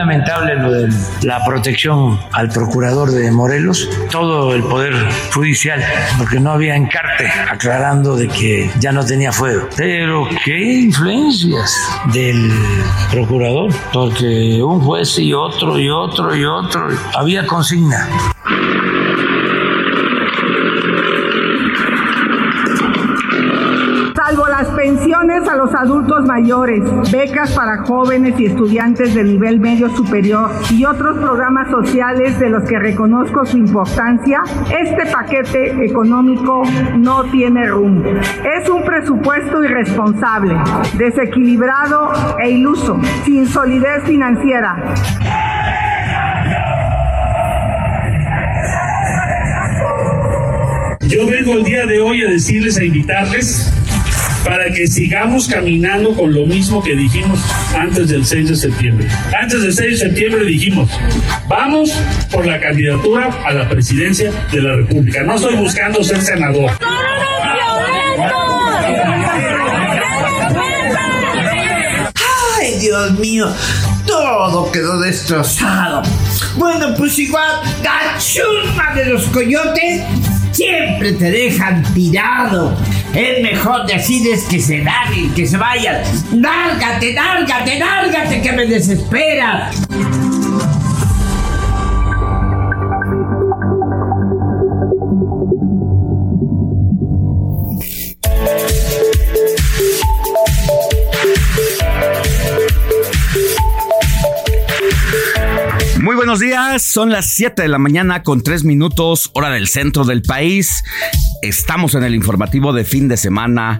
[0.00, 0.88] Lamentable lo de
[1.24, 4.94] la protección al procurador de Morelos, todo el poder
[5.34, 5.84] judicial,
[6.16, 9.68] porque no había encarte aclarando de que ya no tenía fuego.
[9.76, 11.76] Pero qué influencias
[12.14, 12.50] del
[13.10, 18.08] procurador, porque un juez y otro y otro y otro, había consigna.
[25.50, 31.18] A los adultos mayores, becas para jóvenes y estudiantes de nivel medio superior y otros
[31.18, 36.62] programas sociales de los que reconozco su importancia, este paquete económico
[36.96, 38.10] no tiene rumbo.
[38.10, 40.54] Es un presupuesto irresponsable,
[40.96, 44.76] desequilibrado e iluso, sin solidez financiera.
[51.08, 53.79] Yo vengo el día de hoy a decirles, a invitarles
[54.44, 57.40] para que sigamos caminando con lo mismo que dijimos
[57.76, 59.08] antes del 6 de septiembre.
[59.40, 60.90] Antes del 6 de septiembre dijimos,
[61.48, 61.90] vamos
[62.30, 65.22] por la candidatura a la presidencia de la República.
[65.22, 66.70] No estoy buscando ser senador.
[72.58, 73.52] Ay, Dios mío,
[74.06, 76.02] todo quedó destrozado.
[76.56, 80.02] Bueno, pues igual, la de los coyotes
[80.52, 82.76] siempre te dejan tirado.
[83.14, 86.02] Es mejor decirles que se larguen, que se vayan.
[86.32, 89.70] Lárgate, lárgate, lárgate, que me desespera.
[106.20, 110.20] Buenos días, son las 7 de la mañana con 3 minutos, hora del centro del
[110.20, 110.84] país.
[111.40, 113.78] Estamos en el informativo de fin de semana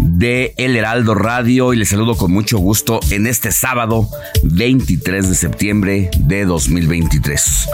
[0.00, 4.08] de El Heraldo Radio y les saludo con mucho gusto en este sábado
[4.42, 7.68] 23 de septiembre de 2023.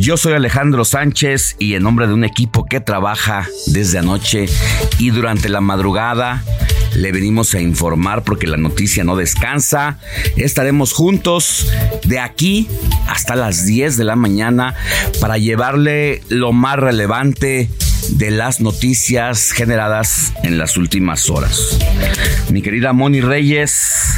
[0.00, 4.46] Yo soy Alejandro Sánchez y en nombre de un equipo que trabaja desde anoche
[4.98, 6.44] y durante la madrugada
[6.94, 9.98] le venimos a informar porque la noticia no descansa.
[10.36, 11.70] Estaremos juntos
[12.04, 12.68] de aquí
[13.08, 14.74] hasta las 10 de la mañana
[15.20, 17.68] para llevarle lo más relevante
[18.10, 21.78] de las noticias generadas en las últimas horas.
[22.50, 24.14] Mi querida Moni Reyes,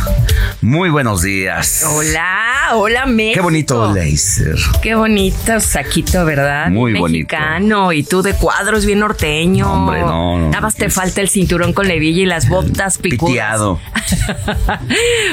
[0.60, 1.84] muy buenos días.
[1.88, 3.34] Hola, hola México.
[3.36, 4.56] Qué bonito laser.
[4.82, 6.69] Qué bonito saquito, ¿verdad?
[6.70, 7.34] Muy bonito.
[7.36, 9.72] Mexicano y tú de cuadros bien norteño.
[9.72, 12.98] Hombre, no, no, Nada más te es- falta el cinturón con levilla y las botas
[12.98, 13.30] picudas.
[13.32, 13.80] Piteado.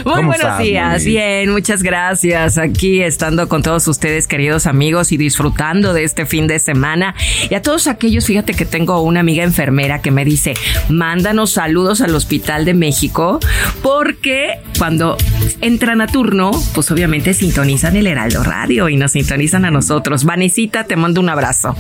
[0.06, 1.06] Muy ¿Cómo buenos estás, días, Moni?
[1.06, 2.58] bien, muchas gracias.
[2.58, 7.16] Aquí estando con todos ustedes, queridos amigos, y disfrutando de este fin de semana.
[7.50, 10.54] Y a todos aquellos, fíjate que tengo una amiga enfermera que me dice,
[10.90, 13.40] mándanos saludos al Hospital de México,
[13.82, 15.18] porque cuando
[15.62, 20.26] entran a turno, pues obviamente sintonizan el Heraldo Radio y nos sintonizan a nosotros.
[20.26, 21.76] Vanesita, te mando un abrazo.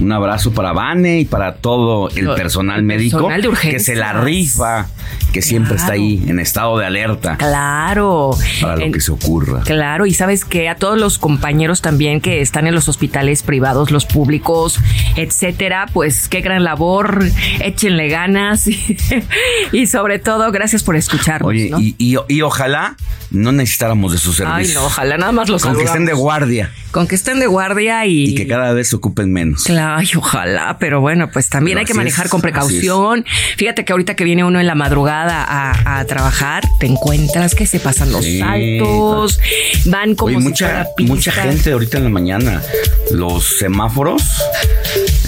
[0.00, 3.94] Un abrazo para Vane y para todo el personal el médico personal de que se
[3.96, 4.86] la rifa,
[5.32, 8.30] que siempre está ahí en estado de alerta Claro.
[8.62, 9.60] para lo En- que se ocurra.
[9.60, 13.90] Claro, y sabes que a todos los compañeros también que están en los hospitales privados,
[13.90, 14.80] los públicos,
[15.16, 17.24] etcétera, pues qué gran labor,
[17.60, 18.96] échenle ganas y,
[19.72, 21.48] y sobre todo gracias por escucharnos.
[21.50, 21.80] Oye, ¿no?
[21.80, 22.96] y, y- y ojalá
[23.30, 24.74] no necesitáramos de sus Ay, servicios.
[24.82, 26.70] no, ojalá nada más los Con que estén de guardia.
[26.90, 28.24] Con que estén de guardia y...
[28.30, 29.62] Y que cada vez se ocupen menos.
[29.64, 33.24] Claro, ojalá, pero bueno, pues también Pero hay que manejar es, con precaución.
[33.56, 37.66] Fíjate que ahorita que viene uno en la madrugada a, a trabajar, te encuentras que
[37.66, 38.40] se pasan los Sí.
[38.40, 39.38] saltos,
[39.86, 42.62] van como Oye, si mucha, mucha gente ahorita en la mañana,
[43.12, 44.22] los semáforos.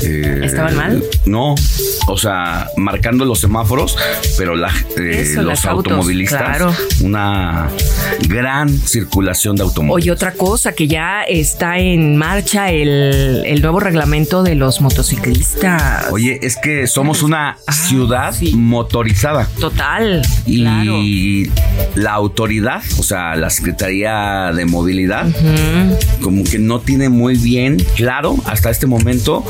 [0.02, 1.02] eh, ¿Estaban mal?
[1.26, 1.54] No,
[2.08, 3.96] o sea, marcando los semáforos,
[4.38, 4.69] pero la,
[4.99, 6.75] eh, Eso, los autos, automovilistas, claro.
[7.02, 7.69] una
[8.28, 10.04] gran circulación de automóviles.
[10.04, 16.06] Oye, otra cosa, que ya está en marcha el, el nuevo reglamento de los motociclistas.
[16.10, 18.52] Oye, es que somos una ciudad Ah, sí.
[18.55, 19.48] motorizada.
[19.58, 21.93] Total, Y claro.
[21.96, 25.26] la autoridad, o sea, la Secretaría de Movilidad,
[26.20, 29.44] como que no tiene muy bien claro hasta este momento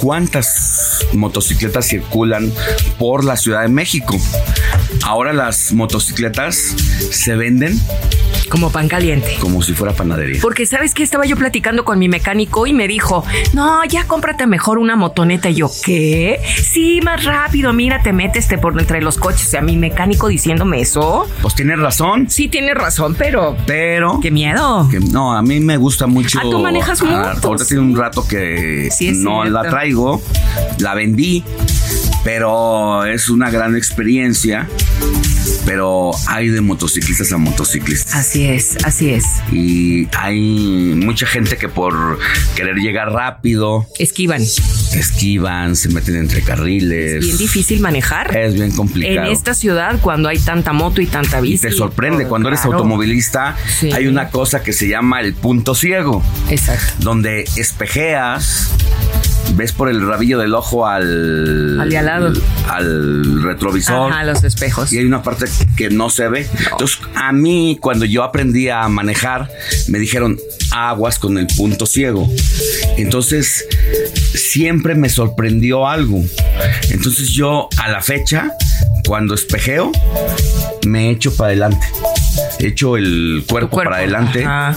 [0.00, 2.52] cuántas motocicletas circulan
[2.98, 4.16] por la Ciudad de México.
[5.02, 6.56] Ahora las motocicletas
[7.10, 7.78] se venden
[8.48, 9.36] Como pan caliente.
[9.40, 10.40] como si fuera panadería.
[10.40, 14.46] Porque sabes que estaba yo platicando con mi mecánico y me dijo, no, ya cómprate
[14.46, 15.50] mejor una motoneta.
[15.50, 16.40] Y yo, ¿qué?
[16.62, 19.46] Sí, más rápido, mira, te metes te por entre los coches.
[19.46, 21.26] O sea, mi mecánico diciéndome eso.
[21.42, 24.18] Pues tienes razón, Sí, tienes razón, pero pero...
[24.20, 24.88] qué miedo.
[24.90, 26.38] que no, a mí me gusta mucho.
[26.38, 27.04] Ah, tú manejas Ah,
[27.34, 27.44] motos.
[27.44, 29.50] Ahorita tiene un rato que Sí, no cierto.
[29.62, 30.22] la traigo,
[30.78, 31.44] la vendí,
[32.38, 34.68] pero es una gran experiencia.
[35.64, 38.14] Pero hay de motociclistas a motociclistas.
[38.14, 39.24] Así es, así es.
[39.50, 42.18] Y hay mucha gente que por
[42.54, 44.42] querer llegar rápido, Esquivan.
[44.42, 47.20] esquivan, se meten entre carriles.
[47.24, 48.34] Bien difícil manejar.
[48.36, 49.30] Es bien En complicado.
[49.32, 51.62] esta ciudad, cuando hay tanta moto y tanta Y bici.
[51.62, 53.90] te sorprende, cuando eres automovilista, Sí.
[53.92, 56.22] hay una cosa que se llama el punto ciego.
[56.50, 56.92] Exacto.
[57.00, 58.70] donde espejeas,
[59.54, 61.80] ves por el rabillo del ojo al.
[61.80, 62.32] Al de al lado.
[62.68, 64.12] Al retrovisor.
[64.12, 64.92] Ajá, los espejos.
[64.92, 65.46] Y hay una parte
[65.76, 66.46] que no se ve.
[66.70, 69.48] Entonces, a mí, cuando yo aprendí a manejar,
[69.88, 70.38] me dijeron
[70.70, 72.28] aguas con el punto ciego.
[72.96, 73.66] Entonces,
[74.34, 76.22] siempre me sorprendió algo.
[76.90, 78.52] Entonces, yo a la fecha,
[79.06, 79.92] cuando espejeo,
[80.86, 81.86] me echo para adelante.
[82.58, 83.90] Echo el cuerpo, cuerpo.
[83.90, 84.76] para adelante Ajá.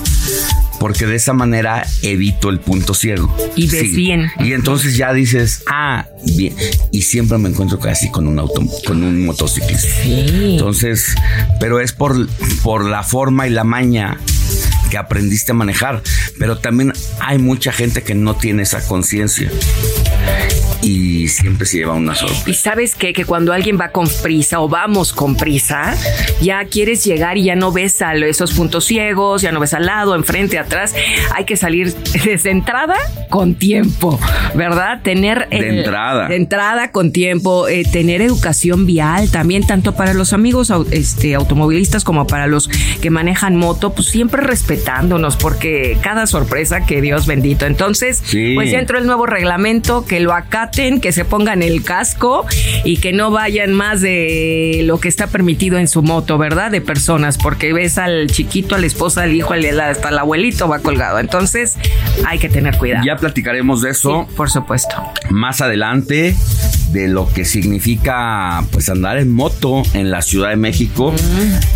[0.81, 3.31] Porque de esa manera evito el punto ciego.
[3.55, 4.31] Y ves bien.
[4.39, 6.55] Y entonces ya dices, ah, bien.
[6.91, 9.87] Y siempre me encuentro casi con un auto, con un motociclista.
[10.01, 10.25] Sí.
[10.53, 11.15] Entonces,
[11.59, 12.27] pero es por,
[12.63, 14.17] por la forma y la maña
[14.89, 16.01] que aprendiste a manejar.
[16.39, 19.51] Pero también hay mucha gente que no tiene esa conciencia.
[20.81, 22.49] Y siempre se lleva una sorpresa.
[22.49, 23.11] Y sabes qué?
[23.13, 25.95] que cuando alguien va con prisa o vamos con prisa,
[26.41, 29.85] ya quieres llegar y ya no ves a esos puntos ciegos, ya no ves al
[29.85, 30.93] lado, enfrente, atrás.
[31.35, 31.93] Hay que salir
[32.25, 32.95] desde entrada
[33.29, 34.19] con tiempo,
[34.55, 35.01] ¿verdad?
[35.03, 36.27] Tener De entrada.
[36.27, 42.03] de entrada con tiempo, eh, tener educación vial también tanto para los amigos este, automovilistas
[42.03, 42.67] como para los
[43.01, 47.65] que manejan moto, pues siempre respetándonos porque cada sorpresa que Dios bendito.
[47.65, 48.53] Entonces, Sí.
[48.55, 50.33] pues ya entró el nuevo reglamento, que lo
[50.71, 52.45] que se pongan el casco
[52.85, 56.71] y que no vayan más de lo que está permitido en su moto, ¿verdad?
[56.71, 60.67] De personas, porque ves al chiquito, a la esposa, al hijo, al- hasta el abuelito
[60.67, 61.19] va colgado.
[61.19, 61.75] Entonces,
[62.25, 63.05] hay que tener cuidado.
[63.05, 64.25] Ya platicaremos de eso.
[64.29, 64.95] Sí, por supuesto.
[65.29, 66.35] más adelante
[66.91, 71.13] de lo que significa pues andar en moto en la Ciudad de México.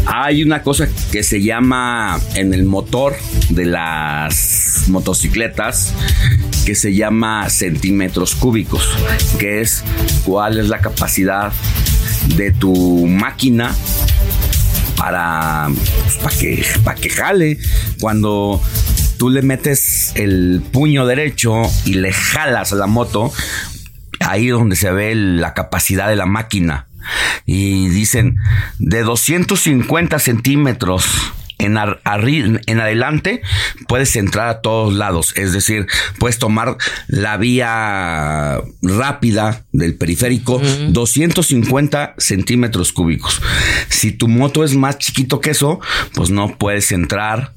[0.05, 3.15] Hay una cosa que se llama en el motor
[3.49, 5.93] de las motocicletas
[6.65, 8.89] que se llama centímetros cúbicos,
[9.39, 9.83] que es
[10.25, 11.53] cuál es la capacidad
[12.35, 13.73] de tu máquina
[14.97, 15.67] para,
[16.03, 17.57] pues, para que, para que jale.
[17.99, 18.61] Cuando
[19.17, 23.31] tú le metes el puño derecho y le jalas a la moto,
[24.25, 26.87] ahí donde se ve la capacidad de la máquina.
[27.45, 28.37] Y dicen,
[28.79, 31.05] de 250 centímetros
[31.57, 33.41] en, ar- en adelante
[33.87, 35.33] puedes entrar a todos lados.
[35.37, 35.85] Es decir,
[36.19, 36.77] puedes tomar
[37.07, 43.41] la vía rápida del periférico, 250 centímetros cúbicos.
[43.89, 45.79] Si tu moto es más chiquito que eso,
[46.15, 47.53] pues no puedes entrar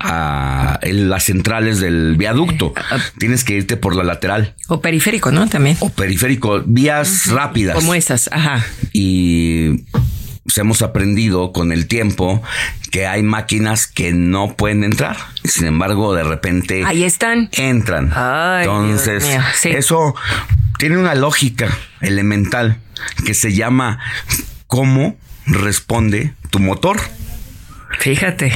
[0.00, 2.72] a las centrales del viaducto.
[3.18, 5.46] Tienes que irte por la lateral O periférico, ¿no?
[5.48, 5.76] También.
[5.80, 7.74] o periférico, vías rápidas.
[7.76, 8.64] Como esas, ajá.
[8.92, 9.84] Y
[10.42, 12.42] pues, hemos aprendido con el tiempo
[12.90, 15.16] que hay máquinas que no pueden entrar.
[15.44, 17.50] Sin embargo, de repente Ahí están.
[17.52, 18.10] entran.
[18.14, 19.68] Ay, Entonces, sí.
[19.68, 20.14] eso
[20.78, 21.68] tiene una lógica
[22.00, 22.78] elemental
[23.26, 23.98] que se llama
[24.66, 25.16] cómo
[25.46, 26.98] responde tu motor.
[27.98, 28.52] Fíjate.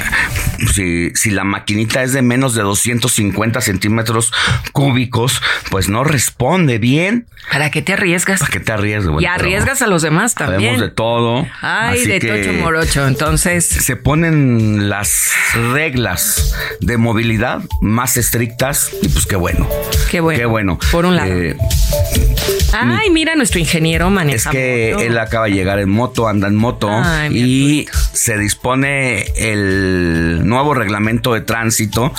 [0.73, 4.33] Si, si la maquinita es de menos de 250 centímetros
[4.73, 7.27] cúbicos, pues no responde bien.
[7.51, 8.41] ¿Para qué te arriesgas?
[8.41, 9.21] ¿Para qué te arriesgas?
[9.21, 10.61] y arriesgas a los demás también.
[10.61, 11.47] Sabemos de todo.
[11.61, 13.07] Ay, de tocho morocho.
[13.07, 13.65] Entonces.
[13.65, 15.33] Se ponen las
[15.73, 19.69] reglas de movilidad más estrictas y pues qué bueno.
[20.11, 20.39] Qué bueno.
[20.39, 20.79] Qué bueno.
[20.91, 21.31] Por un lado.
[21.33, 21.57] Eh,
[22.73, 24.51] Ay, mira, nuestro ingeniero maneja.
[24.51, 26.91] Es que él acaba de llegar en moto, anda en moto
[27.31, 32.13] y se dispone el nuevo reglamento de tránsito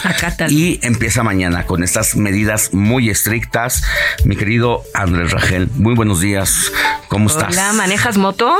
[0.49, 3.83] y empieza mañana con estas medidas muy estrictas.
[4.23, 6.71] Mi querido Andrés Rangel, muy buenos días.
[7.07, 7.53] ¿Cómo estás?
[7.53, 8.55] Hola, ¿manejas moto?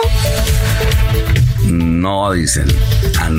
[1.65, 2.67] No, dicen.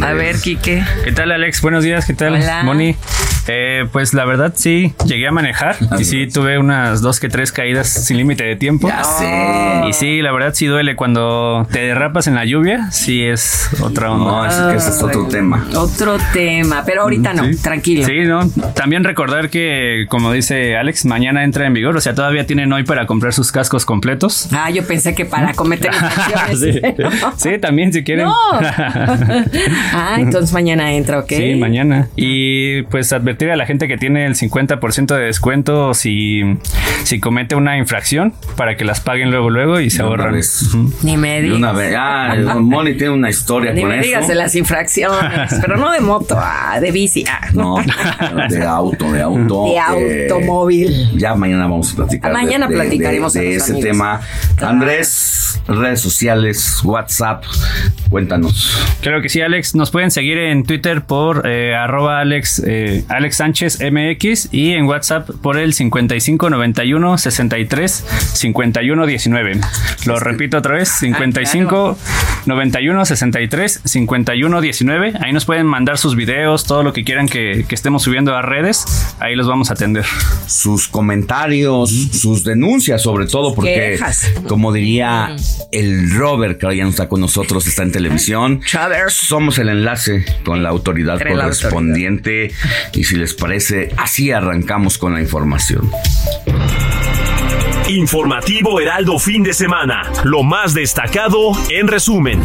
[0.03, 0.85] A ver, Quique.
[1.05, 1.61] ¿Qué tal, Alex?
[1.61, 2.97] Buenos días, ¿qué tal, Moni?
[3.49, 7.53] Eh, pues la verdad sí, llegué a manejar y sí tuve unas dos que tres
[7.53, 8.89] caídas sin límite de tiempo.
[8.89, 9.89] Ya sé.
[9.89, 14.11] Y sí, la verdad sí duele cuando te derrapas en la lluvia, sí es otra
[14.13, 14.31] onda.
[14.31, 15.67] No, es que ese es otro tema.
[15.77, 18.05] Otro tema, pero ahorita no, tranquilo.
[18.05, 18.49] Sí, no.
[18.75, 22.83] También recordar que, como dice Alex, mañana entra en vigor, o sea, todavía tienen hoy
[22.83, 24.49] para comprar sus cascos completos.
[24.53, 25.93] Ah, yo pensé que para cometer
[26.55, 26.81] sí.
[27.37, 28.27] sí, también si quieren.
[28.27, 28.35] No.
[29.93, 31.29] ah, entonces mañana entra, ¿ok?
[31.29, 32.09] Sí, mañana.
[32.17, 36.43] Y pues advertir a la gente que tiene el 50% de descuento si,
[37.05, 40.35] si comete una infracción para que las paguen luego luego y se ahorran.
[41.03, 41.59] Ni me digas.
[41.59, 41.95] Una vez.
[41.97, 44.07] Ah, Moni tiene una historia Ni con me eso.
[44.07, 47.25] digas de las infracciones, pero no de moto, ah, de bici.
[47.29, 47.49] Ah.
[47.53, 47.77] No,
[48.49, 49.65] de auto, de auto.
[49.67, 49.79] De
[50.31, 51.11] automóvil.
[51.19, 52.33] Ya mañana vamos a platicar.
[52.33, 53.91] Mañana de, de- platicaremos de, ese amigos.
[53.91, 54.21] tema.
[54.57, 54.73] Claro.
[54.75, 57.45] Andrés, redes sociales, WhatsApp,
[58.11, 58.77] cuéntanos.
[59.01, 59.75] Claro que sí, Alex.
[59.75, 64.87] Nos pueden seguir en Twitter por eh, arroba Alex, eh, Alex Sánchez MX y en
[64.87, 68.05] WhatsApp por el 5591 63
[68.35, 69.61] 51 19.
[70.07, 71.99] Lo repito otra vez, 55
[72.47, 75.13] 91 63 51 19.
[75.21, 78.43] Ahí nos pueden mandar sus videos, todo lo que quieran que, que estemos subiendo a
[78.43, 78.85] redes.
[79.21, 80.05] Ahí los vamos a atender.
[80.47, 84.33] Sus comentarios, sus denuncias, sobre todo, porque, Quejas.
[84.49, 85.35] como diría
[85.73, 88.61] el Robert, que ahora ya no está con nosotros, está en televisión.
[89.09, 92.53] Somos el enlace con la autoridad Entre la correspondiente.
[92.93, 95.91] Y si les parece, así arrancamos con la información.
[97.89, 100.03] Informativo Heraldo fin de semana.
[100.25, 102.43] Lo más destacado en resumen.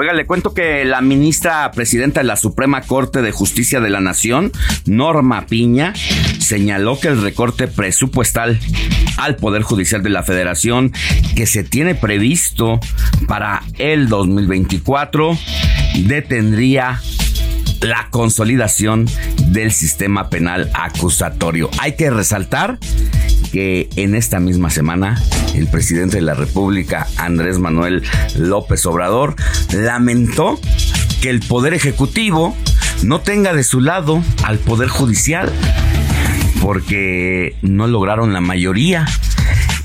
[0.00, 4.00] Oiga, le cuento que la ministra presidenta de la Suprema Corte de Justicia de la
[4.00, 4.52] Nación,
[4.86, 5.92] Norma Piña,
[6.38, 8.60] señaló que el recorte presupuestal
[9.16, 10.92] al Poder Judicial de la Federación
[11.34, 12.78] que se tiene previsto
[13.26, 15.36] para el 2024
[16.04, 17.00] detendría
[17.80, 19.06] la consolidación
[19.48, 21.70] del sistema penal acusatorio.
[21.80, 22.78] Hay que resaltar
[23.52, 25.22] que en esta misma semana
[25.54, 28.02] el presidente de la República, Andrés Manuel
[28.36, 29.34] López Obrador,
[29.72, 30.60] lamentó
[31.20, 32.56] que el Poder Ejecutivo
[33.02, 35.52] no tenga de su lado al Poder Judicial
[36.60, 39.06] porque no lograron la mayoría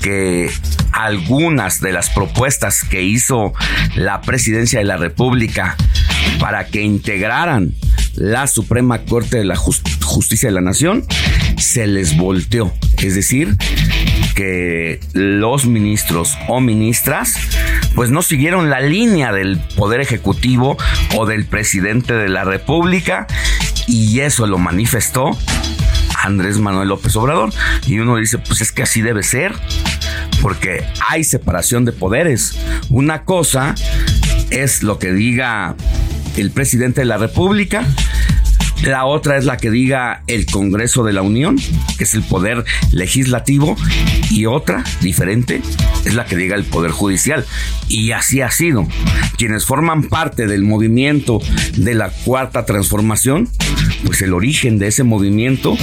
[0.02, 0.50] que
[0.92, 3.52] algunas de las propuestas que hizo
[3.96, 5.76] la presidencia de la República
[6.40, 7.74] para que integraran
[8.14, 11.04] la Suprema Corte de la Just- Justicia de la Nación
[11.58, 12.72] se les volteó.
[12.98, 13.56] Es decir,
[14.34, 17.34] que los ministros o ministras
[17.94, 20.76] pues no siguieron la línea del Poder Ejecutivo
[21.16, 23.26] o del presidente de la República
[23.86, 25.36] y eso lo manifestó
[26.24, 27.50] Andrés Manuel López Obrador.
[27.86, 29.52] Y uno dice, pues es que así debe ser,
[30.40, 32.58] porque hay separación de poderes.
[32.88, 33.74] Una cosa
[34.50, 35.76] es lo que diga
[36.36, 37.86] el presidente de la República.
[38.82, 41.58] La otra es la que diga el Congreso de la Unión,
[41.96, 43.76] que es el poder legislativo,
[44.30, 45.62] y otra, diferente,
[46.04, 47.46] es la que diga el Poder Judicial.
[47.88, 48.86] Y así ha sido.
[49.38, 51.40] Quienes forman parte del movimiento
[51.76, 53.48] de la Cuarta Transformación,
[54.04, 55.76] pues el origen de ese movimiento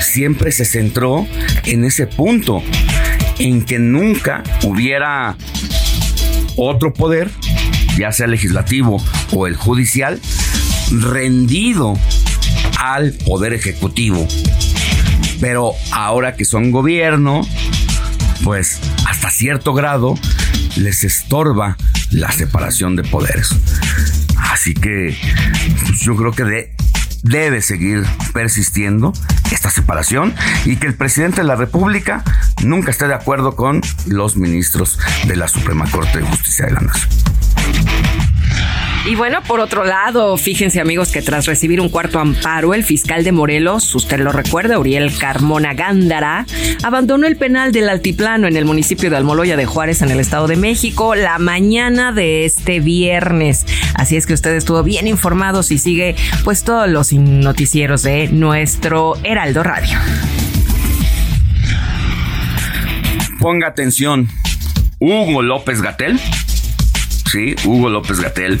[0.00, 1.26] siempre se centró
[1.64, 2.62] en ese punto,
[3.38, 5.36] en que nunca hubiera
[6.56, 7.30] otro poder,
[7.96, 10.20] ya sea legislativo o el judicial,
[10.90, 11.96] rendido
[12.80, 14.26] al poder ejecutivo.
[15.40, 17.42] Pero ahora que son gobierno,
[18.42, 20.18] pues hasta cierto grado
[20.76, 21.76] les estorba
[22.10, 23.50] la separación de poderes.
[24.38, 25.16] Así que
[25.86, 26.74] pues, yo creo que de-
[27.22, 29.12] debe seguir persistiendo
[29.52, 30.34] esta separación
[30.64, 32.24] y que el presidente de la República
[32.62, 36.80] nunca esté de acuerdo con los ministros de la Suprema Corte de Justicia de la
[36.80, 37.10] Nación.
[39.06, 43.24] Y bueno, por otro lado, fíjense amigos que tras recibir un cuarto amparo, el fiscal
[43.24, 46.44] de Morelos, usted lo recuerda, Uriel Carmona Gándara,
[46.82, 50.46] abandonó el penal del Altiplano en el municipio de Almoloya de Juárez, en el Estado
[50.48, 53.64] de México, la mañana de este viernes.
[53.94, 56.14] Así es que usted estuvo bien informado y sigue
[56.44, 59.98] pues todos los noticieros de nuestro Heraldo Radio.
[63.40, 64.28] Ponga atención,
[64.98, 66.20] Hugo López Gatel,
[67.30, 68.60] sí, Hugo López Gatel,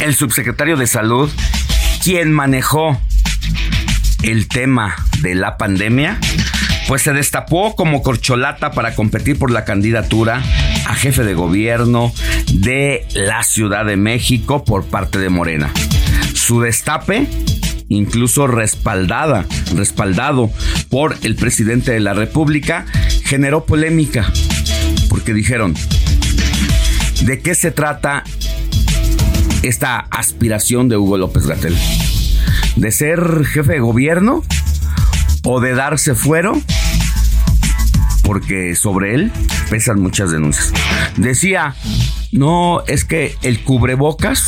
[0.00, 1.30] el subsecretario de Salud,
[2.02, 3.00] quien manejó
[4.22, 6.18] el tema de la pandemia,
[6.86, 10.42] pues se destapó como corcholata para competir por la candidatura
[10.86, 12.12] a jefe de gobierno
[12.52, 15.72] de la Ciudad de México por parte de Morena.
[16.34, 17.26] Su destape
[17.88, 20.50] incluso respaldada, respaldado
[20.88, 22.86] por el presidente de la República,
[23.24, 24.30] generó polémica
[25.08, 25.74] porque dijeron,
[27.22, 28.24] ¿de qué se trata
[29.62, 31.76] esta aspiración de Hugo López Gatel?
[32.76, 34.44] ¿De ser jefe de gobierno
[35.44, 36.60] o de darse fuero?
[38.22, 39.32] Porque sobre él
[39.70, 40.72] pesan muchas denuncias.
[41.16, 41.74] Decía,
[42.32, 44.46] no, es que el cubrebocas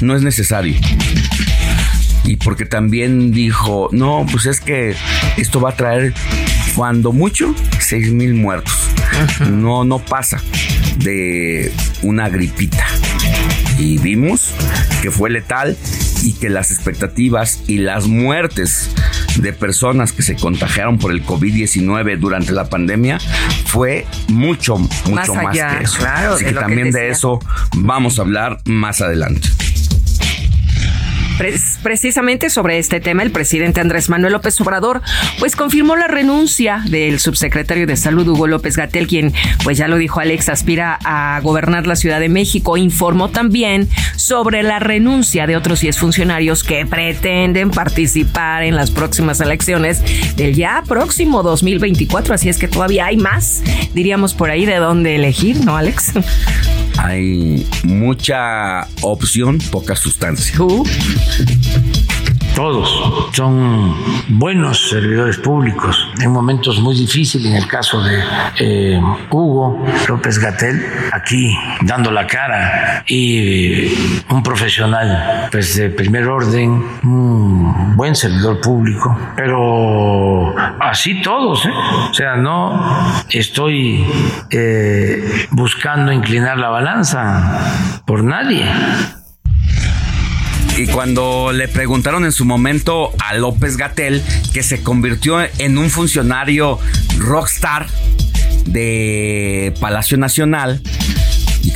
[0.00, 0.74] no es necesario.
[2.24, 4.96] Y porque también dijo, no, pues es que
[5.36, 6.12] esto va a traer,
[6.74, 8.74] cuando mucho, seis mil muertos.
[9.48, 10.42] No, no pasa
[10.98, 11.72] de
[12.02, 12.86] una gripita.
[13.78, 14.52] Y vimos
[15.02, 15.76] que fue letal
[16.22, 18.90] y que las expectativas y las muertes
[19.36, 23.18] de personas que se contagiaron por el COVID-19 durante la pandemia
[23.66, 26.06] fue mucho, mucho más, que eso.
[26.06, 27.38] Así que también de eso
[27.76, 29.48] vamos a hablar más adelante
[31.82, 35.02] precisamente sobre este tema, el presidente Andrés Manuel López Obrador,
[35.38, 39.32] pues confirmó la renuncia del subsecretario de Salud Hugo López Gatel, quien,
[39.64, 42.76] pues ya lo dijo Alex, aspira a gobernar la Ciudad de México.
[42.76, 49.40] Informó también sobre la renuncia de otros 10 funcionarios que pretenden participar en las próximas
[49.40, 50.02] elecciones
[50.36, 52.34] del ya próximo 2024.
[52.34, 53.62] Así es que todavía hay más,
[53.94, 56.12] diríamos por ahí, de dónde elegir, ¿no, Alex?
[56.98, 60.54] Hay mucha opción, poca sustancia
[62.56, 63.94] todos son
[64.38, 68.18] buenos servidores públicos en momentos muy difíciles, en el caso de
[68.58, 70.82] eh, Hugo López Gatel,
[71.12, 73.92] aquí dando la cara y
[74.30, 81.70] un profesional pues de primer orden, un buen servidor público, pero así todos, ¿eh?
[82.10, 84.06] o sea, no estoy
[84.50, 88.64] eh, buscando inclinar la balanza por nadie.
[90.78, 95.88] Y cuando le preguntaron en su momento a López Gatel, que se convirtió en un
[95.88, 96.78] funcionario
[97.16, 97.86] rockstar
[98.66, 100.82] de Palacio Nacional,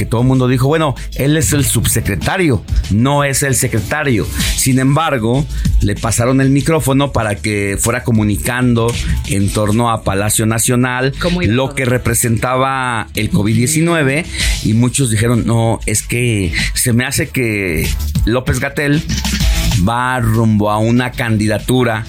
[0.00, 4.26] que todo el mundo dijo, bueno, él es el subsecretario, no es el secretario.
[4.56, 5.44] Sin embargo,
[5.82, 8.90] le pasaron el micrófono para que fuera comunicando
[9.28, 14.24] en torno a Palacio Nacional lo que representaba el COVID-19
[14.64, 17.86] y muchos dijeron, no, es que se me hace que
[18.24, 19.02] López Gatel
[19.86, 22.06] va rumbo a una candidatura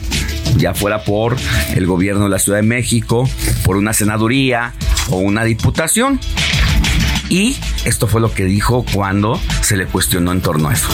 [0.55, 1.35] ya fuera por
[1.75, 3.29] el gobierno de la Ciudad de México,
[3.65, 4.71] por una senaduría
[5.09, 6.21] o una diputación.
[7.31, 10.89] Y esto fue lo que dijo cuando se le cuestionó en torno a eso.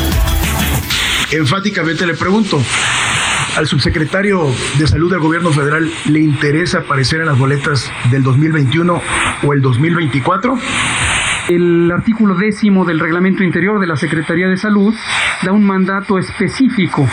[1.31, 2.61] Enfáticamente le pregunto,
[3.55, 4.45] ¿al subsecretario
[4.77, 9.01] de Salud del Gobierno Federal le interesa aparecer en las boletas del 2021
[9.41, 10.59] o el 2024?
[11.49, 14.93] El artículo décimo del reglamento interior de la Secretaría de Salud
[15.41, 17.09] da un mandato específico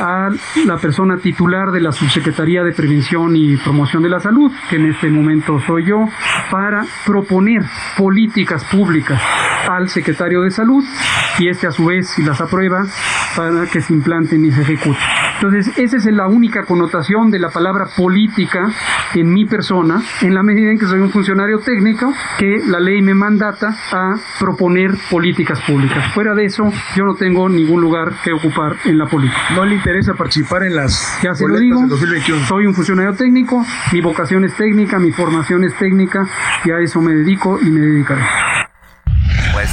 [0.00, 0.30] a
[0.64, 4.86] la persona titular de la Subsecretaría de Prevención y Promoción de la Salud, que en
[4.86, 6.08] este momento soy yo,
[6.50, 7.62] para proponer
[7.96, 9.20] políticas públicas
[9.68, 10.84] al secretario de Salud
[11.38, 12.86] y este a su vez, si las aprueba,
[13.36, 15.02] para que se implanten y se ejecuten.
[15.34, 18.72] Entonces, esa es la única connotación de la palabra política
[19.14, 23.02] en mi persona, en la medida en que soy un funcionario técnico, que la ley
[23.02, 26.12] me mandata a proponer políticas públicas.
[26.12, 26.64] Fuera de eso,
[26.96, 29.40] yo no tengo ningún lugar que ocupar en la política.
[29.54, 32.46] ¿No le interesa participar en las ya se lo digo, 2021?
[32.46, 36.28] Soy un funcionario técnico, mi vocación es técnica, mi formación es técnica
[36.66, 38.20] y a eso me dedico y me dedicaré.
[39.54, 39.70] Pues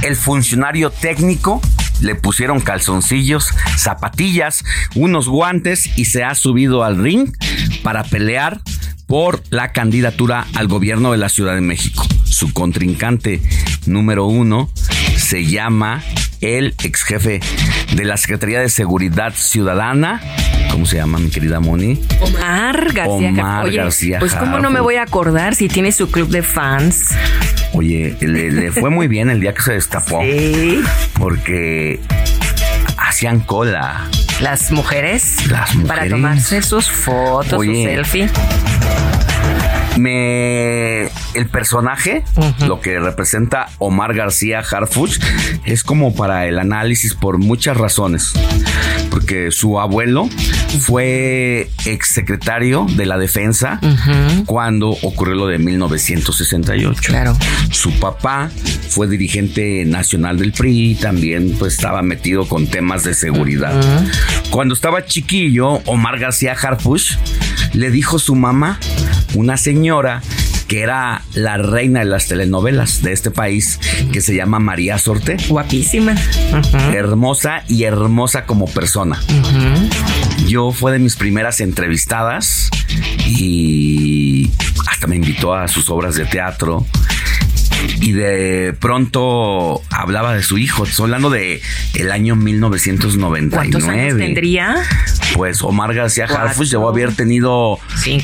[0.00, 1.60] el funcionario técnico
[2.00, 7.30] le pusieron calzoncillos, zapatillas, unos guantes y se ha subido al ring
[7.82, 8.62] para pelear
[9.06, 12.06] por la candidatura al gobierno de la Ciudad de México.
[12.24, 13.42] Su contrincante
[13.84, 14.70] número uno
[15.16, 16.02] se llama
[16.40, 17.40] el ex jefe
[17.94, 20.20] de la Secretaría de Seguridad Ciudadana.
[20.70, 22.00] ¿Cómo se llama, mi querida Moni?
[22.20, 23.28] Omar García.
[23.30, 24.18] Omar García.
[24.18, 27.14] Pues, ¿cómo no me voy a acordar si tiene su club de fans?
[27.72, 30.22] Oye, le, le fue muy bien el día que se destapó.
[30.22, 30.80] Sí.
[31.18, 32.00] Porque
[32.96, 34.08] hacían cola.
[34.40, 35.46] Las mujeres.
[35.50, 35.88] Las mujeres.
[35.88, 37.84] Para tomarse sus fotos, Oye.
[37.84, 38.30] su selfie.
[39.96, 42.24] Me el personaje,
[42.66, 45.20] lo que representa Omar García Harfuch,
[45.64, 48.32] es como para el análisis por muchas razones.
[49.08, 50.28] Porque su abuelo
[50.80, 53.80] fue exsecretario de la defensa
[54.46, 57.00] cuando ocurrió lo de 1968.
[57.04, 57.36] Claro.
[57.70, 58.50] Su papá
[58.88, 63.80] fue dirigente nacional del PRI, también pues estaba metido con temas de seguridad.
[64.50, 67.16] Cuando estaba chiquillo, Omar García Harfuch
[67.74, 68.80] le dijo a su mamá,
[69.34, 70.20] una señora
[70.68, 73.80] que era la reina de las telenovelas de este país,
[74.12, 75.38] que se llama María Sorte.
[75.48, 76.14] Guapísima.
[76.92, 79.18] Hermosa y hermosa como persona.
[80.46, 82.70] Yo fue de mis primeras entrevistadas
[83.26, 84.50] y
[84.88, 86.86] hasta me invitó a sus obras de teatro.
[88.00, 90.84] Y de pronto hablaba de su hijo.
[90.84, 91.60] Estoy hablando de
[91.94, 93.50] el año 1999.
[93.54, 94.76] ¿Cuántos años tendría?
[95.34, 96.24] Pues Omar García.
[96.26, 97.78] Harfuch debo haber tenido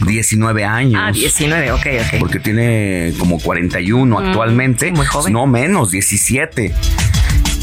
[0.06, 1.00] 19 años.
[1.04, 2.18] Ah, 19, ok, ok.
[2.20, 4.90] Porque tiene como 41 Mm, actualmente.
[4.92, 5.32] muy joven.
[5.32, 6.72] No menos, 17.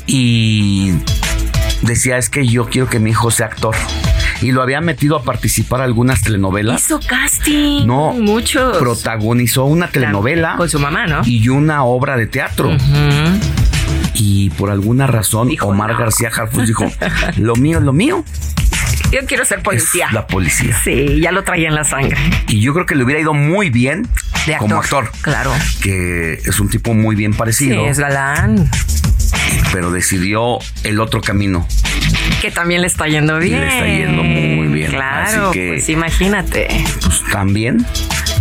[0.08, 0.92] Y
[1.82, 3.76] decía, es que yo quiero que mi hijo sea actor.
[4.42, 6.84] Y lo había metido a participar a algunas telenovelas.
[6.86, 7.86] Hizo casting.
[7.86, 8.78] No, muchos.
[8.78, 10.56] Protagonizó una telenovela.
[10.58, 11.22] Con su mamá, ¿no?
[11.26, 12.76] Y una obra de teatro.
[14.14, 16.92] Y por alguna razón, Omar García Harfuch dijo,
[17.38, 18.24] lo mío es lo mío.
[19.12, 20.08] Yo quiero ser policía.
[20.12, 20.76] La policía.
[20.84, 22.18] Sí, ya lo traía en la sangre.
[22.48, 24.08] Y yo creo que le hubiera ido muy bien
[24.46, 25.52] De como actor, claro.
[25.84, 27.86] Que es un tipo muy bien Sí, parecido.
[27.88, 28.70] es galán.
[29.74, 31.68] pero decidió el otro camino.
[32.42, 33.60] Que también le está yendo bien.
[33.62, 34.90] Le está yendo muy bien.
[34.92, 36.68] Claro, Así que- pues imagínate.
[37.02, 37.86] Pues también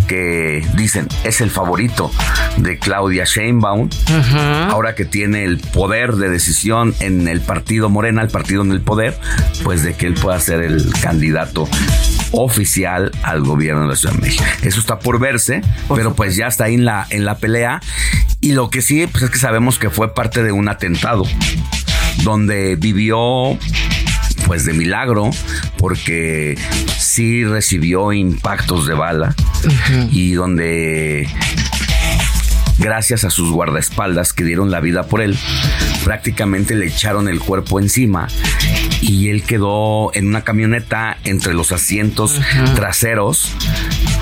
[0.09, 2.11] que dicen es el favorito
[2.57, 3.89] de Claudia Sheinbaum,
[4.69, 8.81] ahora que tiene el poder de decisión en el partido Morena, el partido en el
[8.81, 9.17] poder,
[9.63, 11.69] pues de que él pueda ser el candidato
[12.33, 14.45] oficial al gobierno de la Ciudad de México.
[14.63, 15.63] Eso está por verse,
[15.95, 17.81] pero pues ya está ahí en la, en la pelea.
[18.41, 21.25] Y lo que sí, pues es que sabemos que fue parte de un atentado
[22.23, 23.59] donde vivió
[24.47, 25.31] pues de milagro
[25.79, 26.59] porque
[26.99, 29.35] sí recibió impactos de bala
[30.11, 31.29] y donde
[32.81, 35.39] gracias a sus guardaespaldas que dieron la vida por él,
[36.03, 38.27] prácticamente le echaron el cuerpo encima
[39.01, 42.41] y él quedó en una camioneta entre los asientos
[42.75, 43.53] traseros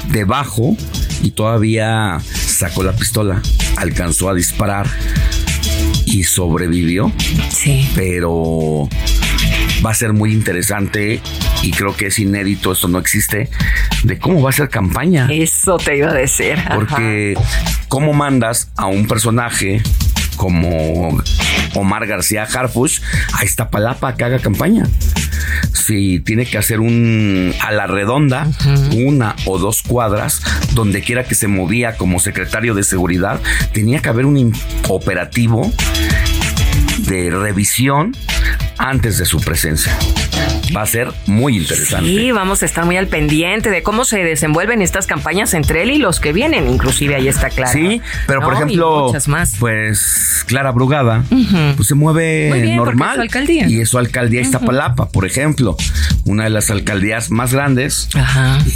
[0.08, 0.76] debajo
[1.22, 3.42] y todavía sacó la pistola,
[3.76, 4.88] alcanzó a disparar
[6.10, 7.12] y sobrevivió.
[7.50, 7.88] Sí.
[7.94, 8.88] Pero
[9.84, 11.20] va a ser muy interesante
[11.62, 13.48] y creo que es inédito, esto no existe,
[14.02, 15.28] de cómo va a ser campaña.
[15.30, 16.58] Eso te iba a decir.
[16.58, 16.74] ajá.
[16.74, 17.34] Porque
[17.88, 19.82] cómo mandas a un personaje
[20.36, 21.20] como
[21.74, 23.02] Omar García Harfuch
[23.34, 24.84] a Iztapalapa que haga campaña.
[25.72, 28.46] Si tiene que hacer un a la redonda,
[28.94, 30.40] una o dos cuadras,
[30.74, 33.40] donde quiera que se movía como secretario de seguridad,
[33.72, 34.54] tenía que haber un
[34.88, 35.72] operativo
[36.98, 38.16] de revisión
[38.78, 39.96] antes de su presencia.
[40.76, 42.06] Va a ser muy interesante.
[42.08, 45.90] Sí, vamos a estar muy al pendiente de cómo se desenvuelven estas campañas entre él
[45.90, 46.68] y los que vienen.
[46.68, 47.72] Inclusive ahí está claro.
[47.72, 49.54] Sí, pero por ejemplo, muchas más.
[49.58, 51.24] pues Clara Brugada,
[51.76, 53.10] pues se mueve bien, normal.
[53.10, 53.68] es su alcaldía.
[53.68, 55.76] Y es su alcaldía Iztapalapa, por ejemplo,
[56.26, 58.08] una de las alcaldías más grandes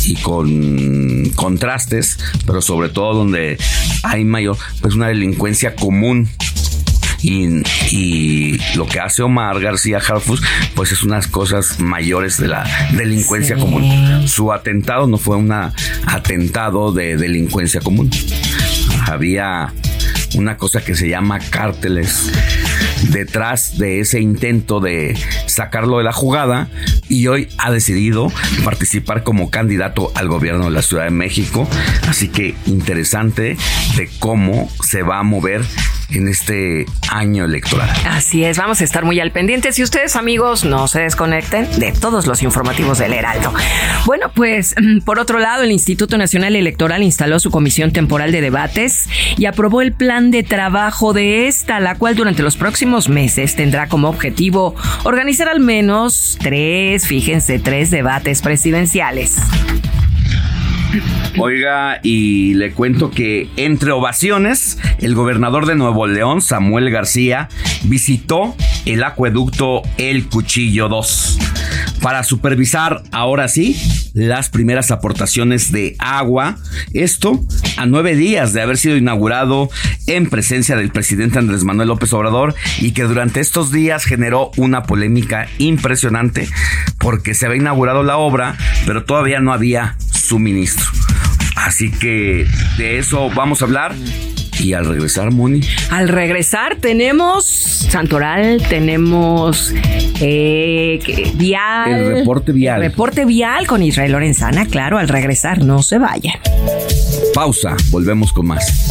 [0.06, 3.58] y con contrastes, pero sobre todo donde
[4.02, 6.28] hay mayor, pues una delincuencia común.
[7.22, 10.40] Y, y lo que hace Omar García Harfuch,
[10.74, 14.26] pues es unas cosas mayores de la delincuencia común.
[14.26, 18.10] Su atentado no fue un atentado de delincuencia común.
[19.06, 19.72] Había
[20.34, 22.32] una cosa que se llama cárteles
[23.10, 26.68] detrás de ese intento de sacarlo de la jugada
[27.08, 28.32] y hoy ha decidido
[28.64, 31.68] participar como candidato al gobierno de la Ciudad de México.
[32.08, 33.56] Así que interesante
[33.96, 35.62] de cómo se va a mover
[36.14, 37.90] en este año electoral.
[38.08, 39.72] Así es, vamos a estar muy al pendiente.
[39.72, 43.52] Si ustedes, amigos, no se desconecten de todos los informativos del Heraldo.
[44.06, 48.40] Bueno, pues mm, por otro lado, el Instituto Nacional Electoral instaló su comisión temporal de
[48.40, 53.56] debates y aprobó el plan de trabajo de esta, la cual durante los próximos meses
[53.56, 59.36] tendrá como objetivo organizar al menos tres, fíjense, tres debates presidenciales.
[61.38, 67.48] Oiga, y le cuento que entre ovaciones, el gobernador de Nuevo León, Samuel García,
[67.84, 71.38] visitó el acueducto El Cuchillo 2
[72.02, 73.80] para supervisar, ahora sí,
[74.12, 76.56] las primeras aportaciones de agua.
[76.92, 77.40] Esto
[77.76, 79.70] a nueve días de haber sido inaugurado
[80.06, 84.82] en presencia del presidente Andrés Manuel López Obrador y que durante estos días generó una
[84.82, 86.48] polémica impresionante
[86.98, 89.96] porque se había inaugurado la obra, pero todavía no había
[90.32, 90.86] suministro.
[91.56, 92.46] Así que
[92.78, 93.94] de eso vamos a hablar
[94.58, 95.60] y al regresar, Moni.
[95.90, 99.74] Al regresar tenemos Santoral, tenemos
[100.22, 101.90] eh, Vial.
[101.90, 102.82] El reporte vial.
[102.82, 106.36] El reporte vial con Israel Lorenzana, claro, al regresar, no se vayan.
[107.34, 108.90] Pausa, volvemos con más.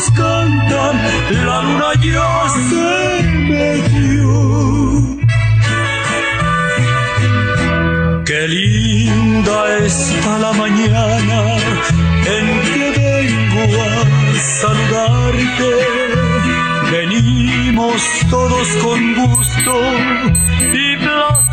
[0.00, 0.96] pájaros cantan,
[1.44, 4.30] la luna ya se metió.
[8.24, 11.56] Qué linda está la mañana
[12.26, 13.84] en que vengo a
[14.38, 15.72] saludarte.
[16.90, 19.74] Venimos todos con gusto
[20.72, 21.49] y placer.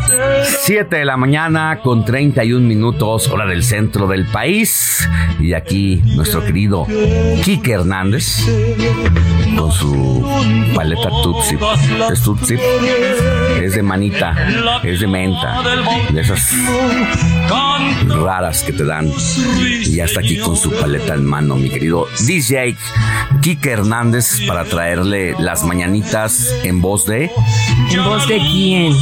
[0.64, 5.08] 7 de la mañana con 31 minutos, hora del centro del país.
[5.40, 6.86] Y aquí nuestro querido
[7.44, 8.44] Kike Hernández
[9.56, 10.24] con su
[10.74, 11.56] paleta Tutsi.
[12.12, 12.56] Es Tutsi,
[13.62, 15.62] es de manita, es de menta,
[16.10, 16.52] de esas
[18.06, 19.10] raras que te dan.
[19.84, 22.76] Y ya está aquí con su paleta en mano, mi querido DJ
[23.40, 27.30] Kike Hernández, para traerle las mañanitas en voz de.
[27.90, 28.94] ¿En voz de quién?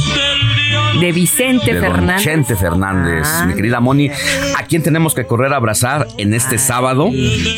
[0.99, 2.23] De Vicente de don Fernández.
[2.23, 3.45] Chente Fernández, Ah.
[3.47, 4.09] mi querida Moni,
[4.57, 7.09] a quien tenemos que correr a abrazar en este sábado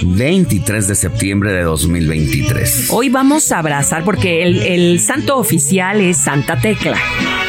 [0.04, 2.88] 23 de septiembre de 2023.
[2.92, 6.98] Hoy vamos a abrazar porque el, el santo oficial es Santa Tecla.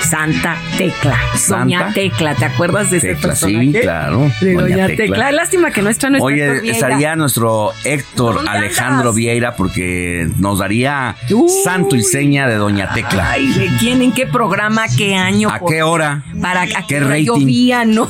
[0.09, 1.19] Santa Tecla.
[1.49, 3.67] Doña Santa Tecla, ¿te acuerdas de ese Tecla, personaje?
[3.73, 4.31] sí, claro.
[4.41, 5.05] De Doña, Doña Tecla.
[5.05, 5.33] Tecla.
[5.33, 9.13] Lástima que no está nuestro Oye, Héctor estaría nuestro Héctor ¿Dónde Alejandro?
[9.13, 11.17] Vieira porque nos daría
[11.65, 13.31] santo y seña de Doña Tecla.
[13.33, 14.01] Ay, ¿de quién?
[14.03, 14.85] ¿En qué programa?
[14.97, 15.51] ¿Qué año?
[15.51, 16.23] ¿A por- qué hora?
[16.43, 17.25] ¿Para ¿Qué rating?
[17.25, 17.85] llovía?
[17.87, 18.07] No.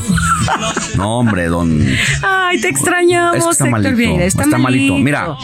[0.97, 1.87] No, hombre, don.
[2.23, 3.97] Ay, te extrañamos, Es que está Héctor malito.
[3.97, 4.25] Vieira.
[4.25, 4.99] Está, malito.
[4.99, 5.37] Mira,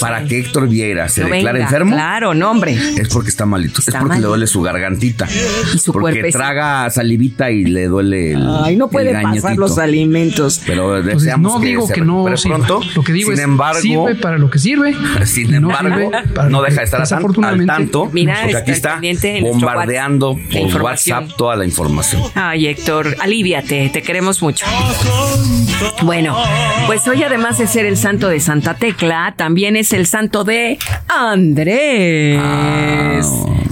[0.00, 1.92] para que Héctor Vieira se No declare venga, enfermo.
[1.94, 2.76] Claro, no, hombre.
[2.98, 3.80] Es porque está malito.
[3.86, 5.28] es porque le duele su gargantita.
[5.72, 6.38] Y su Porque cuerpecito.
[6.38, 8.44] traga salivita y le duele el.
[8.64, 10.62] Ay, no puede pasar los alimentos.
[10.66, 12.80] Pero Entonces, deseamos no que digo se que no pronto.
[12.96, 14.96] Lo que digo sin es embargo, sirve para lo que sirve.
[15.26, 16.10] sin no embargo,
[16.50, 18.10] no deja que de estar al tanto.
[18.12, 20.82] Mira, porque está aquí está bombardeando por.
[20.82, 22.22] WhatsApp toda la información.
[22.34, 24.64] Ay, Héctor, aliviate, te queremos mucho.
[26.02, 26.36] Bueno,
[26.86, 30.78] pues hoy además de ser el santo de Santa Tecla, también es el santo de
[31.08, 32.38] Andrés.
[32.40, 33.20] Ah.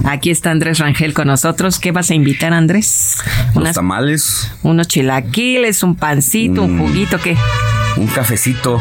[0.05, 1.77] Aquí está Andrés Rangel con nosotros.
[1.79, 3.17] ¿Qué vas a invitar, Andrés?
[3.49, 6.79] Los Unas- tamales, unos chilaquiles, un pancito, un Mm.
[6.79, 7.37] juguito, ¿qué?
[7.97, 8.79] un cafecito.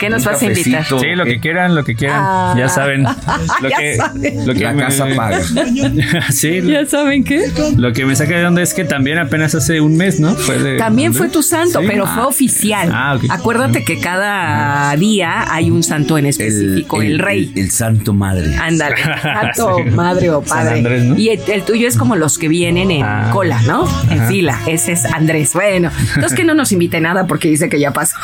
[0.00, 0.84] ¿Qué nos vas a invitar?
[0.84, 2.20] Sí, lo que eh, quieran, lo que quieran.
[2.22, 2.54] Ah.
[2.56, 3.04] Ya saben.
[3.62, 4.46] Lo Ya que, saben.
[4.46, 5.40] Lo que La me- casa paga.
[6.30, 7.46] sí, ¿Ya saben qué?
[7.76, 10.34] lo que me saca de onda es que también apenas hace un mes, ¿no?
[10.34, 11.86] Fue de- También fue tu santo, Sí.
[11.88, 12.90] pero fue oficial.
[12.92, 13.24] Ah, ok.
[13.30, 17.52] Acuérdate que cada día hay un santo en específico, el, rey.
[17.54, 18.54] El, el santo madre.
[18.56, 19.90] Ándale, santo, Sí.
[19.90, 20.78] madre o San padre.
[20.78, 21.16] Andrés, ¿no?
[21.18, 23.30] Y el, el tuyo es como los que vienen en Ah.
[23.32, 23.88] cola, ¿no?
[24.10, 24.58] En fila.
[24.66, 25.52] Ese es Andrés.
[25.54, 28.16] Bueno, entonces que no nos invite nada porque dice que ya pasó.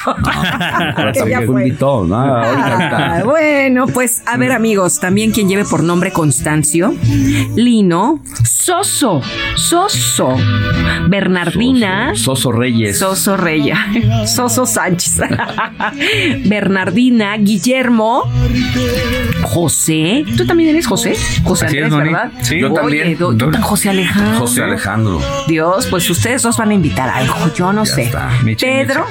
[1.12, 1.62] que ya fue.
[1.66, 2.16] Invitó, ¿no?
[2.16, 6.94] Ah, bueno, pues a ver amigos, también quien lleve por nombre Constancio,
[7.57, 9.20] Lino, Soso,
[9.57, 10.37] Soso,
[11.09, 12.98] Bernardina, Soso Reyes.
[12.98, 13.77] Soso Reyes,
[14.27, 15.20] Soso Sánchez,
[16.46, 18.25] Bernardina, Guillermo,
[19.42, 22.12] José, tú también eres José, José Así Andrés.
[22.12, 22.33] ¿verdad?
[22.42, 22.61] Sí.
[22.61, 23.18] Yo Oye, también.
[23.18, 24.40] do- José Alejandro.
[24.40, 25.20] José Alejandro.
[25.48, 28.03] Dios, pues ustedes dos van a invitar a algo, yo no sé.
[28.05, 28.31] está.
[28.44, 29.07] Michi, Pedro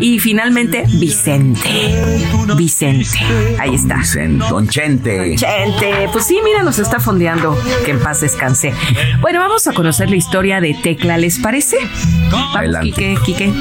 [0.00, 1.65] y finalmente Vicente.
[2.56, 3.98] Vicente, ahí está.
[3.98, 5.36] Dicen, Don Chente.
[5.36, 7.56] Chente, pues sí, mira, nos está fondeando.
[7.84, 8.72] Que en paz descanse.
[9.20, 11.76] Bueno, vamos a conocer la historia de Tecla, ¿les parece?
[12.30, 13.16] Vamos, Adelante.
[13.24, 13.52] Quique, Quique.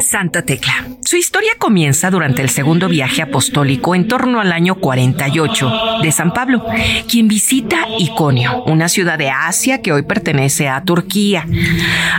[0.00, 0.95] Santa Tecla.
[1.06, 6.32] Su historia comienza durante el segundo viaje apostólico en torno al año 48 de San
[6.32, 6.66] Pablo,
[7.08, 11.46] quien visita Iconio, una ciudad de Asia que hoy pertenece a Turquía.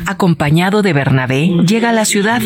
[0.06, 2.42] Acompañado de Bernabé, llega a la ciudad.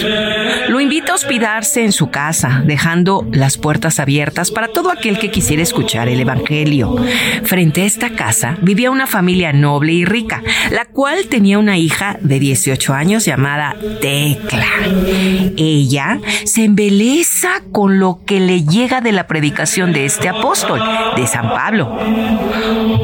[0.68, 5.30] Lo invita a hospedarse en su casa, dejando las puertas abiertas para todo aquel que
[5.30, 6.96] quisiera escuchar el Evangelio.
[7.44, 12.18] Frente a esta casa vivía una familia noble y rica, la cual tenía una hija
[12.20, 14.66] de 18 años llamada Tecla.
[15.56, 20.82] Ella se embeleza con lo que le llega de la predicación de este apóstol,
[21.16, 21.98] de San Pablo.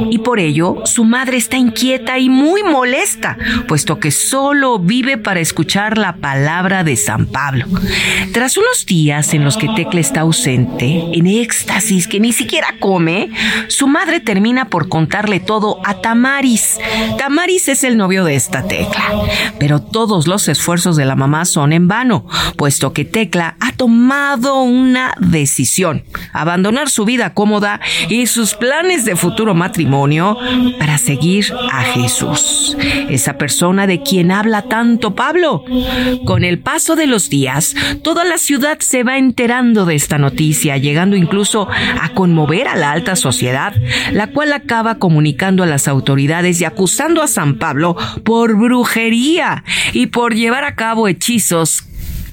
[0.10, 3.38] Y por ello, su madre está inquieta y muy molesta,
[3.68, 7.66] puesto que solo vive para escuchar la palabra de San Pablo.
[8.34, 13.30] Tras unos días en los que Tecla está ausente, en éxtasis que ni siquiera come,
[13.68, 16.80] su madre termina por contarle todo a Tamaris.
[17.18, 19.04] Tamaris es el novio de esta Tecla.
[19.60, 24.62] Pero todos los esfuerzos de la mamá son en vano, puesto que Tecla ha tomado
[24.62, 26.04] una decisión,
[26.34, 30.38] abandonar su vida cómoda y sus planes de futuro matrimonio
[30.78, 32.78] para seguir a Jesús,
[33.10, 35.66] esa persona de quien habla tanto Pablo.
[36.26, 40.78] Con el paso de los días, toda la ciudad se va enterando de esta noticia,
[40.78, 41.68] llegando incluso
[42.00, 43.74] a conmover a la alta sociedad,
[44.12, 50.06] la cual acaba comunicando a las autoridades y acusando a San Pablo por brujería y
[50.06, 51.88] por llevar a cabo hechizos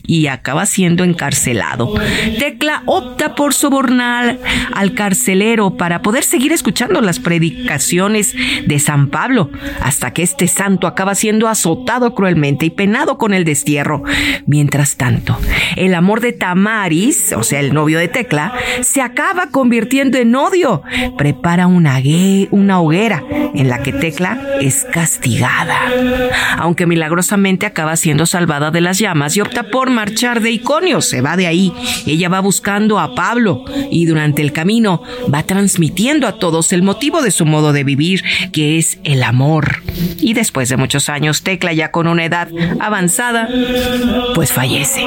[0.07, 1.95] y acaba siendo encarcelado.
[2.39, 4.39] Tecla opta por sobornar
[4.75, 8.35] al carcelero para poder seguir escuchando las predicaciones
[8.67, 13.45] de San Pablo, hasta que este santo acaba siendo azotado cruelmente y penado con el
[13.45, 14.03] destierro.
[14.47, 15.39] Mientras tanto,
[15.77, 20.83] el amor de Tamaris, o sea, el novio de Tecla, se acaba convirtiendo en odio.
[21.17, 22.01] Prepara una,
[22.51, 23.23] una hoguera
[23.55, 25.79] en la que Tecla es castigada.
[26.59, 31.21] Aunque milagrosamente acaba siendo salvada de las llamas y opta por marchar de Iconio, se
[31.21, 31.73] va de ahí.
[32.07, 35.03] Ella va buscando a Pablo y durante el camino
[35.33, 39.83] va transmitiendo a todos el motivo de su modo de vivir, que es el amor.
[40.21, 42.49] Y después de muchos años, Tecla ya con una edad
[42.81, 43.49] avanzada,
[44.35, 45.07] pues fallece.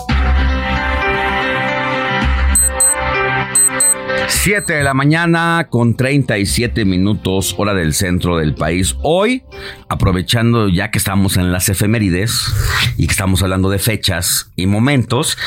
[4.31, 8.95] Siete de la mañana con 37 minutos hora del centro del país.
[9.03, 9.43] Hoy,
[9.87, 12.51] aprovechando ya que estamos en las efemérides
[12.97, 15.37] y que estamos hablando de fechas y momentos,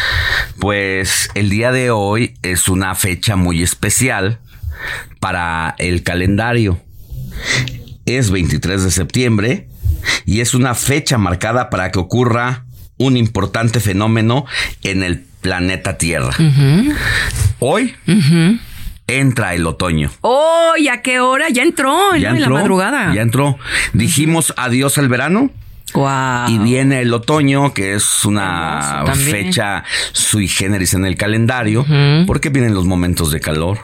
[0.60, 4.38] pues el día de hoy es una fecha muy especial
[5.18, 6.78] para el calendario.
[8.06, 9.68] Es 23 de septiembre
[10.24, 12.64] y es una fecha marcada para que ocurra
[12.96, 14.44] un importante fenómeno
[14.82, 16.32] en el planeta Tierra.
[17.58, 17.94] Hoy
[19.06, 20.10] entra el otoño.
[20.20, 20.54] ¡Oh!
[20.78, 21.48] ¿y a qué hora?
[21.50, 22.14] Ya entró, ¿no?
[22.14, 23.14] en la madrugada.
[23.14, 23.58] Ya entró.
[23.92, 25.50] Dijimos adiós al verano.
[25.92, 26.48] Wow.
[26.48, 31.86] Y viene el otoño, que es una fecha sui generis en el calendario,
[32.26, 33.78] porque vienen los momentos de calor,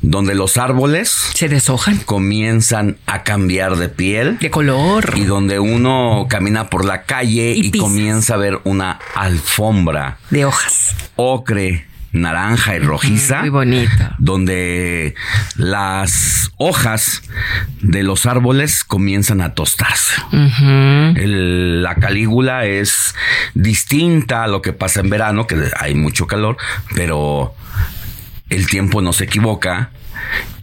[0.00, 6.26] donde los árboles se deshojan, comienzan a cambiar de piel, de color, y donde uno
[6.30, 12.80] camina por la calle Y comienza a ver una alfombra de hojas, ocre, naranja y
[12.80, 15.14] rojiza, muy bonita, donde
[15.56, 17.22] las hojas
[17.80, 20.14] de los árboles comienzan a tostarse.
[20.32, 23.14] El- la calígula es
[23.54, 26.56] distinta a lo que pasa en verano, que hay mucho calor,
[26.94, 27.54] pero
[28.48, 29.90] el tiempo no se equivoca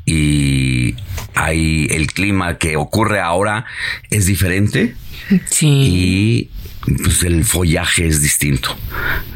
[0.05, 0.95] y
[1.35, 3.65] hay el clima que ocurre ahora
[4.09, 4.95] es diferente.
[5.49, 5.67] Sí.
[5.67, 6.49] Y
[7.03, 8.75] pues el follaje es distinto.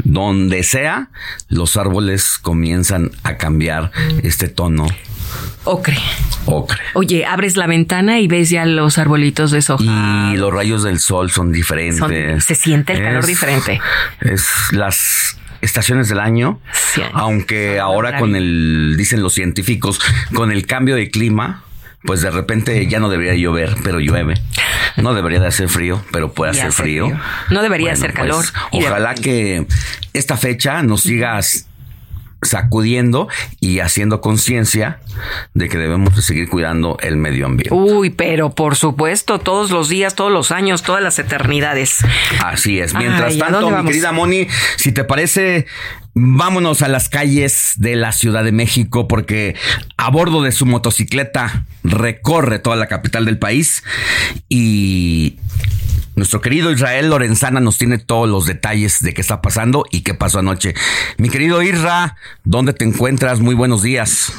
[0.03, 1.09] Donde sea,
[1.49, 3.91] los árboles comienzan a cambiar
[4.23, 4.87] este tono
[5.63, 5.97] Ocre.
[6.45, 6.79] ocre.
[6.93, 10.31] Oye, abres la ventana y ves ya los arbolitos de soja.
[10.33, 11.99] Y los rayos del sol son diferentes.
[11.99, 13.79] Son- se siente el calor Es- diferente.
[14.21, 16.59] Es las estaciones del año,
[17.13, 20.01] aunque ahora con el, dicen los científicos,
[20.34, 21.63] con el cambio de clima,
[22.04, 24.36] pues de repente ya no debería llover, pero llueve.
[24.97, 27.06] No debería de hacer frío, pero puede hacer hace frío.
[27.08, 27.20] frío.
[27.49, 28.36] No debería Bueno, hacer calor.
[28.36, 29.66] pues, ojalá que
[30.14, 31.66] esta fecha nos siga s-
[32.43, 33.28] sacudiendo
[33.60, 34.99] y haciendo conciencia
[35.54, 37.74] de que debemos de seguir cuidando el medio ambiente.
[37.74, 41.99] Uy, pero por supuesto, todos los días, todos los años, todas las eternidades.
[42.43, 42.95] Así es.
[42.95, 44.47] Mientras Ay, ¿a tanto, mi querida Moni,
[44.78, 45.68] si te parece,
[46.14, 49.55] vámonos a las calles de la Ciudad de México porque
[49.97, 53.84] a bordo de su motocicleta recorre toda la capital del país
[54.49, 55.38] y
[56.16, 60.14] nuestro querido Israel Lorenzana nos tiene todos los detalles de qué está pasando y qué
[60.14, 60.74] pasó anoche.
[61.18, 63.39] Mi querido Isra, ¿dónde te encuentras?
[63.39, 64.38] Muy buenos días.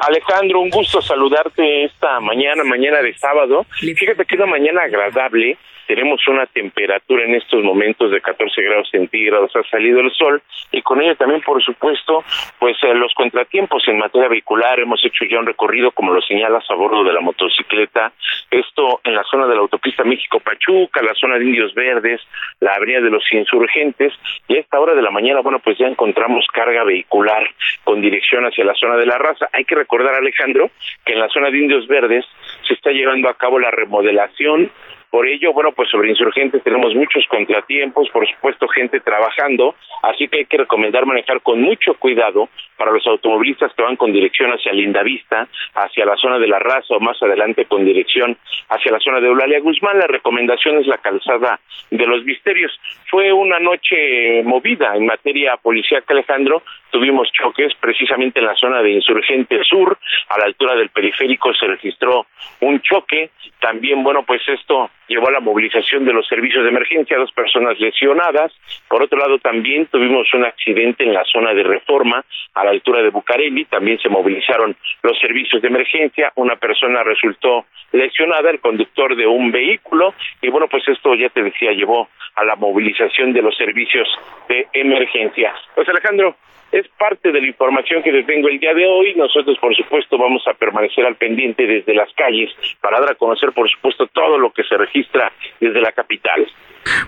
[0.00, 3.66] Alejandro, un gusto saludarte esta mañana, mañana de sábado.
[3.78, 5.58] Fíjate que es una mañana agradable.
[5.86, 9.54] Tenemos una temperatura en estos momentos de 14 grados centígrados.
[9.54, 12.24] Ha salido el sol y con ello también, por supuesto,
[12.58, 14.80] pues eh, los contratiempos en materia vehicular.
[14.80, 18.12] Hemos hecho ya un recorrido, como lo señalas, a bordo de la motocicleta.
[18.50, 22.20] Esto en la zona de la autopista México-Pachuca, la zona de Indios Verdes,
[22.60, 24.12] la avenida de los Insurgentes.
[24.48, 27.48] Y a esta hora de la mañana, bueno, pues ya encontramos carga vehicular
[27.84, 29.48] con dirección hacia la zona de la raza.
[29.52, 30.70] Hay que recordar, Alejandro,
[31.04, 32.24] que en la zona de Indios Verdes
[32.66, 34.70] se está llevando a cabo la remodelación
[35.16, 40.40] por ello, bueno, pues sobre insurgentes tenemos muchos contratiempos, por supuesto gente trabajando, así que
[40.40, 44.72] hay que recomendar manejar con mucho cuidado para los automovilistas que van con dirección hacia
[44.72, 48.36] Lindavista, hacia la zona de la raza o más adelante con dirección
[48.68, 49.98] hacia la zona de Eulalia Guzmán.
[49.98, 51.60] La recomendación es la calzada
[51.90, 52.72] de los misterios.
[53.10, 56.62] Fue una noche movida en materia policíaca, Alejandro.
[56.90, 59.98] Tuvimos choques precisamente en la zona de Insurgente Sur,
[60.28, 62.26] a la altura del periférico se registró
[62.60, 63.30] un choque.
[63.60, 67.78] También, bueno, pues esto llevó a la movilización de los servicios de emergencia, dos personas
[67.78, 68.52] lesionadas.
[68.88, 72.24] Por otro lado, también tuvimos un accidente en la zona de Reforma,
[72.66, 73.64] la altura de Bucareli.
[73.66, 76.32] También se movilizaron los servicios de emergencia.
[76.34, 80.14] Una persona resultó lesionada, el conductor de un vehículo.
[80.42, 84.08] Y bueno, pues esto ya te decía, llevó a la movilización de los servicios
[84.48, 85.54] de emergencia.
[85.74, 86.36] Pues Alejandro,
[86.72, 89.14] es parte de la información que te tengo el día de hoy.
[89.14, 92.50] Nosotros, por supuesto, vamos a permanecer al pendiente desde las calles
[92.80, 96.46] para dar a conocer, por supuesto, todo lo que se registra desde la capital.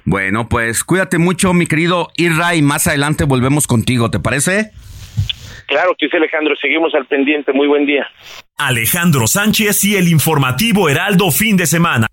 [0.04, 4.70] Bueno, pues cuídate mucho, mi querido Isra, y más adelante volvemos contigo, ¿te parece?
[5.68, 6.56] Claro que sí, Alejandro.
[6.56, 7.52] Seguimos al pendiente.
[7.52, 8.08] Muy buen día.
[8.56, 12.06] Alejandro Sánchez y el informativo Heraldo fin de semana.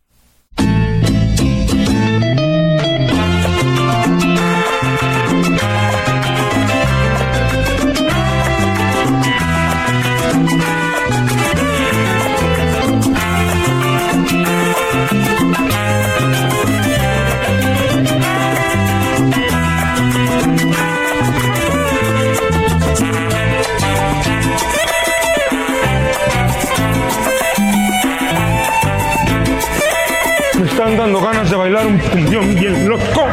[31.86, 33.26] Bailar un cumbión bien loco.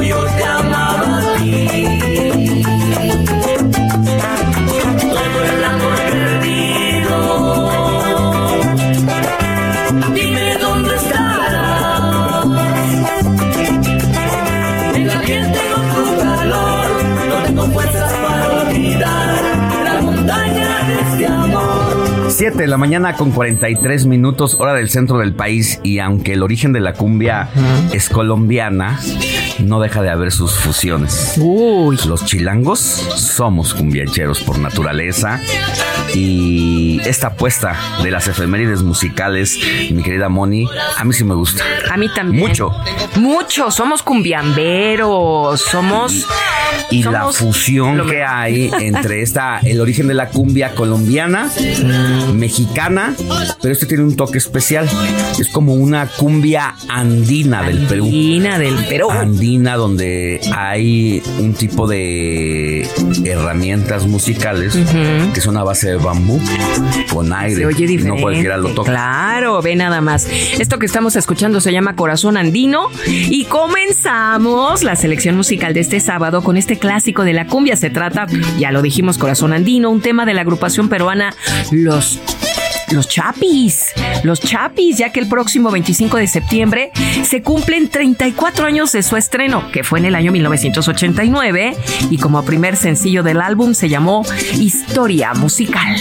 [0.00, 0.33] Mí
[22.34, 26.42] 7 de la mañana con 43 minutos, hora del centro del país, y aunque el
[26.42, 27.48] origen de la cumbia
[27.92, 28.98] es colombiana,
[29.60, 31.38] no deja de haber sus fusiones.
[32.06, 35.40] Los chilangos somos cumbiancheros por naturaleza.
[36.14, 39.58] Y esta apuesta de las efemérides musicales,
[39.90, 41.64] mi querida Moni, a mí sí me gusta.
[41.90, 42.48] A mí también.
[42.48, 42.70] Mucho.
[43.16, 43.70] Mucho.
[43.70, 45.60] Somos cumbiamberos.
[45.60, 46.26] Somos
[46.90, 51.50] y la fusión que hay entre esta, el origen de la cumbia colombiana,
[52.34, 53.14] mexicana,
[53.60, 54.88] pero este tiene un toque especial.
[55.38, 58.04] Es como una cumbia andina del Perú.
[58.04, 59.10] Andina del Perú.
[59.10, 62.88] Andina, donde hay un tipo de
[63.24, 64.78] herramientas musicales
[65.32, 66.40] que son a base de bambú
[67.10, 67.56] con aire.
[67.56, 68.16] Se oye diferente.
[68.16, 68.90] No cualquiera lo toca.
[68.90, 70.26] Claro, ve nada más.
[70.26, 76.00] Esto que estamos escuchando se llama Corazón Andino y comenzamos la selección musical de este
[76.00, 77.76] sábado con este clásico de la cumbia.
[77.76, 78.26] Se trata,
[78.58, 81.34] ya lo dijimos, Corazón Andino, un tema de la agrupación peruana
[81.72, 82.20] Los
[82.90, 86.90] los Chapis, los Chapis, ya que el próximo 25 de septiembre
[87.24, 91.76] se cumplen 34 años de su estreno, que fue en el año 1989,
[92.10, 94.24] y como primer sencillo del álbum se llamó
[94.54, 95.96] Historia Musical.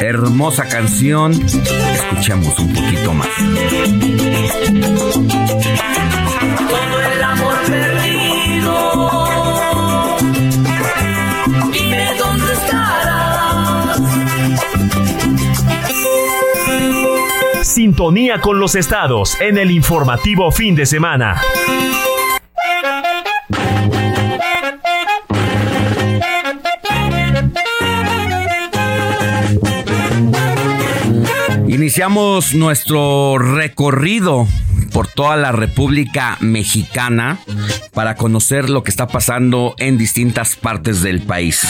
[0.00, 1.32] Hermosa canción.
[1.32, 3.28] Escuchemos un poquito más.
[17.84, 21.38] Sintonía con los estados en el informativo fin de semana.
[31.68, 34.48] Iniciamos nuestro recorrido
[34.94, 37.38] por toda la República Mexicana
[37.92, 41.66] para conocer lo que está pasando en distintas partes del país.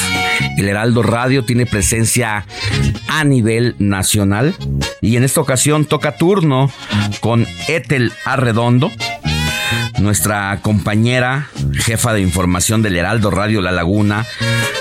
[0.58, 2.44] El Heraldo Radio tiene presencia
[3.08, 4.54] a nivel nacional
[5.00, 6.70] y en esta ocasión toca turno
[7.20, 8.92] con Ethel Arredondo,
[10.00, 14.26] nuestra compañera jefa de información del Heraldo Radio La Laguna,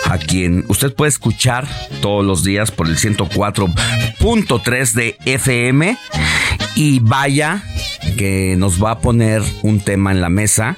[0.10, 1.66] a quien usted puede escuchar
[2.02, 5.98] todos los días por el 104.3 de FM.
[6.76, 7.64] Y vaya
[8.16, 10.78] que nos va a poner un tema en la mesa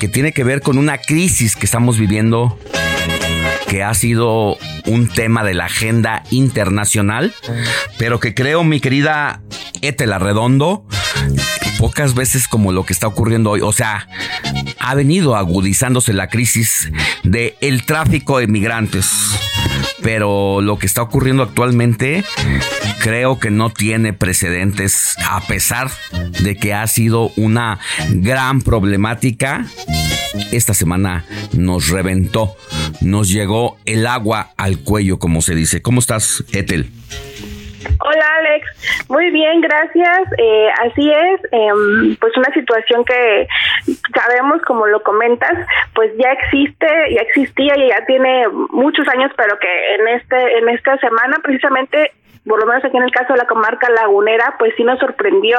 [0.00, 2.58] que tiene que ver con una crisis que estamos viviendo
[3.68, 4.56] que ha sido
[4.86, 7.34] un tema de la agenda internacional,
[7.98, 9.42] pero que creo, mi querida
[9.82, 10.86] Etela Redondo,
[11.84, 13.60] pocas veces como lo que está ocurriendo hoy.
[13.60, 14.08] O sea,
[14.78, 16.90] ha venido agudizándose la crisis
[17.24, 19.06] del el tráfico de migrantes.
[20.02, 22.24] Pero lo que está ocurriendo actualmente
[23.00, 25.90] creo que no tiene precedentes a pesar
[26.40, 27.78] de que ha sido una
[28.12, 29.66] gran problemática.
[30.52, 32.56] Esta semana nos reventó,
[33.02, 35.82] nos llegó el agua al cuello, como se dice.
[35.82, 36.90] ¿Cómo estás, Ethel?
[38.00, 38.33] Hola
[39.08, 40.20] Muy bien, gracias.
[40.38, 43.46] Eh, así es, em, pues una situación que
[44.14, 45.54] sabemos, como lo comentas,
[45.94, 50.68] pues ya existe, ya existía y ya tiene muchos años, pero que en este en
[50.68, 52.12] esta semana precisamente
[52.46, 55.58] por lo menos aquí en el caso de la comarca lagunera, pues sí nos sorprendió.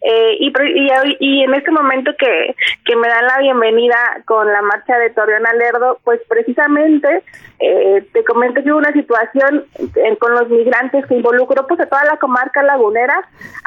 [0.00, 2.54] Eh, y, y, y, en este momento que,
[2.84, 7.22] que me dan la bienvenida con la marcha de Torreón Alerdo, pues precisamente
[7.58, 11.86] eh, te comento que hubo una situación eh, con los migrantes que involucró pues a
[11.86, 13.14] toda la comarca lagunera,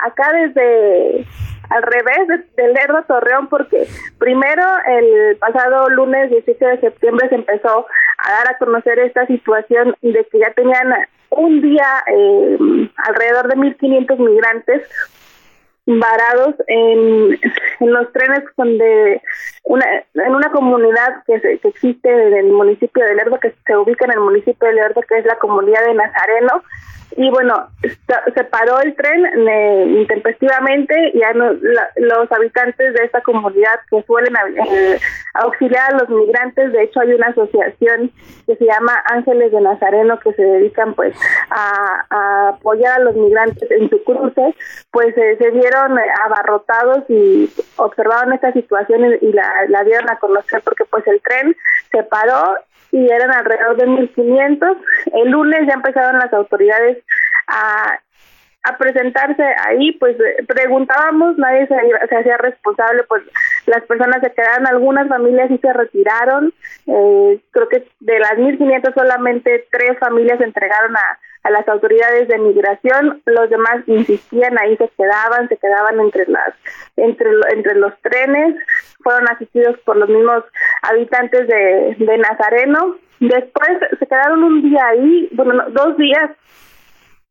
[0.03, 1.25] acá desde
[1.69, 3.87] al revés de, Lerdo Torreón, porque
[4.19, 7.87] primero el pasado lunes 17 de septiembre se empezó
[8.17, 10.93] a dar a conocer esta situación de que ya tenían
[11.29, 12.57] un día eh,
[12.97, 14.83] alrededor de 1.500 migrantes
[15.87, 17.39] varados en,
[17.79, 19.21] los trenes donde
[19.63, 23.77] una, en una comunidad que, se, que existe en el municipio de Lerdo, que se
[23.77, 26.63] ubica en el municipio de Lerdo, que es la comunidad de Nazareno,
[27.17, 27.69] y bueno,
[28.33, 34.99] se paró el tren eh, intempestivamente, no, los habitantes de esta comunidad que suelen eh,
[35.43, 38.11] auxiliar a los migrantes, de hecho hay una asociación
[38.45, 41.15] que se llama Ángeles de Nazareno que se dedican pues
[41.49, 44.55] a, apoyar a los migrantes en su cruce,
[44.91, 50.61] pues eh, se vieron abarrotados y observaron esta situación y la, la dieron a conocer
[50.63, 51.55] porque pues el tren
[51.91, 52.55] se paró
[52.95, 54.77] y eran alrededor de 1.500.
[55.13, 57.03] El lunes ya empezaron las autoridades
[57.47, 57.99] a,
[58.79, 60.17] presentarse ahí, pues
[60.47, 61.75] preguntábamos, nadie se,
[62.09, 63.21] se, hacía responsable, pues
[63.65, 66.53] las personas se quedaron, algunas familias sí se retiraron,
[66.87, 72.27] eh, creo que de las 1.500 solamente tres familias se entregaron a, a las autoridades
[72.27, 76.53] de migración, los demás insistían, ahí se quedaban, se quedaban entre las
[76.97, 78.55] entre entre los trenes,
[79.03, 80.43] fueron asistidos por los mismos
[80.81, 82.97] habitantes de, de Nazareno.
[83.19, 86.31] Después se quedaron un día ahí, bueno, dos días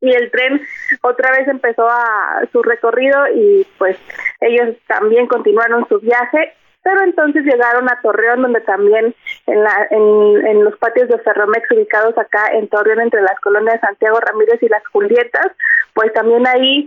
[0.04, 0.60] y el tren
[1.02, 3.96] otra vez empezó a su recorrido y pues
[4.40, 6.52] ellos también continuaron su viaje
[6.84, 9.14] pero entonces llegaron a Torreón, donde también
[9.46, 13.80] en, la, en, en los patios de Ferromex ubicados acá en Torreón, entre las colonias
[13.80, 15.46] Santiago Ramírez y las Julietas,
[15.94, 16.86] pues también ahí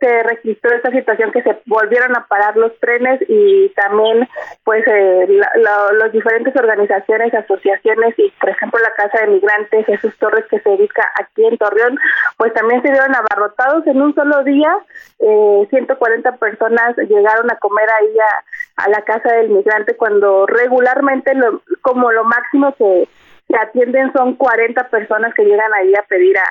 [0.00, 4.26] se registró esta situación que se volvieron a parar los trenes y también
[4.64, 10.46] pues eh, las diferentes organizaciones, asociaciones y por ejemplo la Casa de Migrantes Jesús Torres
[10.50, 11.98] que se dedica aquí en Torreón,
[12.38, 14.74] pues también se vieron abarrotados en un solo día,
[15.18, 21.60] eh, 140 personas llegaron a comer ahí a, la Casa del Migrante cuando regularmente lo,
[21.82, 23.06] como lo máximo que
[23.46, 26.44] se atienden son 40 personas que llegan ahí a pedir a,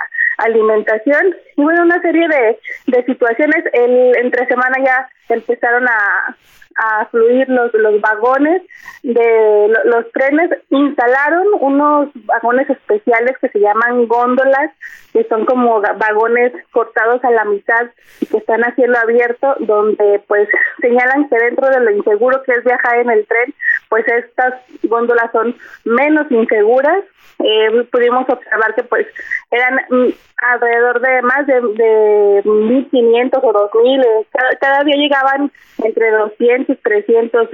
[0.45, 3.63] alimentación y bueno, una serie de, de situaciones.
[3.73, 6.35] El, entre semana ya empezaron a,
[6.79, 8.61] a fluir los, los vagones
[9.03, 14.71] de los trenes, instalaron unos vagones especiales que se llaman góndolas,
[15.13, 17.87] que son como vagones cortados a la mitad
[18.21, 20.47] y que están a cielo abierto, donde pues
[20.81, 23.53] señalan que dentro de lo inseguro que es viajar en el tren,
[23.89, 27.03] pues estas góndolas son menos inseguras.
[27.41, 29.07] Eh, pudimos observar que pues
[29.49, 34.27] eran mm, alrededor de más de, de 1.500 o 2.000, eh,
[34.59, 35.51] cada, día llegaban
[35.83, 37.47] entre 200 y 300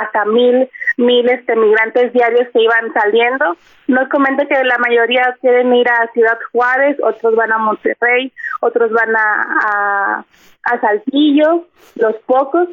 [0.00, 3.56] hasta 1.000 mil este, migrantes diarios que iban saliendo.
[3.86, 8.90] Nos comenta que la mayoría quieren ir a Ciudad Juárez, otros van a Monterrey, otros
[8.90, 10.24] van a,
[10.64, 12.68] a, Saltillo, los pocos,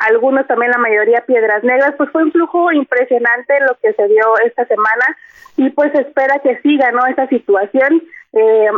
[0.00, 4.24] algunos también la mayoría Piedras Negras, pues fue un flujo impresionante lo que se dio
[4.44, 5.16] esta semana
[5.56, 7.06] y pues espera que siga, ¿no?
[7.06, 8.02] Esa situación.
[8.32, 8.70] Eh,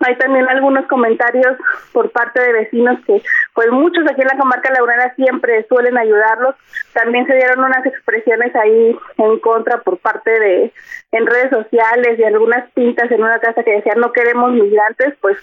[0.00, 1.56] hay también algunos comentarios
[1.92, 3.22] por parte de vecinos que,
[3.54, 6.54] pues muchos aquí en la comarca lagunera siempre suelen ayudarlos.
[6.92, 10.72] También se dieron unas expresiones ahí en contra por parte de,
[11.12, 15.38] en redes sociales y algunas pintas en una casa que decían no queremos migrantes, pues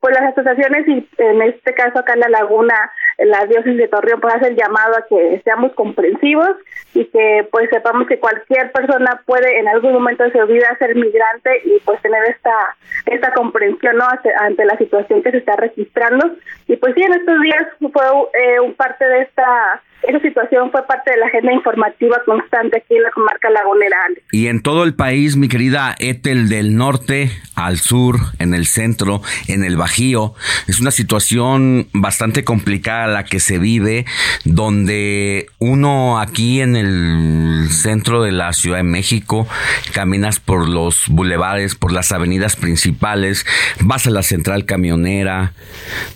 [0.00, 2.74] pues las asociaciones y en este caso acá en la laguna
[3.18, 6.50] la diócesis de Torreón pues hace el llamado a que seamos comprensivos
[6.94, 10.94] y que pues sepamos que cualquier persona puede en algún momento de su vida ser
[10.94, 14.06] migrante y pues tener esta esta comprensión no
[14.40, 16.36] ante, la situación que se está registrando.
[16.66, 18.04] Y pues sí en estos días fue
[18.34, 23.02] eh, parte de esta esa situación fue parte de la agenda informativa constante aquí en
[23.02, 23.96] la comarca lagunera.
[24.32, 29.20] Y en todo el país, mi querida Etel, del norte al sur, en el centro,
[29.48, 30.34] en el Bajío,
[30.66, 34.06] es una situación bastante complicada la que se vive,
[34.44, 39.48] donde uno aquí en el centro de la Ciudad de México,
[39.92, 43.44] caminas por los bulevares, por las avenidas principales,
[43.80, 45.52] vas a la central camionera,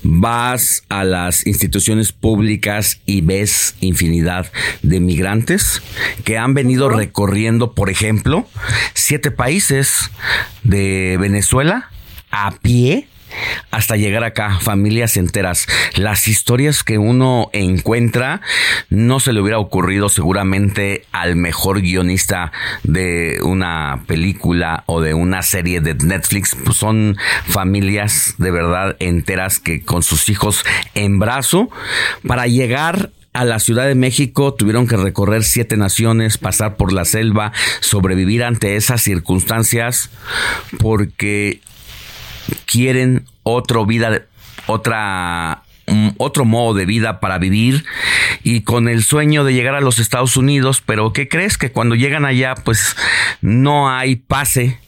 [0.02, 4.50] vas a las instituciones públicas y ves infinidad
[4.82, 5.82] de migrantes
[6.24, 8.46] que han venido recorriendo, por ejemplo,
[8.94, 10.10] siete países
[10.62, 11.90] de Venezuela
[12.30, 13.08] a pie
[13.70, 15.66] hasta llegar acá, familias enteras.
[15.94, 18.40] Las historias que uno encuentra
[18.90, 22.52] no se le hubiera ocurrido seguramente al mejor guionista
[22.82, 26.56] de una película o de una serie de Netflix.
[26.64, 27.16] Pues son
[27.46, 30.64] familias de verdad enteras que con sus hijos
[30.94, 31.70] en brazo
[32.26, 37.04] para llegar a la Ciudad de México, tuvieron que recorrer siete naciones, pasar por la
[37.04, 40.10] selva, sobrevivir ante esas circunstancias
[40.78, 41.60] porque
[42.66, 44.22] quieren otra vida,
[44.66, 45.62] otra
[46.16, 47.84] otro modo de vida para vivir
[48.44, 51.58] y con el sueño de llegar a los Estados Unidos, pero ¿qué crees?
[51.58, 52.96] Que cuando llegan allá pues
[53.40, 54.78] no hay pase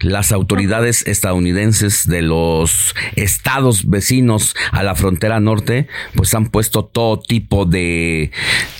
[0.00, 7.20] las autoridades estadounidenses de los estados vecinos a la frontera norte, pues han puesto todo
[7.20, 8.30] tipo de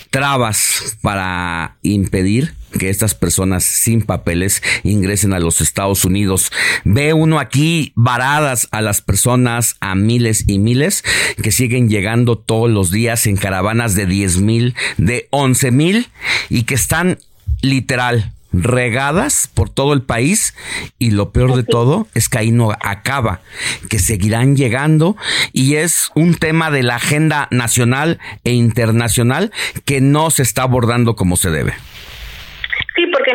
[0.09, 6.51] trabas para impedir que estas personas sin papeles ingresen a los Estados Unidos.
[6.83, 11.03] Ve uno aquí varadas a las personas, a miles y miles
[11.41, 16.07] que siguen llegando todos los días en caravanas de 10 mil, de 11 mil
[16.49, 17.17] y que están
[17.61, 18.31] literal
[18.63, 20.53] regadas por todo el país
[20.99, 23.41] y lo peor de todo es que ahí no acaba,
[23.89, 25.15] que seguirán llegando
[25.53, 29.51] y es un tema de la agenda nacional e internacional
[29.85, 31.73] que no se está abordando como se debe.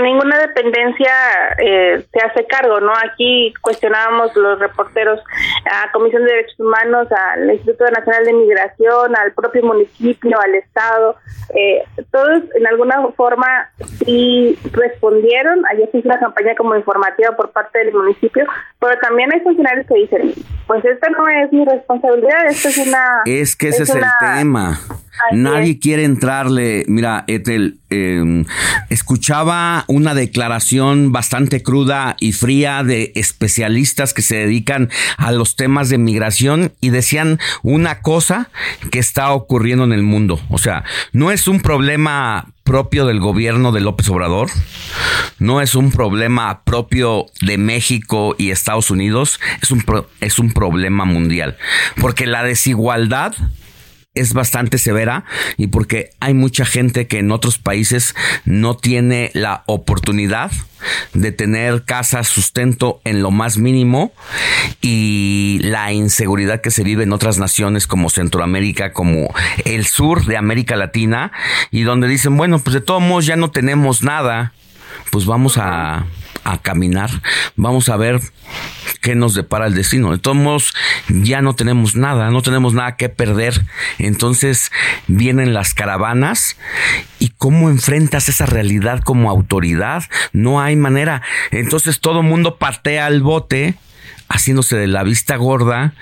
[0.02, 1.12] Ninguna dependencia
[1.58, 2.92] eh, se hace cargo, ¿no?
[2.92, 5.20] Aquí cuestionábamos los reporteros
[5.70, 11.16] a Comisión de Derechos Humanos, al Instituto Nacional de Migración, al propio municipio, al Estado.
[11.54, 13.70] Eh, todos en alguna forma
[14.04, 15.64] sí respondieron.
[15.70, 18.44] Ayer se hizo una campaña como informativa por parte del municipio,
[18.78, 20.34] pero también hay funcionarios que dicen,
[20.66, 23.22] pues esta no es mi responsabilidad, esto es una...
[23.26, 24.78] Es que ese es, el tema.
[25.32, 26.84] Nadie quiere entrarle.
[26.88, 28.44] Mira, Etel, em,
[28.88, 35.88] escuchaba una declaración bastante cruda y fría de especialistas que se dedican a los temas
[35.88, 38.50] de migración y decían una cosa
[38.90, 40.40] que está ocurriendo en el mundo.
[40.48, 44.48] O sea, no es un problema propio del gobierno de López Obrador,
[45.40, 49.84] no es un problema propio de México y Estados Unidos, es un,
[50.20, 51.58] es un problema mundial,
[52.00, 53.34] porque la desigualdad
[54.14, 55.24] es bastante severa
[55.56, 60.50] y porque hay mucha gente que en otros países no tiene la oportunidad
[61.14, 64.12] de tener casa, sustento en lo más mínimo
[64.80, 69.32] y la inseguridad que se vive en otras naciones como Centroamérica, como
[69.64, 71.30] el sur de América Latina
[71.70, 74.54] y donde dicen, bueno, pues de todos modos ya no tenemos nada,
[75.12, 76.06] pues vamos a,
[76.52, 77.10] a caminar,
[77.56, 78.20] vamos a ver
[79.00, 80.12] qué nos depara el destino.
[80.12, 80.74] De todos modos,
[81.08, 83.64] ya no tenemos nada, no tenemos nada que perder.
[83.98, 84.70] Entonces
[85.06, 86.56] vienen las caravanas
[87.18, 90.04] y cómo enfrentas esa realidad como autoridad.
[90.32, 91.22] No hay manera.
[91.50, 93.76] Entonces todo el mundo patea al bote
[94.28, 95.94] haciéndose de la vista gorda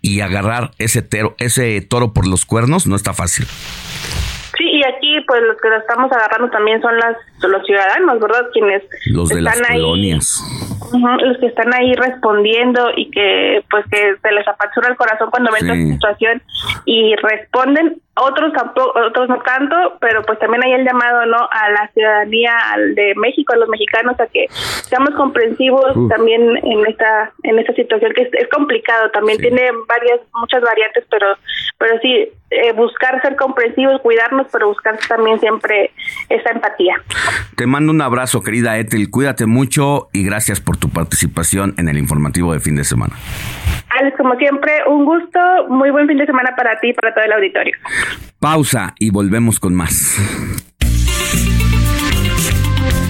[0.00, 1.06] y agarrar ese,
[1.38, 3.46] ese toro por los cuernos no está fácil.
[4.56, 8.46] Sí, y aquí pues los que lo estamos agarrando también son las los ciudadanos, ¿verdad?
[8.52, 10.42] Quienes los de las colonias.
[10.92, 15.50] los que están ahí respondiendo y que pues que se les apachura el corazón cuando
[15.52, 16.42] ven la situación
[16.84, 21.70] y responden otros tampoco, otros no tanto, pero pues también hay el llamado no a
[21.70, 27.32] la ciudadanía al de México, a los mexicanos a que seamos comprensivos también en esta
[27.42, 31.26] en esta situación que es, complicado, también tiene varias muchas variantes, pero
[31.78, 35.90] pero sí eh, buscar ser comprensivos, cuidarnos, pero buscar también siempre
[36.28, 36.96] esa empatía.
[37.56, 41.96] Te mando un abrazo, querida Ethel, cuídate mucho y gracias por tu participación en el
[41.96, 43.14] informativo de fin de semana.
[43.98, 45.38] Alex, como siempre, un gusto,
[45.68, 47.74] muy buen fin de semana para ti y para todo el auditorio.
[48.38, 50.16] Pausa y volvemos con más.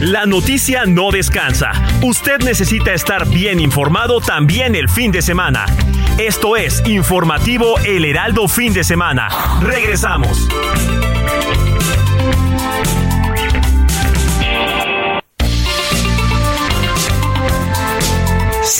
[0.00, 1.70] La noticia no descansa.
[2.02, 5.64] Usted necesita estar bien informado también el fin de semana.
[6.18, 9.28] Esto es Informativo El Heraldo Fin de Semana.
[9.62, 10.48] Regresamos.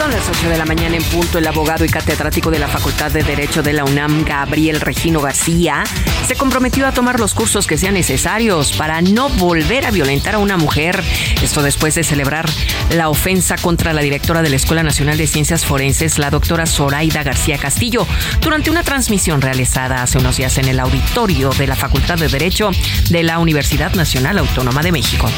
[0.00, 1.36] Son las 8 de la mañana en punto.
[1.36, 5.84] El abogado y catedrático de la Facultad de Derecho de la UNAM, Gabriel Regino García,
[6.26, 10.38] se comprometió a tomar los cursos que sean necesarios para no volver a violentar a
[10.38, 11.04] una mujer.
[11.42, 12.48] Esto después de celebrar
[12.94, 17.22] la ofensa contra la directora de la Escuela Nacional de Ciencias Forenses, la doctora Zoraida
[17.22, 18.06] García Castillo,
[18.40, 22.70] durante una transmisión realizada hace unos días en el auditorio de la Facultad de Derecho
[23.10, 25.28] de la Universidad Nacional Autónoma de México.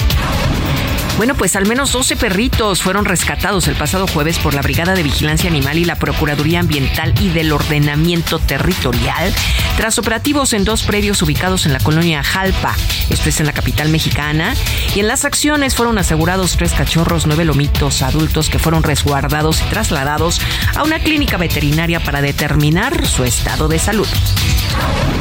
[1.16, 5.02] Bueno, pues al menos 12 perritos fueron rescatados el pasado jueves por la Brigada de
[5.02, 9.32] Vigilancia Animal y la Procuraduría Ambiental y del Ordenamiento Territorial
[9.76, 12.74] tras operativos en dos predios ubicados en la colonia Jalpa,
[13.10, 14.54] esto es en la capital mexicana,
[14.94, 19.70] y en las acciones fueron asegurados tres cachorros, nueve lomitos adultos que fueron resguardados y
[19.70, 20.40] trasladados
[20.76, 24.08] a una clínica veterinaria para determinar su estado de salud.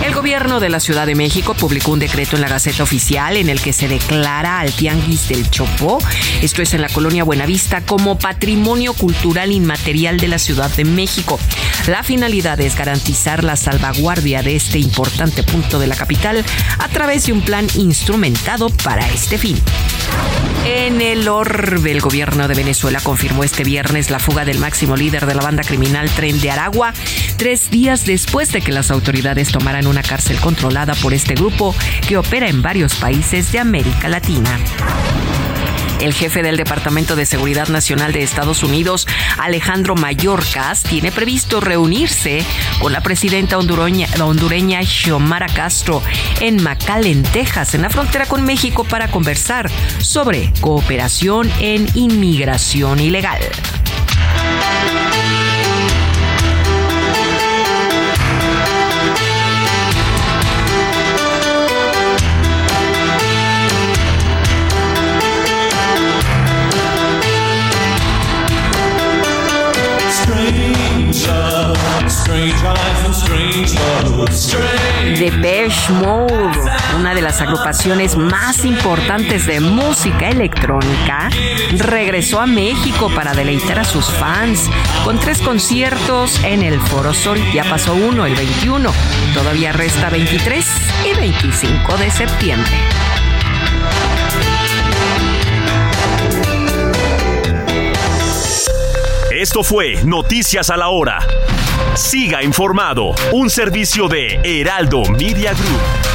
[0.05, 3.49] El gobierno de la Ciudad de México publicó un decreto en la Gaceta Oficial en
[3.49, 5.49] el que se declara al Tianguis del
[6.41, 11.39] Esto es en la colonia Buenavista, como patrimonio cultural inmaterial de la Ciudad de México.
[11.87, 16.45] La finalidad es garantizar la salvaguardia de este importante punto de la capital
[16.77, 19.57] a través de un plan instrumentado para este fin.
[20.65, 25.25] En el orbe, el gobierno de Venezuela confirmó este viernes la fuga del máximo líder
[25.25, 26.93] de la banda criminal Tren de Aragua,
[27.37, 31.73] tres días después de que las autoridades tomaran una cárcel controlada por este grupo
[32.07, 34.59] que opera en varios países de América Latina.
[36.01, 42.43] El jefe del Departamento de Seguridad Nacional de Estados Unidos, Alejandro Mayorkas, tiene previsto reunirse
[42.79, 46.01] con la presidenta hondureña, hondureña Xiomara Castro
[46.39, 53.41] en McAllen, Texas, en la frontera con México, para conversar sobre cooperación en inmigración ilegal.
[75.19, 76.51] Depeche Mode,
[76.97, 81.29] una de las agrupaciones más importantes de música electrónica,
[81.77, 84.69] regresó a México para deleitar a sus fans
[85.03, 87.37] con tres conciertos en el Foro Sol.
[87.53, 88.91] Ya pasó uno el 21,
[89.33, 90.65] todavía resta 23
[91.11, 92.71] y 25 de septiembre.
[99.31, 101.19] Esto fue Noticias a la Hora.
[101.95, 106.11] Siga informado, un servicio de Heraldo Media Group.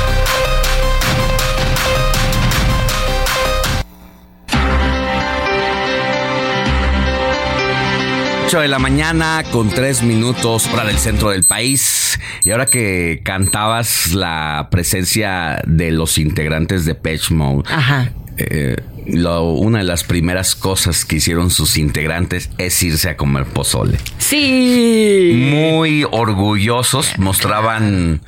[8.61, 14.15] de la mañana con tres minutos hora del centro del país y ahora que cantabas
[14.15, 18.13] la presencia de los integrantes de Patch Mode Ajá.
[18.39, 18.77] eh,
[19.07, 23.99] lo- una de las primeras cosas que hicieron sus integrantes es irse a comer pozole.
[24.19, 25.49] Sí.
[25.55, 28.21] Muy orgullosos, mostraban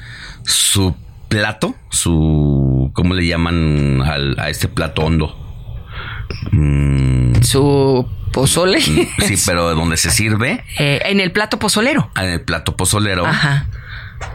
[0.44, 0.94] su
[1.28, 2.90] plato, su...
[2.94, 5.34] ¿Cómo le llaman al- a este plato hondo?
[6.52, 8.80] Mm, Su pozole.
[8.80, 9.08] sí,
[9.46, 12.10] pero donde se sirve, Eh, en el plato pozolero.
[12.16, 13.68] en el plato pozolero, Ajá.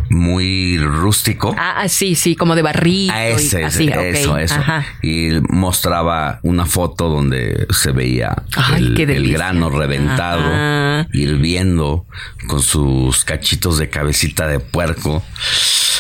[0.10, 1.56] Muy rústico.
[1.58, 3.14] Ah, ah, sí, sí, como de barrito.
[3.14, 4.56] Ah, y ese, así, ok, eso, eso.
[4.56, 4.86] Ajá.
[5.02, 11.08] Y mostraba una foto donde se veía Ay, el, grano reventado, Ajá.
[11.14, 12.06] hirviendo
[12.48, 15.24] con sus cachitos de cabecita de puerco.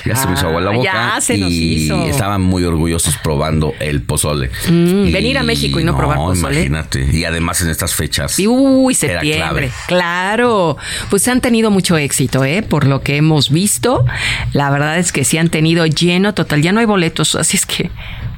[0.05, 0.91] Ya se me hizo agua la Ah, boca.
[1.15, 2.03] ya se nos y hizo.
[2.05, 4.49] estaban muy orgullosos probando el pozole.
[4.69, 6.55] Mm, venir a México y no probar pozole.
[6.65, 7.07] Imagínate.
[7.11, 8.37] Y además en estas fechas.
[8.39, 9.69] Uy, Era septiembre.
[9.69, 9.71] clave.
[9.87, 10.77] Claro.
[11.09, 12.63] Pues han tenido mucho éxito, ¿eh?
[12.63, 14.05] Por lo que hemos visto.
[14.53, 16.61] La verdad es que sí han tenido lleno total.
[16.61, 17.89] Ya no hay boletos, así es que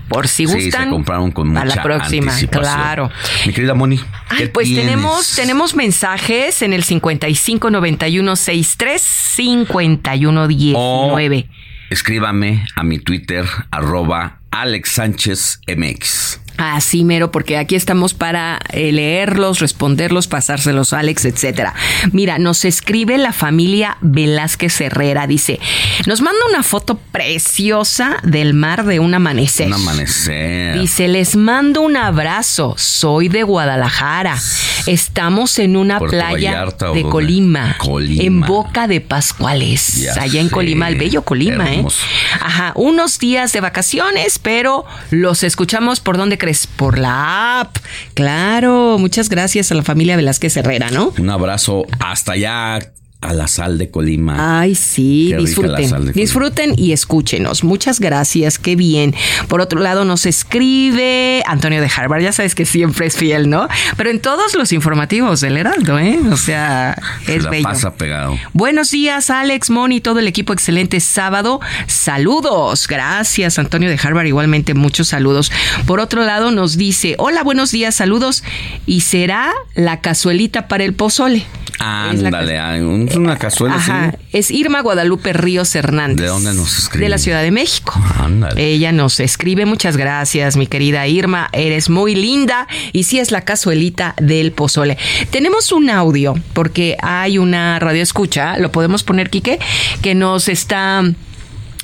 [0.07, 0.85] por si Sí, gustan.
[0.85, 3.09] se compraron con mucha a la próxima, claro.
[3.45, 3.99] Mi querida Moni.
[4.29, 4.85] Ay, ¿qué pues tienes?
[4.85, 11.49] tenemos, tenemos mensajes en el 55 91 63 51 19.
[11.89, 16.39] Escríbame a mi Twitter, arroba Alex Sánchez MX.
[16.57, 21.73] Así mero, porque aquí estamos para eh, leerlos, responderlos, pasárselos a Alex, etcétera.
[22.13, 25.59] Mira, nos escribe la familia Velázquez Herrera, dice,
[26.05, 29.67] nos manda una foto preciosa del mar de un amanecer.
[29.67, 30.79] Un amanecer.
[30.79, 34.37] Dice, les mando un abrazo, soy de Guadalajara.
[34.85, 37.03] Estamos en una Puerto playa Vallarta, ¿o de?
[37.03, 38.23] Colima, Colima.
[38.23, 40.49] en Boca de Pascuales, Ya allá en.
[40.49, 41.77] Colima, el bello Colima, ¿eh?
[41.77, 42.05] Hermoso.
[42.39, 47.77] Ajá, unos días de vacaciones, pero los escuchamos por dónde crees, por la app.
[48.13, 51.11] Claro, muchas gracias a la familia Velázquez Herrera, ¿no?
[51.17, 52.79] Un abrazo hasta allá
[53.25, 54.59] a la sal de Colima.
[54.61, 56.11] Ay, sí, Qué disfruten.
[56.13, 57.63] Disfruten y escúchenos.
[57.63, 59.13] Muchas gracias, qué bien.
[59.47, 63.67] Por otro lado, nos escribe Antonio de Harvard, ya sabes que siempre es fiel, ¿no?
[63.97, 66.19] Pero en todos los informativos del Heraldo, ¿eh?
[66.31, 66.95] O sea,
[67.25, 67.63] Se es la bello.
[67.63, 68.37] pasa pegado.
[68.53, 70.53] Buenos días, Alex, Moni, todo el equipo.
[70.53, 71.59] Excelente sábado.
[71.87, 72.87] Saludos.
[72.87, 74.27] Gracias, Antonio de Harvard.
[74.27, 75.51] Igualmente, muchos saludos.
[75.85, 78.43] Por otro lado, nos dice: Hola, buenos días, saludos.
[78.85, 81.45] Y será la cazuelita para el pozole.
[81.79, 82.81] Ándale, ay,
[83.15, 84.17] un- una cazuela Ajá, así.
[84.33, 86.21] es Irma Guadalupe Ríos Hernández.
[86.21, 87.05] ¿De dónde nos escribe?
[87.05, 87.93] De la Ciudad de México.
[88.19, 88.63] Ándale.
[88.73, 93.41] Ella nos escribe, muchas gracias, mi querida Irma, eres muy linda y sí es la
[93.41, 94.97] cazuelita del pozole.
[95.31, 99.59] Tenemos un audio porque hay una radio escucha, lo podemos poner, Quique,
[100.01, 101.03] que nos está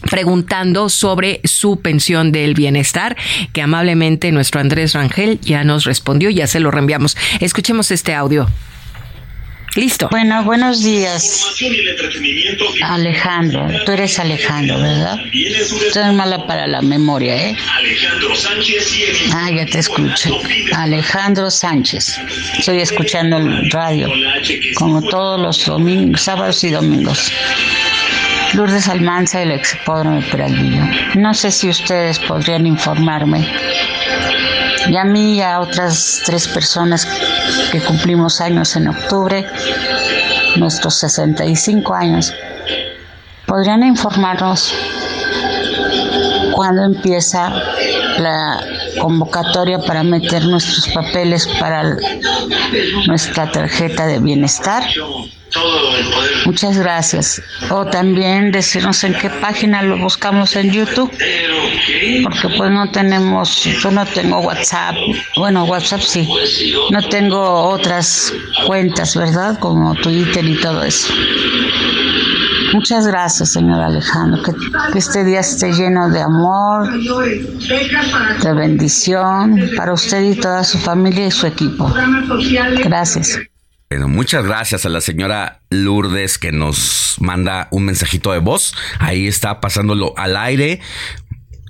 [0.10, 3.16] preguntando sobre su pensión del bienestar,
[3.54, 7.16] que amablemente nuestro Andrés Rangel ya nos respondió, ya se lo reenviamos.
[7.40, 8.48] Escuchemos este audio.
[9.76, 10.10] Listo.
[10.12, 11.56] Bueno, buenos días.
[12.84, 15.18] Alejandro, tú eres Alejandro, ¿verdad?
[15.94, 17.56] Tú eres mala para la memoria, ¿eh?
[19.34, 20.38] Ah, ya te escucho.
[20.76, 22.18] Alejandro Sánchez.
[22.58, 24.10] Estoy escuchando el radio,
[24.76, 27.32] como todos los domingos, sábados y domingos.
[28.54, 30.84] Lourdes Almanza, el expódromo de Peralvillo.
[31.16, 33.48] No sé si ustedes podrían informarme
[34.92, 37.08] y a mí y a otras tres personas
[37.72, 39.48] que cumplimos años en octubre,
[40.58, 42.34] nuestros 65 años,
[43.48, 44.74] podrían informarnos
[46.54, 47.54] cuándo empieza
[48.18, 48.62] la
[49.00, 51.96] convocatoria para meter nuestros papeles para
[53.08, 54.84] nuestra tarjeta de bienestar.
[56.46, 57.42] Muchas gracias.
[57.70, 61.12] O también decirnos en qué página lo buscamos en YouTube,
[62.24, 64.96] porque pues no tenemos, yo no tengo WhatsApp,
[65.36, 66.28] bueno, WhatsApp sí,
[66.92, 68.34] no tengo otras
[68.66, 69.60] cuentas, ¿verdad?
[69.60, 71.14] Como Twitter y todo eso.
[72.74, 74.42] Muchas gracias, señor Alejandro.
[74.44, 74.54] Que,
[74.94, 76.90] que este día esté lleno de amor,
[78.42, 81.94] de bendición para usted y toda su familia y su equipo.
[82.84, 83.40] Gracias.
[83.92, 88.74] Bueno, muchas gracias a la señora Lourdes que nos manda un mensajito de voz.
[89.00, 90.80] Ahí está pasándolo al aire.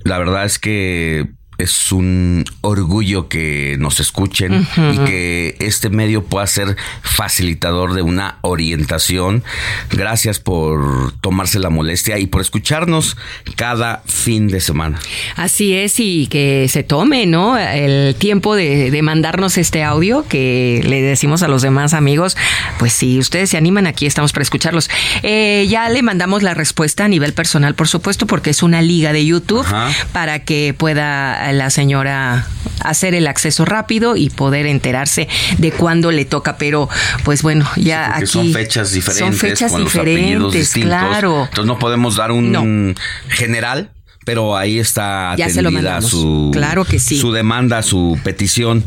[0.04, 1.32] La verdad es que
[1.62, 8.38] es un orgullo que nos escuchen y que este medio pueda ser facilitador de una
[8.42, 9.44] orientación.
[9.92, 13.18] Gracias por tomarse la molestia y por escucharnos
[13.56, 15.00] cada fin de semana.
[15.36, 17.58] Así es, y que se tome, ¿no?
[17.58, 22.38] El tiempo de, de mandarnos este audio que le decimos a los demás amigos.
[22.80, 24.90] Pues si ustedes se animan, aquí estamos para escucharlos.
[25.24, 29.14] Eh, ya le mandamos la respuesta a nivel personal, por supuesto, porque es una liga
[29.14, 29.66] de YouTube
[30.12, 32.48] para que pueda la señora
[32.84, 35.28] hacer el acceso rápido y poder enterarse
[35.58, 36.58] de cuándo le toca.
[36.58, 36.90] Pero,
[37.24, 38.28] pues bueno, ya aquí.
[38.28, 39.40] Son fechas diferentes.
[39.40, 40.90] Son fechas con diferentes, los distintos.
[40.90, 41.44] claro.
[41.44, 42.96] Entonces no podemos dar un
[43.30, 43.92] general.
[44.24, 47.18] Pero ahí está Ya se lo atendida su, Claro que sí.
[47.18, 48.86] su demanda, su petición.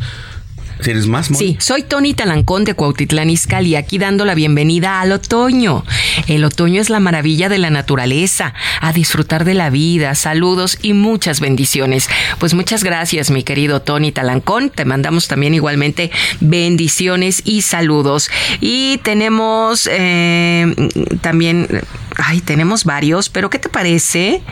[0.83, 1.27] ¿Tienes más?
[1.27, 5.85] Sí, soy Tony Talancón de Cuautitlán Izcalli aquí dando la bienvenida al otoño.
[6.27, 10.93] El otoño es la maravilla de la naturaleza, a disfrutar de la vida, saludos y
[10.93, 12.09] muchas bendiciones.
[12.39, 14.71] Pues muchas gracias, mi querido Tony Talancón.
[14.71, 16.11] Te mandamos también igualmente
[16.41, 18.31] bendiciones y saludos.
[18.61, 20.75] Y tenemos eh,
[21.21, 21.69] también,
[22.17, 24.43] ay, tenemos varios, pero ¿qué te parece?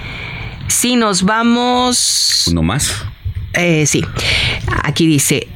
[0.69, 2.47] Si nos vamos...
[2.51, 3.05] Uno más.
[3.55, 4.05] Eh, sí,
[4.85, 5.49] aquí dice.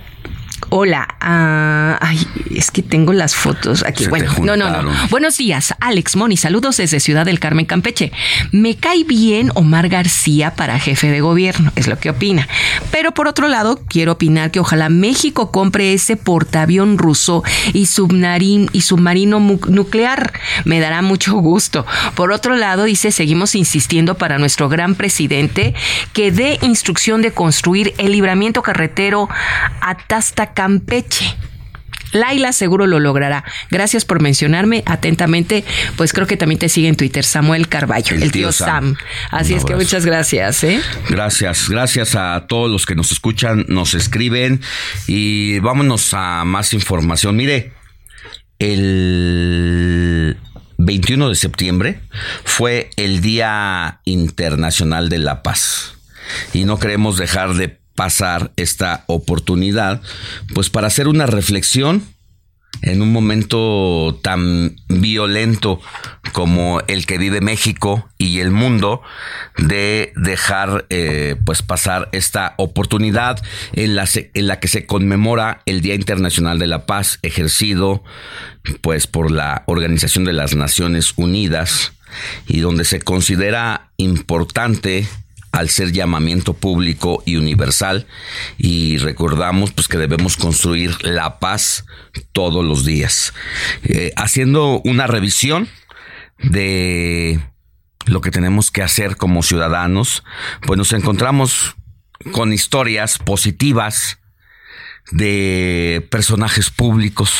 [0.71, 2.19] Hola, ah, ay,
[2.55, 4.05] es que tengo las fotos aquí.
[4.05, 4.93] Se bueno, no, no, no.
[5.11, 8.11] Buenos días, Alex Moni, saludos desde Ciudad del Carmen, Campeche.
[8.53, 12.49] Me cae bien Omar García para jefe de gobierno, es lo que opina.
[12.91, 18.71] Pero por otro lado, quiero opinar que ojalá México compre ese portaavión ruso y, submarín,
[18.73, 20.33] y submarino nuclear.
[20.65, 21.87] Me dará mucho gusto.
[22.15, 25.75] Por otro lado, dice, seguimos insistiendo para nuestro gran presidente
[26.13, 29.29] que dé instrucción de construir el libramiento carretero
[29.81, 31.37] Atasta Campeche.
[32.13, 33.45] Laila seguro lo logrará.
[33.71, 35.65] Gracias por mencionarme atentamente.
[35.97, 38.97] Pues creo que también te sigue en Twitter Samuel Carballo, el, tío, Sam.
[39.31, 40.65] Así Un es que muchas gracias.
[40.65, 40.81] ¿eh?
[41.09, 44.61] Gracias, gracias a todos los que nos escuchan, nos escriben
[45.07, 47.37] y vámonos a más información.
[47.37, 47.73] Mire,
[48.59, 50.37] el
[50.79, 52.01] 21 de septiembre
[52.45, 55.95] fue el Día Internacional de la Paz
[56.53, 60.01] y no queremos dejar de pasar esta oportunidad
[60.55, 62.05] pues para hacer una reflexión
[62.83, 65.81] en un momento tan violento
[66.33, 69.03] como el que vive México y el mundo
[69.57, 73.43] de dejar eh, pues pasar esta oportunidad
[73.73, 78.05] en la, en la que se conmemora el Día Internacional de la Paz ejercido
[78.81, 81.93] pues por la Organización de las Naciones Unidas
[82.47, 85.09] y donde se considera importante
[85.57, 88.07] al ser llamamiento público y universal
[88.59, 91.87] y recordamos pues que debemos construir la paz
[92.33, 93.33] todos los días.
[93.83, 95.67] Eh, haciendo una revisión
[96.39, 97.41] de
[98.05, 100.25] lo que tenemos que hacer como ciudadanos
[100.67, 101.75] pues nos encontramos
[102.33, 104.19] con historias positivas
[105.11, 107.33] de personajes públicos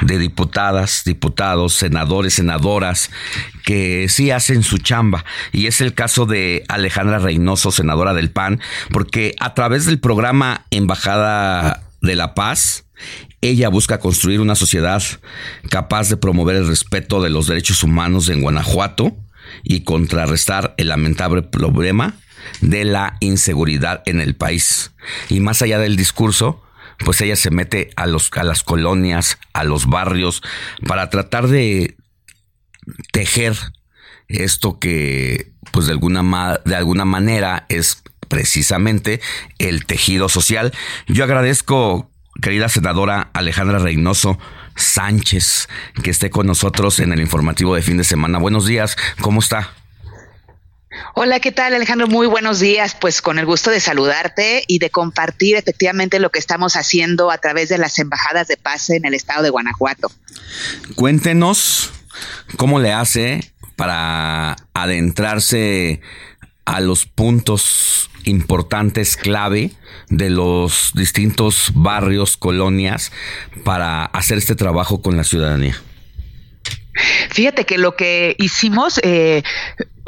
[0.00, 3.10] de diputadas, diputados, senadores, senadoras
[3.64, 5.24] que sí hacen su chamba.
[5.52, 8.60] Y es el caso de Alejandra Reynoso, senadora del PAN,
[8.90, 12.84] porque a través del programa Embajada de la Paz,
[13.40, 15.02] ella busca construir una sociedad
[15.70, 19.16] capaz de promover el respeto de los derechos humanos en Guanajuato
[19.62, 22.14] y contrarrestar el lamentable problema
[22.60, 24.92] de la inseguridad en el país.
[25.28, 26.62] Y más allá del discurso,
[27.04, 30.42] pues ella se mete a, los, a las colonias, a los barrios,
[30.86, 31.96] para tratar de
[33.12, 33.56] tejer
[34.28, 39.20] esto que, pues de alguna, de alguna manera es precisamente
[39.58, 40.72] el tejido social.
[41.06, 42.10] Yo agradezco,
[42.42, 44.38] querida senadora Alejandra Reynoso
[44.76, 45.68] Sánchez,
[46.02, 48.38] que esté con nosotros en el informativo de fin de semana.
[48.38, 49.77] Buenos días, ¿cómo está?
[51.14, 52.06] Hola, ¿qué tal Alejandro?
[52.06, 52.96] Muy buenos días.
[53.00, 57.38] Pues con el gusto de saludarte y de compartir efectivamente lo que estamos haciendo a
[57.38, 60.10] través de las embajadas de paz en el estado de Guanajuato.
[60.94, 61.90] Cuéntenos
[62.56, 66.00] cómo le hace para adentrarse
[66.64, 69.72] a los puntos importantes clave
[70.08, 73.12] de los distintos barrios, colonias,
[73.64, 75.80] para hacer este trabajo con la ciudadanía.
[77.30, 79.42] Fíjate que lo que hicimos, eh,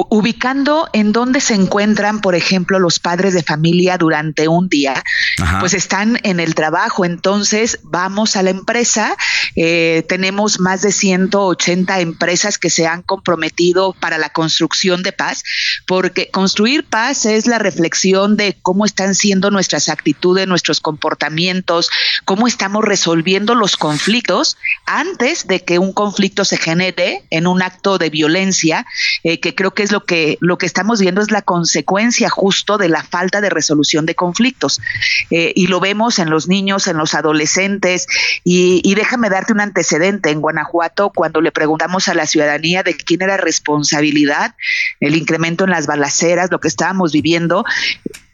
[0.09, 5.03] ubicando en dónde se encuentran, por ejemplo, los padres de familia durante un día,
[5.41, 5.59] Ajá.
[5.59, 7.05] pues están en el trabajo.
[7.05, 9.15] Entonces vamos a la empresa.
[9.55, 15.43] eh, tenemos más de 180 empresas que se han comprometido para la construcción de paz,
[15.85, 21.89] porque construir paz es la reflexión de cómo están siendo nuestras actitudes, nuestros comportamientos,
[22.25, 27.97] cómo estamos resolviendo los conflictos antes de que un conflicto se genere en un acto
[27.97, 28.85] de violencia,
[29.23, 32.77] eh, que creo que es lo que, lo que estamos viendo es la consecuencia justo
[32.77, 34.81] de la falta de resolución de conflictos.
[35.29, 38.07] Eh, y lo vemos en los niños, en los adolescentes.
[38.43, 40.29] Y déjame darte un antecedente.
[40.29, 44.55] En Guanajuato, cuando le preguntamos a la ciudadanía de quién era responsabilidad,
[44.99, 47.65] el incremento en las balaceras, lo que estábamos viviendo,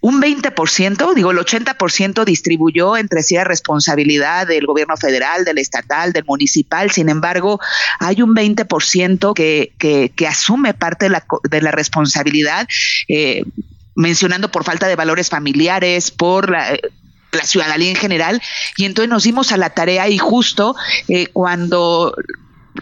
[0.07, 6.13] un 20%, digo el 80% distribuyó entre sí la responsabilidad del gobierno federal, del estatal,
[6.13, 7.59] del municipal, sin embargo
[7.99, 12.69] hay un 20% que, que, que asume parte de la, responsabilidad.
[13.09, 13.43] Eh,
[13.95, 16.77] mencionando por falta de valores familiares, por la,
[17.31, 18.41] la ciudadanía en general,
[18.77, 20.75] y entonces nos dimos a la tarea y justo
[21.09, 22.15] eh, cuando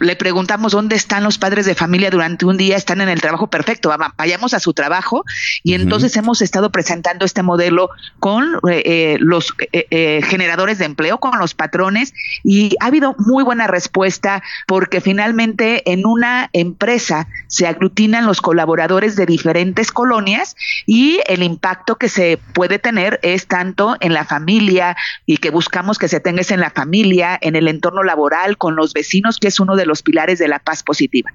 [0.00, 3.48] le preguntamos dónde están los padres de familia durante un día, están en el trabajo
[3.48, 5.24] perfecto, vayamos a su trabajo.
[5.62, 7.90] Y entonces hemos estado presentando este modelo
[8.20, 12.14] con eh, eh, los eh, generadores de empleo, con los patrones.
[12.44, 19.16] Y ha habido muy buena respuesta porque finalmente en una empresa se aglutinan los colaboradores
[19.16, 24.96] de diferentes colonias y el impacto que se puede tener es tanto en la familia
[25.26, 28.92] y que buscamos que se tenga en la familia, en el entorno laboral, con los
[28.92, 31.32] vecinos, que es uno de los pilares de la paz positiva.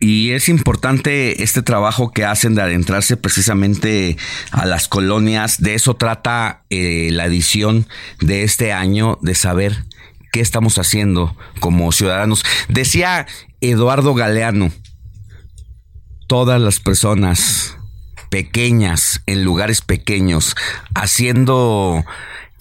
[0.00, 4.18] Y es importante este trabajo que hacen de adentrarse precisamente
[4.50, 5.62] a las colonias.
[5.62, 7.86] De eso trata eh, la edición
[8.20, 9.84] de este año, de saber
[10.30, 12.44] qué estamos haciendo como ciudadanos.
[12.68, 13.26] Decía
[13.62, 14.72] Eduardo Galeano,
[16.26, 17.78] todas las personas
[18.28, 20.56] pequeñas, en lugares pequeños,
[20.94, 22.04] haciendo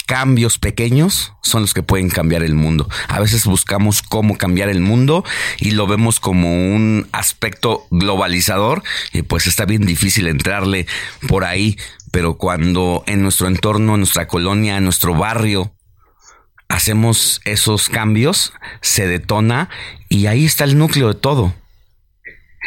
[0.06, 2.89] cambios pequeños son los que pueden cambiar el mundo.
[3.08, 5.24] A veces buscamos cómo cambiar el mundo
[5.60, 10.88] y lo vemos como un aspecto globalizador y pues está bien difícil entrarle
[11.28, 11.78] por ahí,
[12.12, 15.74] pero cuando en nuestro entorno, en nuestra colonia, en nuestro barrio,
[16.68, 19.70] hacemos esos cambios, se detona
[20.10, 21.54] y ahí está el núcleo de todo.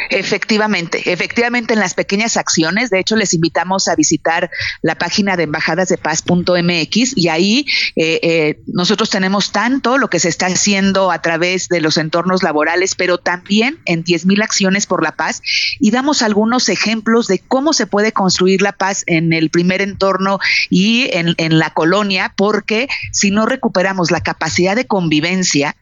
[0.09, 5.43] Efectivamente, efectivamente en las pequeñas acciones, de hecho les invitamos a visitar la página de
[5.43, 11.67] embajadasdepaz.mx y ahí eh, eh, nosotros tenemos tanto lo que se está haciendo a través
[11.67, 15.41] de los entornos laborales, pero también en 10.000 acciones por la paz
[15.79, 20.39] y damos algunos ejemplos de cómo se puede construir la paz en el primer entorno
[20.69, 25.75] y en, en la colonia, porque si no recuperamos la capacidad de convivencia,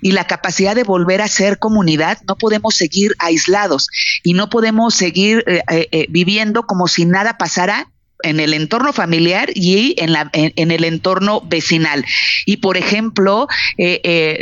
[0.00, 3.88] y la capacidad de volver a ser comunidad, no podemos seguir aislados
[4.22, 7.88] y no podemos seguir eh, eh, eh, viviendo como si nada pasara
[8.22, 12.04] en el entorno familiar y en, la, en, el entorno vecinal.
[12.44, 13.48] Y por ejemplo,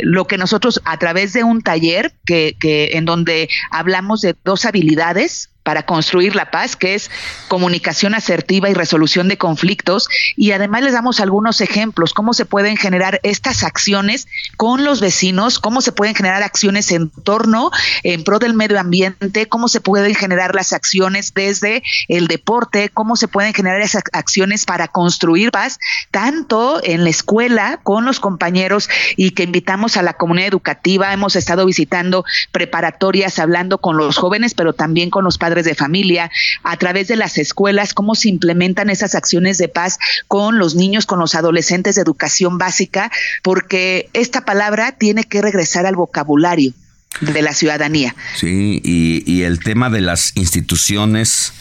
[0.03, 4.65] lo que nosotros a través de un taller que, que en donde hablamos de dos
[4.65, 7.11] habilidades para construir la paz, que es
[7.47, 10.09] comunicación asertiva y resolución de conflictos.
[10.35, 15.59] Y además les damos algunos ejemplos, cómo se pueden generar estas acciones con los vecinos,
[15.59, 17.69] cómo se pueden generar acciones en torno,
[18.01, 23.15] en pro del medio ambiente, cómo se pueden generar las acciones desde el deporte, cómo
[23.15, 25.77] se pueden generar esas acciones para construir paz,
[26.09, 31.13] tanto en la escuela con los compañeros y que invitamos a la comunidad educativa.
[31.13, 36.31] Hemos estado visitando preparatorias, hablando con los jóvenes, pero también con los padres de familia,
[36.63, 39.97] a través de las escuelas, cómo se implementan esas acciones de paz
[40.27, 43.11] con los niños, con los adolescentes de educación básica,
[43.43, 46.73] porque esta palabra tiene que regresar al vocabulario
[47.21, 48.15] de la ciudadanía.
[48.35, 51.53] Sí, y, y el tema de las instituciones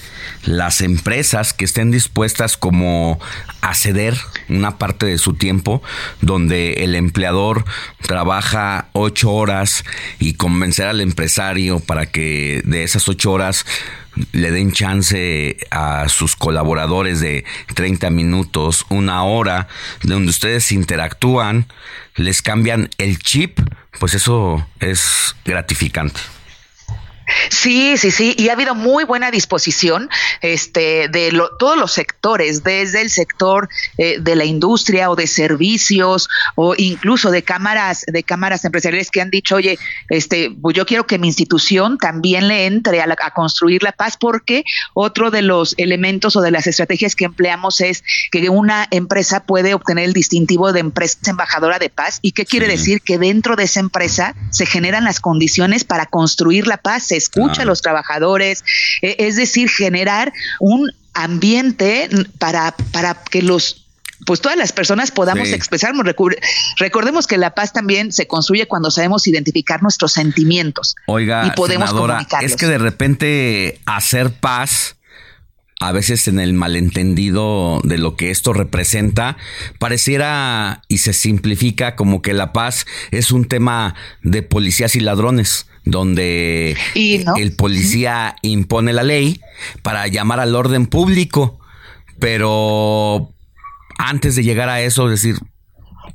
[0.45, 3.21] las empresas que estén dispuestas como
[3.61, 4.17] a ceder
[4.49, 5.83] una parte de su tiempo,
[6.21, 7.65] donde el empleador
[8.01, 9.85] trabaja ocho horas
[10.19, 13.67] y convencer al empresario para que de esas ocho horas
[14.33, 17.45] le den chance a sus colaboradores de
[17.75, 19.69] 30 minutos, una hora,
[20.03, 21.67] donde ustedes interactúan,
[22.17, 23.61] les cambian el chip,
[23.99, 26.21] pues eso es gratificante.
[27.51, 30.09] Sí, sí, sí, y ha habido muy buena disposición
[30.41, 33.69] este, de todos los sectores, desde el sector
[33.99, 39.21] eh, de la industria o de servicios o incluso de cámaras, de cámaras empresariales que
[39.21, 43.31] han dicho, oye, este, pues yo quiero que mi institución también le entre a, a
[43.33, 44.65] construir la paz, porque
[44.95, 49.75] otro de los elementos o de las estrategias que empleamos es que una empresa puede
[49.75, 52.19] obtener el distintivo de empresa embajadora de paz.
[52.23, 53.03] ¿Y qué quiere decir?
[53.03, 57.65] Que dentro de esa empresa se generan las condiciones para construir la paz escucha a
[57.67, 58.65] los trabajadores,
[59.03, 62.09] eh, es decir, generar un ambiente
[62.39, 63.85] para, para que los
[64.27, 66.05] pues todas las personas podamos expresarnos.
[66.77, 70.97] Recordemos que la paz también se construye cuando sabemos identificar nuestros sentimientos.
[71.07, 74.97] Oiga, y podemos senadora, es que de repente hacer paz
[75.81, 79.37] a veces en el malentendido de lo que esto representa,
[79.79, 85.67] pareciera y se simplifica como que la paz es un tema de policías y ladrones
[85.91, 89.41] donde el policía impone la ley
[89.83, 91.59] para llamar al orden público,
[92.19, 93.33] pero
[93.99, 95.37] antes de llegar a eso, decir,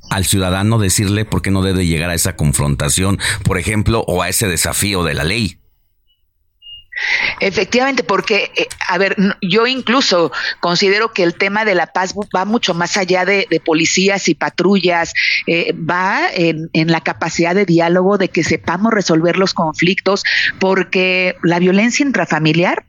[0.09, 4.29] al ciudadano decirle por qué no debe llegar a esa confrontación, por ejemplo, o a
[4.29, 5.59] ese desafío de la ley.
[7.39, 12.45] Efectivamente, porque, eh, a ver, yo incluso considero que el tema de la paz va
[12.45, 15.13] mucho más allá de, policías y patrullas,
[15.47, 20.23] eh, va en, en, la capacidad de diálogo, de que sepamos resolver los conflictos,
[20.59, 22.85] porque la violencia intrafamiliar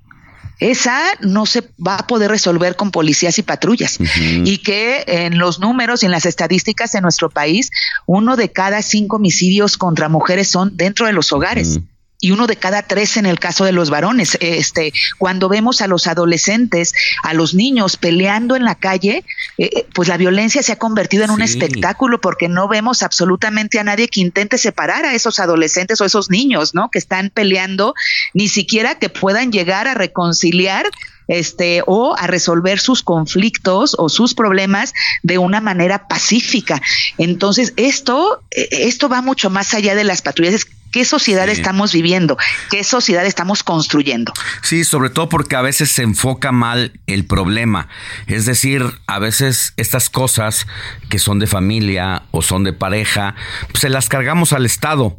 [0.61, 3.99] esa no se va a poder resolver con policías y patrullas.
[4.45, 7.71] Y que en los números y en las estadísticas en nuestro país,
[8.07, 11.81] uno de cada cinco homicidios contra mujeres son dentro de los hogares
[12.21, 14.39] y uno de cada tres en el caso de los varones.
[14.41, 19.25] Este, cuando vemos a los adolescentes, a los niños peleando en la calle,
[19.59, 23.79] eh, eh, pues la violencia se ha convertido en un espectáculo porque no vemos absolutamente
[23.79, 26.91] a nadie que intente separar a esos adolescentes o esos niños, ¿no?
[26.91, 27.95] Que están peleando,
[28.33, 30.87] ni siquiera que puedan llegar a reconciliar
[31.27, 34.93] este o a resolver sus conflictos o sus problemas
[35.23, 36.81] de una manera pacífica.
[37.19, 42.39] Entonces, esto eh, esto va mucho más allá de las patrullas qué sociedad estamos viviendo,
[42.71, 44.33] qué sociedad estamos construyendo.
[44.63, 47.89] Sí, sobre todo porque a veces se enfoca mal el problema.
[48.29, 50.69] Es decir, a veces estas cosas
[51.11, 53.35] que son de familia o son de pareja,
[53.73, 55.19] pues se las cargamos al Estado.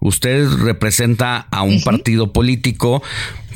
[0.00, 3.02] Usted representa a un partido político,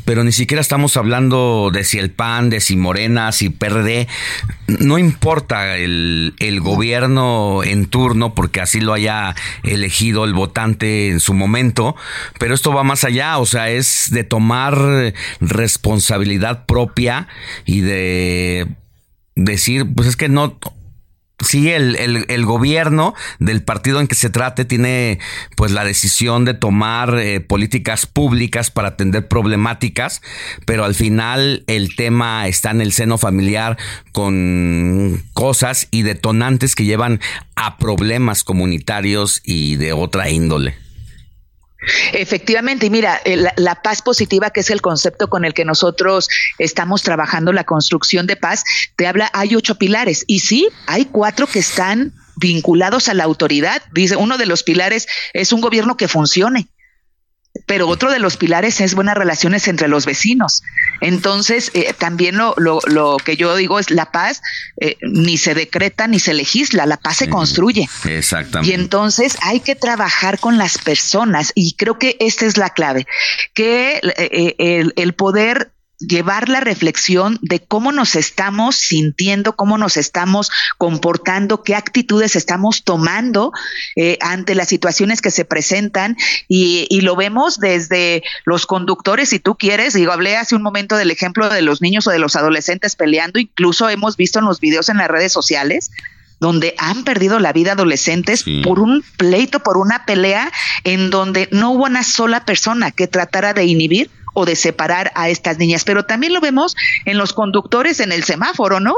[0.05, 4.09] pero ni siquiera estamos hablando de si el PAN, de si Morena, si PRD.
[4.67, 11.21] No importa el, el gobierno en turno, porque así lo haya elegido el votante en
[11.21, 11.97] su momento,
[12.39, 17.29] pero esto va más allá, o sea, es de tomar responsabilidad propia
[17.65, 18.69] y de
[19.35, 20.59] decir, pues es que no,
[21.41, 25.19] sí, el, el, gobierno del partido en que se trate tiene
[25.57, 30.23] pues la decisión de tomar eh, políticas públicas para atender problemáticas,
[30.67, 33.79] pero al final el tema está en el seno familiar
[34.13, 37.21] con cosas y detonantes que llevan
[37.55, 40.90] a problemas comunitarios y de otra índole.
[42.13, 46.29] Efectivamente, y mira, eh, la, paz positiva, que es el concepto con el que nosotros
[46.59, 48.65] estamos trabajando la construcción de paz,
[48.97, 53.83] te habla, hay ocho pilares, y sí, hay cuatro que están vinculados a la autoridad.
[53.93, 56.69] Dice, uno de los pilares es un gobierno que funcione
[57.67, 60.63] pero otro de los pilares es buenas relaciones entre los vecinos.
[61.01, 64.43] Entonces, eh, también lo, lo, que yo digo es la paz
[64.81, 67.89] eh, ni se decreta ni se legisla, la paz se construye.
[68.05, 68.71] Exactamente.
[68.71, 73.07] Y entonces hay que trabajar con las personas y creo que esta es la clave,
[73.55, 79.97] que eh, el, el poder llevar la reflexión de cómo nos estamos sintiendo, cómo nos
[79.97, 83.53] estamos comportando, qué actitudes estamos tomando
[83.97, 86.17] eh, ante las situaciones que se presentan.
[86.49, 90.97] Y, y, lo vemos desde los conductores, si tú quieres, digo, hablé hace un momento
[90.97, 94.61] del ejemplo de los niños o de los adolescentes peleando, incluso hemos visto en los
[94.61, 95.91] videos en las redes sociales
[96.41, 100.51] donde han perdido la vida adolescentes por un pleito, por una pelea
[100.85, 105.29] en donde no hubo una sola persona que tratara de inhibir o de separar a
[105.29, 105.85] estas niñas.
[105.85, 108.95] Pero también lo vemos en los conductores en el semáforo, ¿no?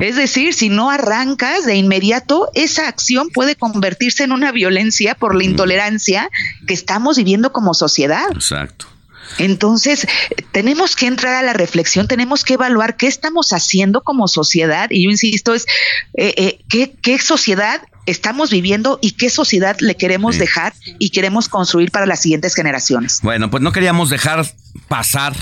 [0.00, 5.34] Es decir, si no arrancas de inmediato, esa acción puede convertirse en una violencia por
[5.34, 6.30] la intolerancia
[6.66, 8.26] que estamos viviendo como sociedad.
[8.32, 8.86] Exacto.
[9.38, 10.06] Entonces,
[10.52, 15.04] tenemos que entrar a la reflexión, tenemos que evaluar qué estamos haciendo como sociedad, y
[15.04, 15.66] yo insisto, es
[16.14, 21.48] eh, eh, ¿qué, qué sociedad estamos viviendo y qué sociedad le queremos dejar y queremos
[21.48, 23.20] construir para las siguientes generaciones.
[23.22, 24.46] Bueno, pues no queríamos dejar
[24.88, 25.34] pasar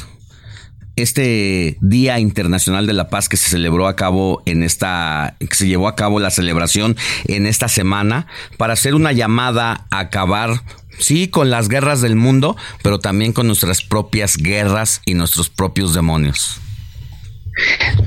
[0.97, 5.67] este Día Internacional de la Paz que se celebró a cabo en esta, que se
[5.67, 6.97] llevó a cabo la celebración
[7.27, 8.27] en esta semana
[8.57, 10.63] para hacer una llamada a acabar
[10.99, 15.95] sí, con las guerras del mundo, pero también con nuestras propias guerras y nuestros propios
[15.95, 16.61] demonios.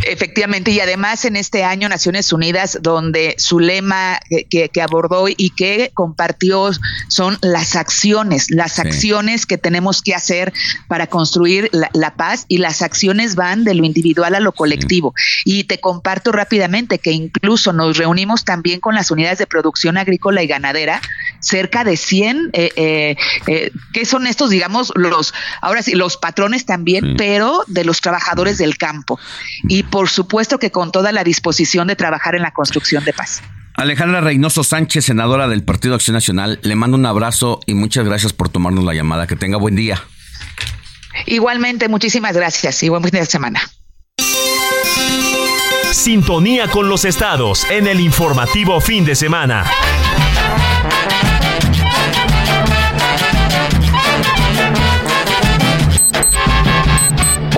[0.04, 4.20] Efectivamente, y además en este año Naciones Unidas, donde su lema
[4.50, 6.70] que, abordó y que compartió
[7.08, 10.54] son las acciones, las acciones que tenemos que hacer
[10.88, 15.14] para construir la, paz y las acciones van de lo individual a lo colectivo.
[15.46, 20.44] Y te comparto rápidamente que incluso nos reunimos también con las unidades de producción agrícola
[20.44, 21.02] y ganadera,
[21.40, 23.16] cerca de 100, eh, eh,
[23.48, 28.58] eh, que son estos, digamos, los, ahora sí, los patrones también, pero de los trabajadores
[28.58, 29.20] del campo
[29.68, 33.42] y por supuesto que con toda la disposición de trabajar en la construcción de paz.
[33.76, 38.34] Alejandra Reynoso Sánchez, senadora del Partido Acción Nacional, le mando un abrazo y muchas gracias
[38.34, 39.28] por tomarnos la llamada.
[39.28, 40.04] Que tenga buen día.
[41.28, 43.62] Igualmente, muchísimas gracias y buen fin de semana.
[45.92, 49.66] Sintonía con los estados en el informativo fin de semana.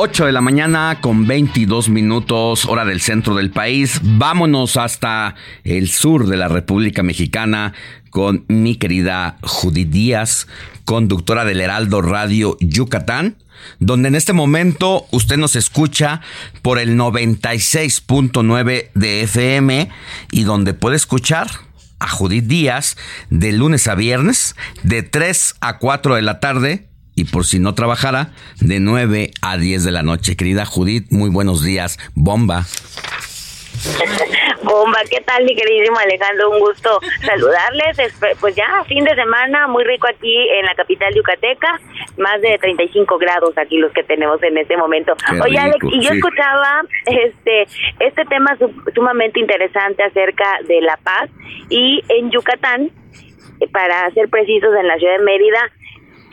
[0.01, 3.99] 8 de la mañana con 22 minutos, hora del centro del país.
[4.01, 5.35] Vámonos hasta
[5.65, 7.73] el sur de la República Mexicana
[8.09, 10.47] con mi querida Judith Díaz,
[10.85, 13.35] conductora del Heraldo Radio Yucatán,
[13.79, 16.21] donde en este momento usted nos escucha
[16.61, 19.89] por el 96.9 de FM
[20.31, 21.49] y donde puede escuchar
[21.99, 22.95] a Judith Díaz
[23.29, 26.88] de lunes a viernes de 3 a 4 de la tarde
[27.19, 28.29] y por si no trabajara,
[28.61, 30.37] de 9 a 10 de la noche.
[30.37, 31.99] Querida Judith, muy buenos días.
[32.15, 32.63] Bomba.
[34.63, 36.51] Bomba, ¿qué tal mi queridísimo Alejandro?
[36.51, 37.97] Un gusto saludarles.
[38.39, 41.81] Pues ya, fin de semana, muy rico aquí en la capital yucateca,
[42.17, 45.13] más de 35 grados aquí los que tenemos en este momento.
[45.43, 47.67] Oye Alex, y yo escuchaba este,
[47.99, 48.57] este tema
[48.95, 51.29] sumamente interesante acerca de la paz
[51.69, 52.91] y en Yucatán,
[53.73, 55.69] para ser precisos, en la ciudad de Mérida,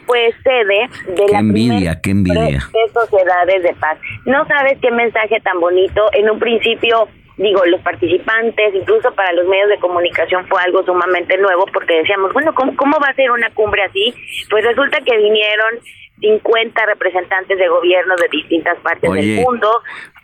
[0.06, 2.68] pues sede de la envidia, qué envidia.
[2.72, 3.98] de sociedades de paz.
[4.24, 6.08] No sabes qué mensaje tan bonito.
[6.12, 11.36] En un principio, digo, los participantes, incluso para los medios de comunicación fue algo sumamente
[11.38, 14.14] nuevo porque decíamos, bueno, ¿cómo, cómo va a ser una cumbre así?
[14.50, 15.80] Pues resulta que vinieron
[16.20, 19.70] 50 representantes de gobiernos de distintas partes del mundo.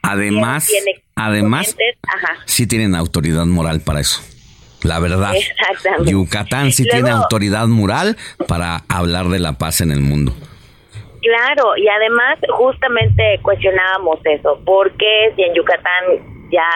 [0.03, 0.73] Además,
[1.15, 1.77] además,
[2.47, 4.23] sí tienen autoridad moral para eso.
[4.85, 5.33] La verdad.
[6.05, 8.17] Yucatán sí tiene autoridad moral
[8.49, 10.33] para hablar de la paz en el mundo.
[11.23, 16.05] Claro, y además justamente cuestionábamos eso, porque si en Yucatán
[16.51, 16.67] ya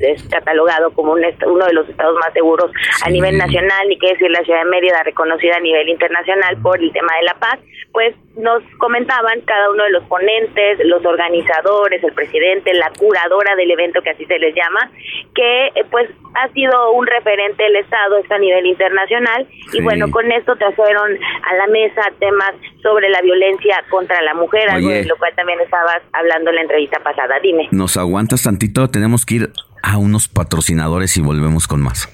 [0.00, 2.70] es catalogado como un uno de los estados más seguros
[3.04, 6.80] a nivel nacional, y que decir la ciudad de Mérida reconocida a nivel internacional por
[6.80, 7.58] el tema de la paz,
[7.92, 13.70] pues nos comentaban cada uno de los ponentes, los organizadores, el presidente, la curadora del
[13.70, 14.90] evento que así se les llama,
[15.32, 20.10] que eh, pues ha sido un referente del Estado esto a nivel internacional y bueno,
[20.10, 25.04] con esto trajeron a la mesa temas sobre la violencia contra la mujer, algo de
[25.04, 27.38] lo cual también estabas hablando en la entrevista pasada.
[27.40, 27.68] Dime.
[27.70, 28.90] ¿Nos aguantas tantito?
[28.90, 29.50] Tenemos que ir
[29.84, 32.08] a unos patrocinadores y volvemos con más.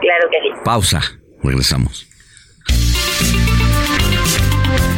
[0.00, 0.60] Claro que sí.
[0.64, 1.00] Pausa.
[1.42, 2.06] Regresamos.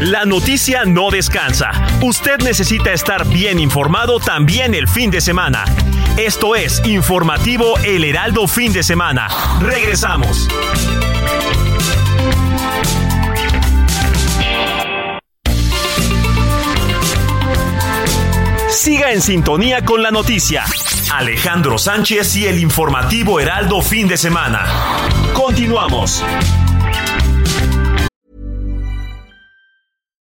[0.01, 1.71] La noticia no descansa.
[2.03, 5.65] Usted necesita estar bien informado también el fin de semana.
[6.17, 9.29] Esto es Informativo El Heraldo Fin de Semana.
[9.61, 10.49] Regresamos.
[18.73, 20.65] Siga en sintonía con la noticia.
[21.13, 24.65] Alejandro Sánchez y el informativo Heraldo fin de semana.
[25.35, 26.23] Continuamos.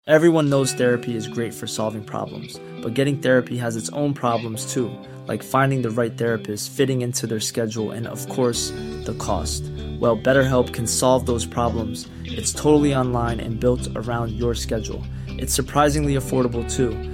[0.06, 4.66] Everyone knows therapy is great for solving problems, but getting therapy has its own problems
[4.66, 4.90] too,
[5.28, 8.70] like finding the right therapist, fitting into their schedule, and of course,
[9.05, 9.62] the cost.
[10.01, 12.09] Well, BetterHelp can solve those problems.
[12.24, 15.05] It's totally online and built around your schedule.
[15.39, 17.14] It's surprisingly affordable too.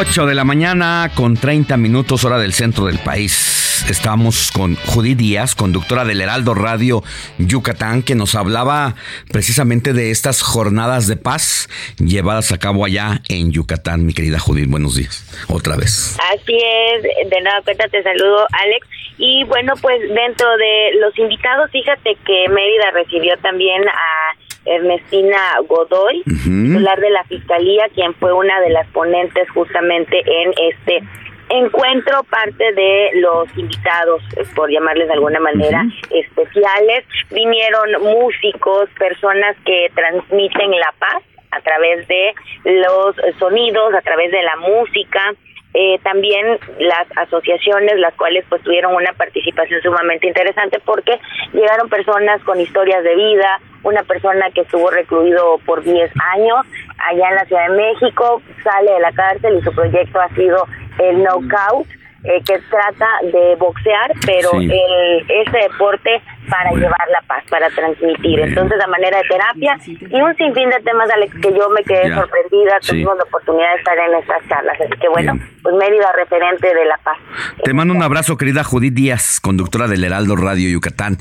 [0.00, 3.84] 8 de la mañana con 30 minutos hora del centro del país.
[3.90, 7.02] Estamos con Judy Díaz, conductora del Heraldo Radio
[7.36, 8.94] Yucatán, que nos hablaba
[9.30, 11.68] precisamente de estas jornadas de paz
[11.98, 14.06] llevadas a cabo allá en Yucatán.
[14.06, 15.22] Mi querida Judith, buenos días.
[15.48, 16.16] Otra vez.
[16.32, 18.86] Así es, de nueva cuenta te saludo, Alex.
[19.18, 26.22] Y bueno, pues dentro de los invitados, fíjate que Mérida recibió también a Ernestina Godoy,
[26.24, 31.02] titular de la Fiscalía, quien fue una de las ponentes justamente en este
[31.50, 37.04] encuentro, parte de los invitados, eh, por llamarles de alguna manera, especiales.
[37.30, 42.32] Vinieron músicos, personas que transmiten la paz a través de
[42.64, 45.34] los sonidos, a través de la música,
[45.72, 51.20] eh, también las asociaciones, las cuales pues tuvieron una participación sumamente interesante porque
[51.52, 56.66] llegaron personas con historias de vida, una persona que estuvo recluido por 10 años
[57.08, 60.66] allá en la Ciudad de México, sale de la cárcel y su proyecto ha sido
[60.98, 61.86] el knockout
[62.24, 68.40] eh, que trata de boxear, pero el, este deporte para llevar la paz, para transmitir.
[68.40, 72.12] Entonces, a manera de terapia y un sinfín de temas, Alex, que yo me quedé
[72.14, 72.78] sorprendida.
[72.86, 74.80] Tuvimos la oportunidad de estar en estas charlas.
[74.80, 77.18] Así que, bueno, pues Mérida, referente de la paz.
[77.64, 81.18] Te mando un abrazo, querida Judith Díaz, conductora del Heraldo Radio Yucatán.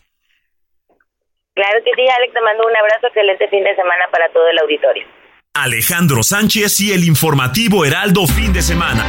[1.53, 4.57] Claro que sí, Alex, te mando un abrazo, excelente fin de semana para todo el
[4.59, 5.05] auditorio.
[5.53, 9.03] Alejandro Sánchez y el informativo Heraldo fin de semana.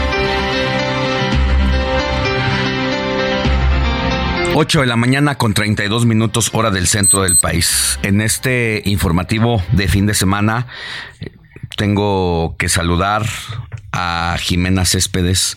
[4.52, 7.98] 8 de la mañana con 32 minutos hora del centro del país.
[8.02, 10.66] En este informativo de fin de semana
[11.80, 13.26] tengo que saludar
[13.90, 15.56] a Jimena Céspedes,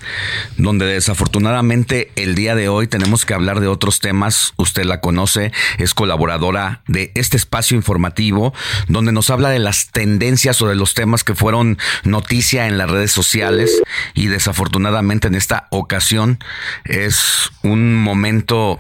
[0.56, 4.54] donde desafortunadamente el día de hoy tenemos que hablar de otros temas.
[4.56, 8.54] Usted la conoce, es colaboradora de este espacio informativo,
[8.88, 12.90] donde nos habla de las tendencias o de los temas que fueron noticia en las
[12.90, 13.82] redes sociales
[14.14, 16.40] y desafortunadamente en esta ocasión
[16.86, 18.80] es un momento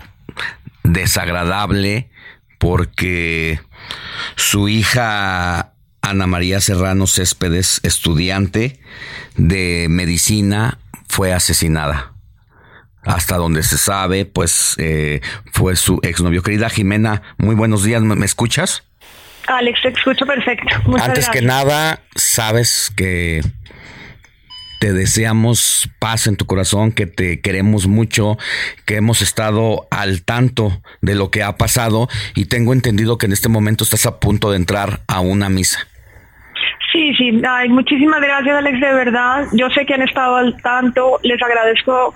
[0.85, 2.09] desagradable
[2.57, 3.59] porque
[4.37, 5.72] su hija
[6.03, 8.77] Ana María Serrano Céspedes, estudiante
[9.37, 10.77] de medicina,
[11.07, 12.11] fue asesinada.
[13.03, 15.21] Hasta donde se sabe, pues eh,
[15.53, 16.43] fue su exnovio.
[16.43, 18.83] Querida Jimena, muy buenos días, ¿me, escuchas?
[19.47, 20.75] Alex, te escucho perfecto.
[21.01, 23.41] Antes que nada, sabes que
[24.79, 28.37] te deseamos paz en tu corazón, que te queremos mucho,
[28.85, 33.31] que hemos estado al tanto de lo que ha pasado y tengo entendido que en
[33.31, 35.87] este momento estás a punto de entrar a una misa.
[37.17, 39.47] Sí, Ay, muchísimas gracias Alex, de verdad.
[39.53, 42.13] Yo sé que han estado al tanto, les agradezco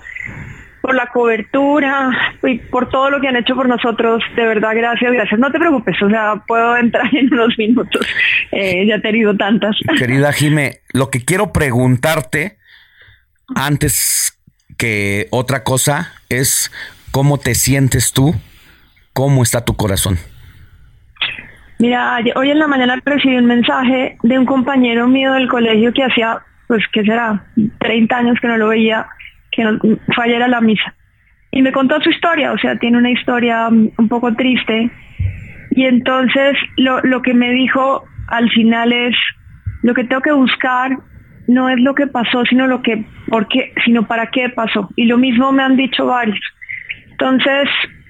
[0.80, 2.10] por la cobertura
[2.42, 4.22] y por todo lo que han hecho por nosotros.
[4.36, 5.38] De verdad, gracias, gracias.
[5.38, 8.06] No te preocupes, o sea, puedo entrar en unos minutos.
[8.52, 9.76] Eh, ya he tenido tantas.
[9.98, 12.56] Querida Jime, lo que quiero preguntarte
[13.54, 14.38] antes
[14.76, 16.70] que otra cosa es
[17.10, 18.34] cómo te sientes tú,
[19.12, 20.18] cómo está tu corazón.
[21.80, 26.02] Mira, hoy en la mañana recibí un mensaje de un compañero mío del colegio que
[26.02, 27.44] hacía, pues, ¿qué será?
[27.78, 29.06] 30 años que no lo veía,
[29.52, 29.78] que no,
[30.14, 30.92] fue ayer a la misa.
[31.52, 34.90] Y me contó su historia, o sea, tiene una historia mm, un poco triste.
[35.70, 39.14] Y entonces lo, lo que me dijo al final es,
[39.82, 40.98] lo que tengo que buscar
[41.46, 44.88] no es lo que pasó, sino lo que, por qué, sino para qué pasó.
[44.96, 46.40] Y lo mismo me han dicho varios.
[47.12, 47.68] Entonces,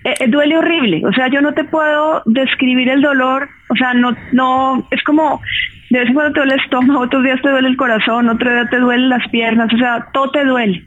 [0.08, 3.94] eh, eh, duele horrible, o sea, yo no te puedo describir el dolor, o sea,
[3.94, 5.40] no, no, es como,
[5.90, 8.50] de vez en cuando te duele el estómago, otros días te duele el corazón, otro
[8.50, 10.84] día te duelen las piernas, o sea, todo te duele.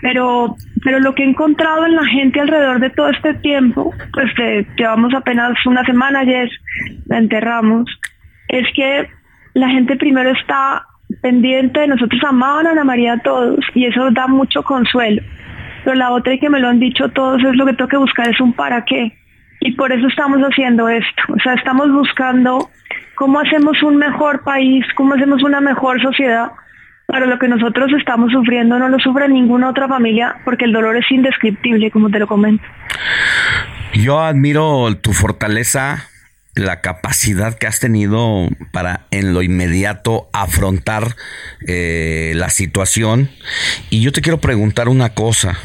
[0.00, 4.32] Pero, pero lo que he encontrado en la gente alrededor de todo este tiempo, pues
[4.76, 6.50] llevamos apenas una semana ayer,
[7.06, 7.88] la enterramos,
[8.48, 9.08] es que
[9.54, 10.86] la gente primero está
[11.20, 15.22] pendiente de nosotros amaban a Ana María a todos y eso da mucho consuelo
[15.84, 17.96] pero la otra y que me lo han dicho todos es lo que tengo que
[17.96, 19.16] buscar es un para qué.
[19.60, 21.22] Y por eso estamos haciendo esto.
[21.28, 22.70] O sea, estamos buscando
[23.14, 26.50] cómo hacemos un mejor país, cómo hacemos una mejor sociedad.
[27.06, 30.96] Para lo que nosotros estamos sufriendo no lo sufre ninguna otra familia porque el dolor
[30.96, 32.64] es indescriptible, como te lo comento.
[33.94, 36.08] Yo admiro tu fortaleza,
[36.54, 41.16] la capacidad que has tenido para en lo inmediato afrontar
[41.66, 43.30] eh, la situación.
[43.90, 45.58] Y yo te quiero preguntar una cosa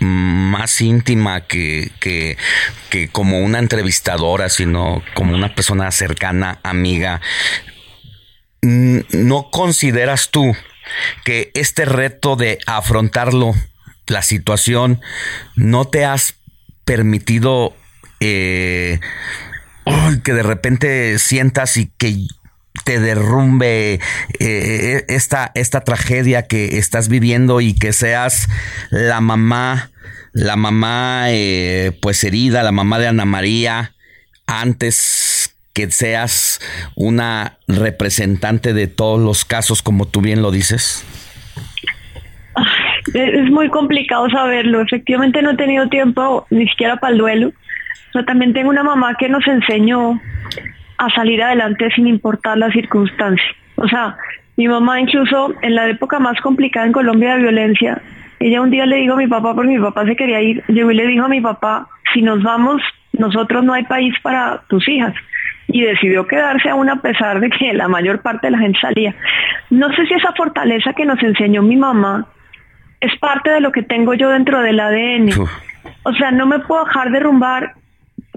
[0.00, 2.36] más íntima que, que,
[3.10, 7.20] como una entrevistadora, sino como una persona cercana, amiga.
[8.60, 10.54] ¿No consideras tú
[11.24, 13.54] que este reto de afrontarlo,
[14.06, 15.00] la situación,
[15.56, 16.34] no te has
[16.84, 17.74] permitido
[18.20, 19.00] eh,
[20.22, 22.26] que de repente sientas y que
[22.84, 24.00] te derrumbe
[24.40, 28.48] eh, esta, esta tragedia que estás viviendo y que seas
[28.90, 29.90] la mamá
[30.34, 33.92] la mamá eh, pues herida, la mamá de Ana María,
[34.46, 36.60] antes que seas
[36.96, 41.06] una representante de todos los casos, como tú bien lo dices?
[43.14, 44.80] Es muy complicado saberlo.
[44.80, 47.52] Efectivamente no he tenido tiempo ni siquiera para el duelo.
[48.14, 50.20] Pero también tengo una mamá que nos enseñó
[50.98, 53.56] a salir adelante sin importar las circunstancias.
[53.74, 54.16] O sea,
[54.56, 58.00] mi mamá incluso en la época más complicada en Colombia de violencia,
[58.38, 60.92] ella un día le dijo a mi papá, porque mi papá se quería ir, llegó
[60.92, 62.80] y le dijo a mi papá, si nos vamos,
[63.14, 65.12] nosotros no hay país para tus hijas.
[65.66, 69.12] Y decidió quedarse aún a pesar de que la mayor parte de la gente salía.
[69.70, 72.28] No sé si esa fortaleza que nos enseñó mi mamá
[73.00, 75.30] es parte de lo que tengo yo dentro del ADN.
[76.04, 77.74] O sea, no me puedo dejar derrumbar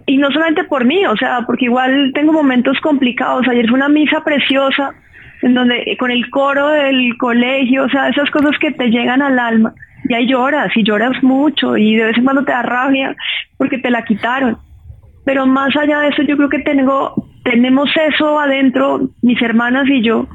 [0.08, 3.46] y no solamente por mí, o sea, porque igual tengo momentos complicados.
[3.48, 4.94] Ayer fue una misa preciosa
[5.42, 9.38] en donde con el coro del colegio, o sea, esas cosas que te llegan al
[9.38, 9.74] alma
[10.08, 13.16] y ahí lloras y lloras mucho y de vez en cuando te da rabia
[13.58, 14.58] porque te la quitaron.
[15.26, 20.02] Pero más allá de eso, yo creo que tengo, tenemos eso adentro, mis hermanas y
[20.02, 20.26] yo,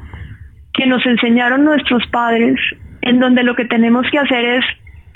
[0.73, 2.59] que nos enseñaron nuestros padres,
[3.01, 4.65] en donde lo que tenemos que hacer es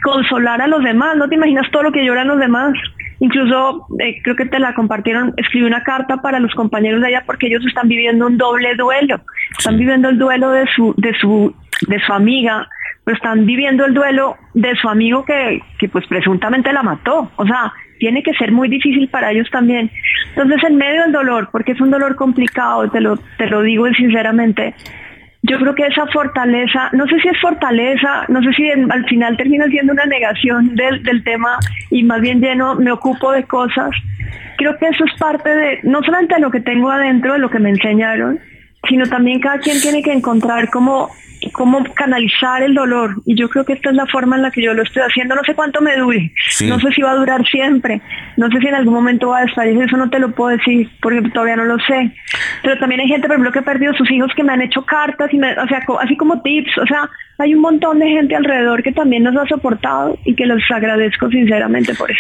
[0.03, 1.15] consolar a los demás.
[1.15, 2.73] No te imaginas todo lo que lloran los demás.
[3.19, 7.23] Incluso eh, creo que te la compartieron, escribí una carta para los compañeros de ella
[7.25, 9.21] porque ellos están viviendo un doble duelo.
[9.57, 11.53] Están viviendo el duelo de su, de su,
[11.87, 12.67] de su amiga,
[13.03, 17.31] pero están viviendo el duelo de su amigo que, que pues presuntamente la mató.
[17.37, 19.89] O sea, tiene que ser muy difícil para ellos también.
[20.29, 23.87] Entonces, en medio del dolor, porque es un dolor complicado, te lo, te lo digo
[23.93, 24.75] sinceramente,
[25.47, 29.37] yo creo que esa fortaleza, no sé si es fortaleza, no sé si al final
[29.37, 31.57] termina siendo una negación del, del tema
[31.89, 33.91] y más bien lleno, me ocupo de cosas.
[34.57, 37.59] Creo que eso es parte de, no solamente lo que tengo adentro, de lo que
[37.59, 38.39] me enseñaron,
[38.87, 41.09] sino también cada quien tiene que encontrar como
[41.53, 43.21] cómo canalizar el dolor.
[43.25, 45.35] Y yo creo que esta es la forma en la que yo lo estoy haciendo.
[45.35, 46.31] No sé cuánto me dure.
[46.67, 48.01] No sé si va a durar siempre.
[48.37, 49.83] No sé si en algún momento va a desaparecer.
[49.83, 52.11] Eso no te lo puedo decir porque todavía no lo sé.
[52.63, 54.85] Pero también hay gente, por ejemplo, que ha perdido sus hijos que me han hecho
[54.85, 56.77] cartas, y me, o sea, así como tips.
[56.79, 60.45] O sea, hay un montón de gente alrededor que también nos ha soportado y que
[60.45, 62.19] los agradezco sinceramente por eso.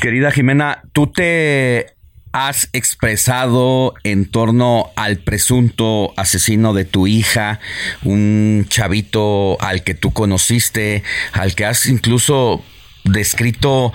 [0.00, 1.95] Querida Jimena, tú te
[2.36, 7.60] has expresado en torno al presunto asesino de tu hija,
[8.04, 11.02] un chavito al que tú conociste,
[11.32, 12.62] al que has incluso
[13.04, 13.94] descrito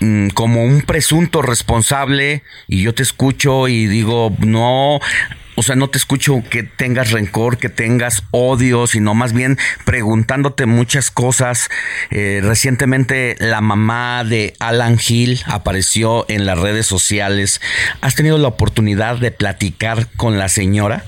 [0.00, 4.98] mm, como un presunto responsable y yo te escucho y digo, no,
[5.60, 10.64] o sea, no te escucho que tengas rencor, que tengas odio, sino más bien preguntándote
[10.64, 11.68] muchas cosas.
[12.10, 17.60] Eh, recientemente la mamá de Alan Hill apareció en las redes sociales.
[18.00, 21.04] ¿Has tenido la oportunidad de platicar con la señora?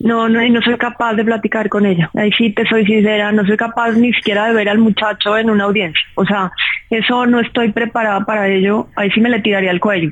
[0.00, 2.10] No, no, no soy capaz de platicar con ella.
[2.16, 5.48] Ahí sí te soy sincera, no soy capaz ni siquiera de ver al muchacho en
[5.48, 6.02] una audiencia.
[6.16, 6.50] O sea,
[6.90, 8.88] eso no estoy preparada para ello.
[8.96, 10.10] Ahí sí me le tiraría el cuello.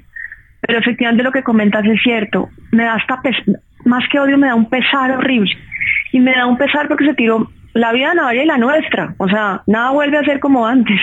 [0.66, 2.48] Pero efectivamente lo que comentas es cierto.
[2.72, 3.20] Me da hasta,
[3.84, 5.50] más que odio, me da un pesar horrible.
[6.12, 9.14] Y me da un pesar porque se tiró la vida de Navaria y la nuestra.
[9.18, 10.98] O sea, nada vuelve a ser como antes.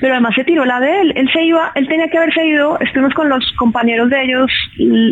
[0.00, 1.12] Pero además se tiró la de él.
[1.16, 2.78] Él se iba, él tenía que haberse ido.
[2.80, 4.50] Estuvimos con los compañeros de ellos.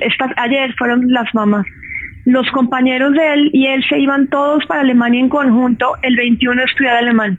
[0.03, 1.67] Esta, ayer fueron las mamás.
[2.27, 6.61] Los compañeros de él y él se iban todos para Alemania en conjunto el 21
[6.61, 7.39] a estudiar alemán.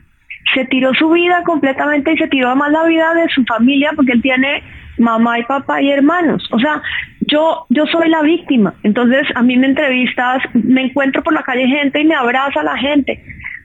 [0.54, 4.12] Se tiró su vida completamente y se tiró además la vida de su familia porque
[4.12, 4.62] él tiene
[4.98, 6.46] mamá y papá y hermanos.
[6.52, 6.82] O sea,
[7.20, 8.74] yo, yo soy la víctima.
[8.82, 12.76] Entonces, a mí me entrevistas, me encuentro por la calle gente y me abraza la
[12.76, 13.22] gente.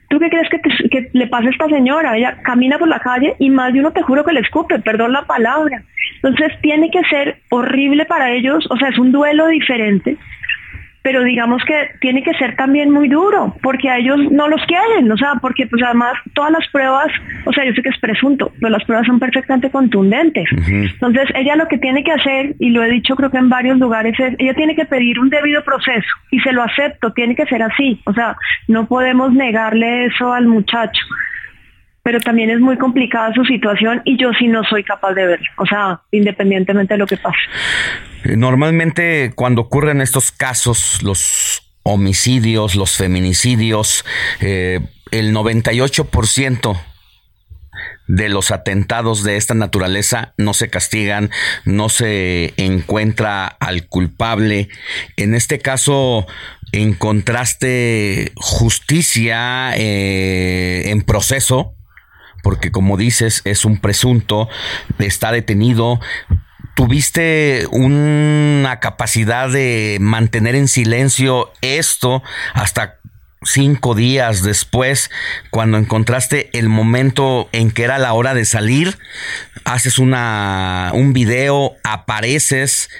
[0.08, 2.16] ¿Tú qué crees que, que le pasa a esta señora?
[2.16, 5.12] Ella camina por la calle y más de uno te juro que le escupe, perdón
[5.12, 5.82] la palabra.
[6.22, 10.16] Entonces tiene que ser horrible para ellos, o sea, es un duelo diferente
[11.02, 15.10] pero digamos que tiene que ser también muy duro, porque a ellos no los quieren,
[15.10, 17.08] o sea, porque pues además todas las pruebas,
[17.46, 20.48] o sea, yo sé que es presunto, pero las pruebas son perfectamente contundentes.
[20.68, 23.78] Entonces, ella lo que tiene que hacer, y lo he dicho creo que en varios
[23.78, 27.46] lugares, es, ella tiene que pedir un debido proceso, y se lo acepto, tiene que
[27.46, 31.00] ser así, o sea, no podemos negarle eso al muchacho
[32.08, 35.46] pero también es muy complicada su situación y yo sí no soy capaz de verlo,
[35.58, 37.36] o sea, independientemente de lo que pase.
[38.24, 44.06] Eh, normalmente cuando ocurren estos casos, los homicidios, los feminicidios,
[44.40, 44.80] eh,
[45.10, 46.80] el 98%
[48.06, 51.30] de los atentados de esta naturaleza no se castigan,
[51.66, 54.70] no se encuentra al culpable.
[55.18, 56.26] En este caso,
[56.72, 61.74] encontraste justicia eh, en proceso,
[62.42, 64.48] porque como dices, es un presunto,
[64.98, 66.00] está detenido,
[66.74, 72.22] tuviste una capacidad de mantener en silencio esto
[72.54, 72.98] hasta
[73.42, 75.10] cinco días después,
[75.50, 78.98] cuando encontraste el momento en que era la hora de salir,
[79.64, 82.90] haces una, un video, apareces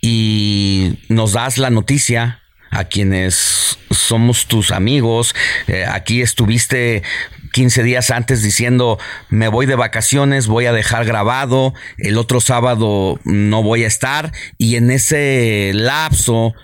[0.00, 2.41] y nos das la noticia
[2.72, 5.36] a quienes somos tus amigos.
[5.68, 7.02] Eh, aquí estuviste
[7.52, 13.20] 15 días antes diciendo me voy de vacaciones, voy a dejar grabado, el otro sábado
[13.24, 16.54] no voy a estar y en ese lapso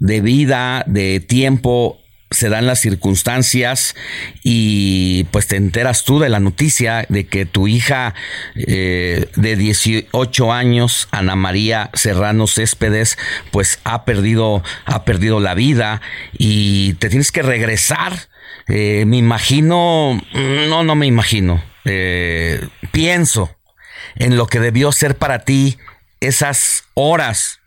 [0.00, 2.00] de vida, de tiempo,
[2.30, 3.94] se dan las circunstancias
[4.42, 8.14] y pues te enteras tú de la noticia de que tu hija
[8.54, 13.18] eh, de 18 años, Ana María Serrano Céspedes,
[13.50, 16.02] pues ha perdido, ha perdido la vida
[16.32, 18.12] y te tienes que regresar.
[18.68, 22.60] Eh, me imagino, no, no me imagino, eh,
[22.92, 23.56] pienso
[24.16, 25.78] en lo que debió ser para ti
[26.20, 27.60] esas horas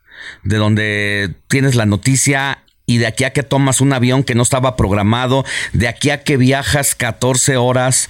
[0.44, 2.64] de donde tienes la noticia
[2.96, 5.44] y de aquí a que tomas un avión que no estaba programado,
[5.74, 8.10] de aquí a que viajas 14 horas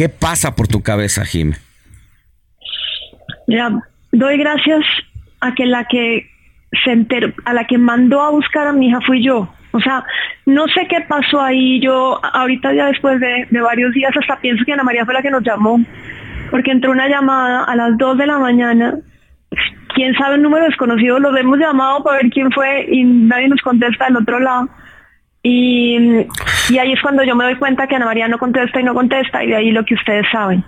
[0.00, 1.52] ¿Qué pasa por tu cabeza, Jim?
[3.48, 3.70] Ya,
[4.12, 4.82] doy gracias
[5.40, 6.26] a que la que
[6.84, 9.52] se enteró, a la que mandó a buscar a mi hija fui yo.
[9.72, 10.02] O sea,
[10.46, 11.80] no sé qué pasó ahí.
[11.80, 15.20] Yo ahorita ya después de, de, varios días hasta pienso que Ana María fue la
[15.20, 15.78] que nos llamó,
[16.50, 18.94] porque entró una llamada a las 2 de la mañana.
[19.94, 23.60] Quién sabe el número desconocido, los hemos llamado para ver quién fue y nadie nos
[23.60, 24.68] contesta del otro lado.
[25.42, 25.98] Y,
[26.68, 28.94] y ahí es cuando yo me doy cuenta que Ana María no contesta y no
[28.94, 30.64] contesta y de ahí lo que ustedes saben.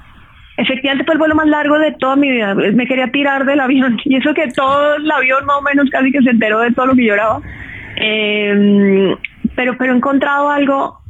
[0.57, 2.55] Efectivamente fue el vuelo más largo de toda mi vida.
[2.55, 6.11] Me quería tirar del avión y eso que todo el avión más o menos casi
[6.11, 7.41] que se enteró de todo lo que lloraba.
[7.97, 9.15] Eh,
[9.55, 11.02] pero, pero he encontrado algo.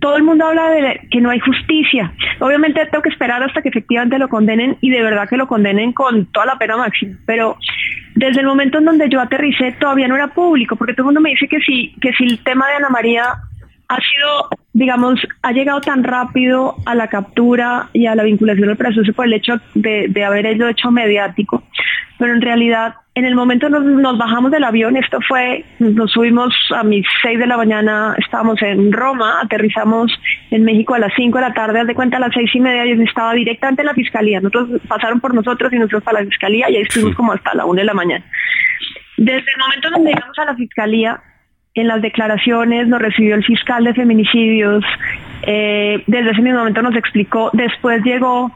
[0.00, 2.12] Todo el mundo habla de que no hay justicia.
[2.40, 5.92] Obviamente tengo que esperar hasta que efectivamente lo condenen y de verdad que lo condenen
[5.92, 7.16] con toda la pena máxima.
[7.26, 7.56] Pero
[8.14, 11.20] desde el momento en donde yo aterricé todavía no era público, porque todo el mundo
[11.20, 13.34] me dice que sí, que si el tema de Ana María
[13.88, 18.76] ha sido, digamos, ha llegado tan rápido a la captura y a la vinculación del
[18.76, 21.62] proceso por el hecho de, de haber hecho mediático.
[22.18, 26.54] Pero en realidad, en el momento nos, nos bajamos del avión, esto fue, nos subimos
[26.74, 30.10] a mis 6 de la mañana, estábamos en Roma, aterrizamos
[30.50, 32.60] en México a las 5 de la tarde, haz de cuenta a las seis y
[32.60, 34.40] media yo estaba directamente en la fiscalía.
[34.40, 37.66] Nosotros pasaron por nosotros y nosotros para la fiscalía y ahí estuvimos como hasta la
[37.66, 38.24] 1 de la mañana.
[39.18, 41.20] Desde el momento en donde llegamos a la fiscalía,
[41.76, 44.82] en las declaraciones nos recibió el fiscal de feminicidios,
[45.42, 48.50] eh, desde ese mismo momento nos explicó, después llegó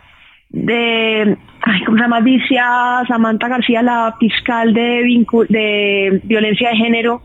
[0.49, 2.23] de, ay, ¿cómo se llama?
[2.23, 7.23] Dicia Samantha García, la fiscal de, de violencia de género,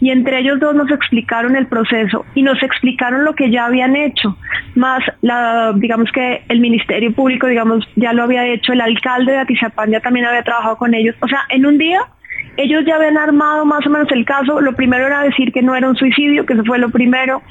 [0.00, 3.96] y entre ellos dos nos explicaron el proceso y nos explicaron lo que ya habían
[3.96, 4.36] hecho,
[4.76, 9.38] más la, digamos que el Ministerio Público, digamos, ya lo había hecho, el alcalde de
[9.38, 12.00] Atizapán ya también había trabajado con ellos, o sea, en un día
[12.56, 14.60] ellos ya habían armado más o menos el caso.
[14.60, 17.42] Lo primero era decir que no era un suicidio, que eso fue lo primero.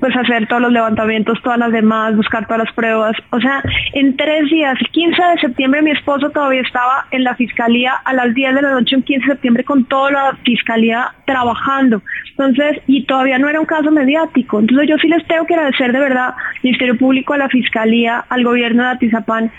[0.00, 3.16] Pues hacer todos los levantamientos, todas las demás, buscar todas las pruebas.
[3.30, 3.62] O sea,
[3.92, 8.12] en tres días, el 15 de septiembre mi esposo todavía estaba en la fiscalía a
[8.12, 12.02] las 10 de la noche, un 15 de septiembre, con toda la fiscalía trabajando.
[12.36, 14.58] Entonces, y todavía no era un caso mediático.
[14.58, 18.42] Entonces yo sí les tengo que agradecer de verdad Ministerio Público, a la Fiscalía, al
[18.42, 19.52] gobierno de Atizapán,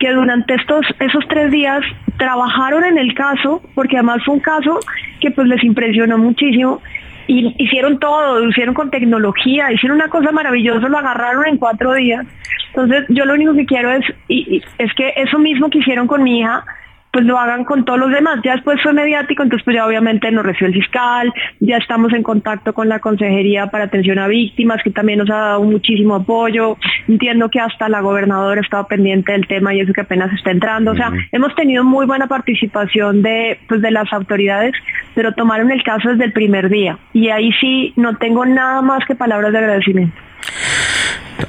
[0.00, 1.82] que durante estos esos tres días
[2.16, 4.80] trabajaron en el caso, porque además fue un caso
[5.20, 6.80] que pues les impresionó muchísimo
[7.26, 12.26] y hicieron todo, hicieron con tecnología, hicieron una cosa maravillosa, lo agarraron en cuatro días.
[12.68, 16.22] Entonces yo lo único que quiero es, y, es que eso mismo que hicieron con
[16.22, 16.64] mi hija,
[17.12, 18.40] pues lo hagan con todos los demás.
[18.44, 22.22] Ya después fue mediático, entonces pues ya obviamente nos recibió el fiscal, ya estamos en
[22.22, 26.76] contacto con la Consejería para Atención a Víctimas, que también nos ha dado muchísimo apoyo.
[27.08, 30.92] Entiendo que hasta la gobernadora estaba pendiente del tema y eso que apenas está entrando.
[30.92, 34.72] O sea, hemos tenido muy buena participación de, pues, de las autoridades,
[35.14, 36.98] pero tomaron el caso desde el primer día.
[37.12, 40.16] Y ahí sí no tengo nada más que palabras de agradecimiento.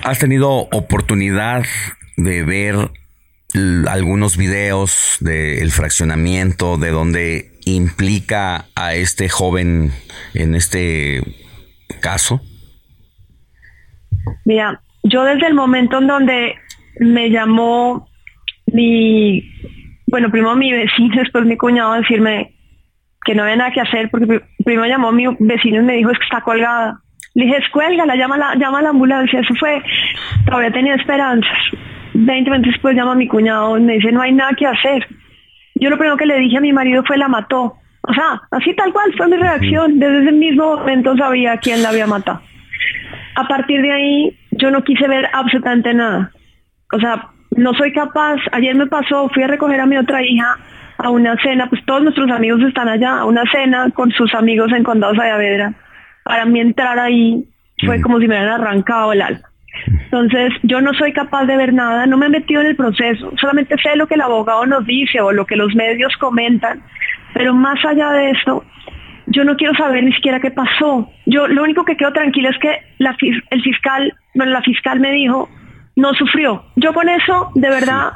[0.04, 1.64] ¿Has tenido oportunidad
[2.18, 2.76] de ver
[3.88, 9.92] algunos videos del fraccionamiento, de donde implica a este joven
[10.34, 11.22] en este
[12.02, 12.42] caso?
[14.46, 16.56] Mira, yo desde el momento en donde
[17.00, 18.08] me llamó
[18.68, 19.44] mi,
[20.08, 22.56] bueno, primero mi vecino, después mi cuñado decirme
[23.24, 26.18] que no había nada que hacer, porque primero llamó mi vecino y me dijo es
[26.18, 27.00] que está colgada.
[27.34, 29.40] Le dije, escuélgala, llama la, llama la ambulancia.
[29.40, 29.82] Eso fue,
[30.46, 31.58] todavía tenía esperanzas.
[32.14, 35.08] 20 minutos después llama a mi cuñado y me dice, no hay nada que hacer.
[35.76, 37.76] Yo lo primero que le dije a mi marido fue, la mató.
[38.04, 40.00] O sea, así tal cual fue mi reacción.
[40.00, 42.42] Desde ese mismo momento sabía quién la había matado.
[43.36, 46.32] A partir de ahí, yo no quise ver absolutamente nada.
[46.94, 48.38] O sea, no soy capaz.
[48.52, 50.58] Ayer me pasó, fui a recoger a mi otra hija
[50.98, 54.72] a una cena, pues todos nuestros amigos están allá, a una cena con sus amigos
[54.72, 55.74] en Condado Saavedra.
[56.24, 57.44] Para mí entrar ahí
[57.86, 59.51] fue como si me hubieran arrancado el alma.
[59.86, 63.32] Entonces, yo no soy capaz de ver nada, no me he metido en el proceso,
[63.40, 66.82] solamente sé lo que el abogado nos dice o lo que los medios comentan,
[67.34, 68.64] pero más allá de eso,
[69.28, 71.10] yo no quiero saber ni siquiera qué pasó.
[71.26, 73.16] Yo lo único que quedo tranquila es que la,
[73.50, 75.50] el fiscal, bueno, la fiscal me dijo,
[75.96, 76.66] no sufrió.
[76.76, 78.12] Yo con eso, de verdad,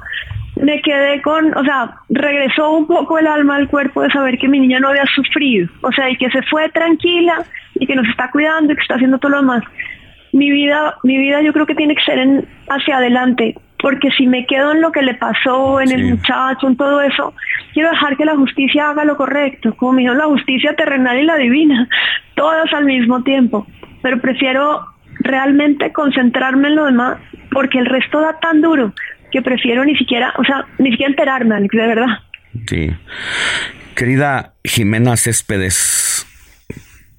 [0.57, 4.47] me quedé con, o sea, regresó un poco el alma al cuerpo de saber que
[4.47, 7.43] mi niña no había sufrido, o sea, y que se fue tranquila
[7.75, 9.63] y que nos está cuidando y que está haciendo todo lo demás
[10.35, 14.27] mi vida, mi vida yo creo que tiene que ser en, hacia adelante, porque si
[14.27, 17.33] me quedo en lo que le pasó, en el muchacho, en todo eso,
[17.73, 21.37] quiero dejar que la justicia haga lo correcto, como me la justicia terrenal y la
[21.37, 21.87] divina,
[22.35, 23.65] todas al mismo tiempo,
[24.01, 24.85] pero prefiero
[25.19, 27.17] realmente concentrarme en lo demás,
[27.51, 28.93] porque el resto da tan duro
[29.31, 32.19] que prefiero ni siquiera, o sea, ni siquiera enterarme, Alex, de verdad.
[32.67, 32.91] Sí.
[33.95, 36.27] Querida Jimena Céspedes,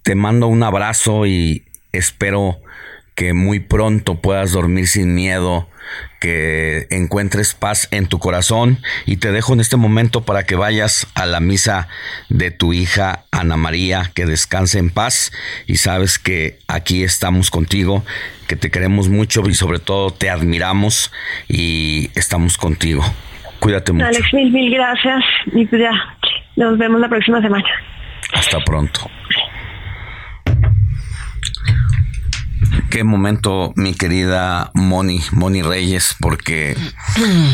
[0.03, 2.59] te mando un abrazo y espero
[3.17, 5.67] que muy pronto puedas dormir sin miedo,
[6.21, 11.09] que encuentres paz en tu corazón y te dejo en este momento para que vayas
[11.15, 11.89] a la misa
[12.29, 15.33] de tu hija Ana María, que descanse en paz
[15.67, 18.05] y sabes que aquí estamos contigo,
[18.49, 21.11] que te queremos mucho y sobre todo te admiramos
[21.49, 23.03] y estamos contigo.
[23.61, 24.07] Cuídate mucho.
[24.07, 25.25] Alex, mil, mil gracias
[25.55, 25.91] y pues ya,
[26.57, 27.65] nos vemos la próxima semana.
[28.35, 29.11] Hasta pronto.
[32.91, 36.77] Qué momento, mi querida Moni, Moni Reyes, porque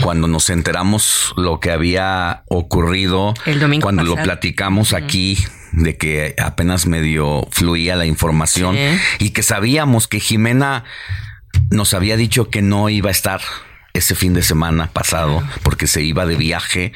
[0.02, 5.38] cuando nos enteramos lo que había ocurrido, El domingo cuando lo platicamos aquí,
[5.72, 8.76] de que apenas medio fluía la información
[9.18, 10.84] y que sabíamos que Jimena
[11.70, 13.40] nos había dicho que no iba a estar
[13.94, 16.92] ese fin de semana pasado porque se iba de viaje.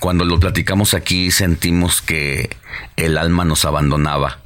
[0.00, 2.50] Cuando lo platicamos aquí sentimos que
[2.96, 4.38] el alma nos abandonaba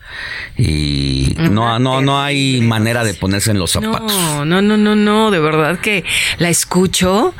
[0.56, 4.12] y no, no, no hay manera de ponerse en los zapatos.
[4.12, 6.04] No, no, no, no, no, de verdad que
[6.38, 7.34] la escucho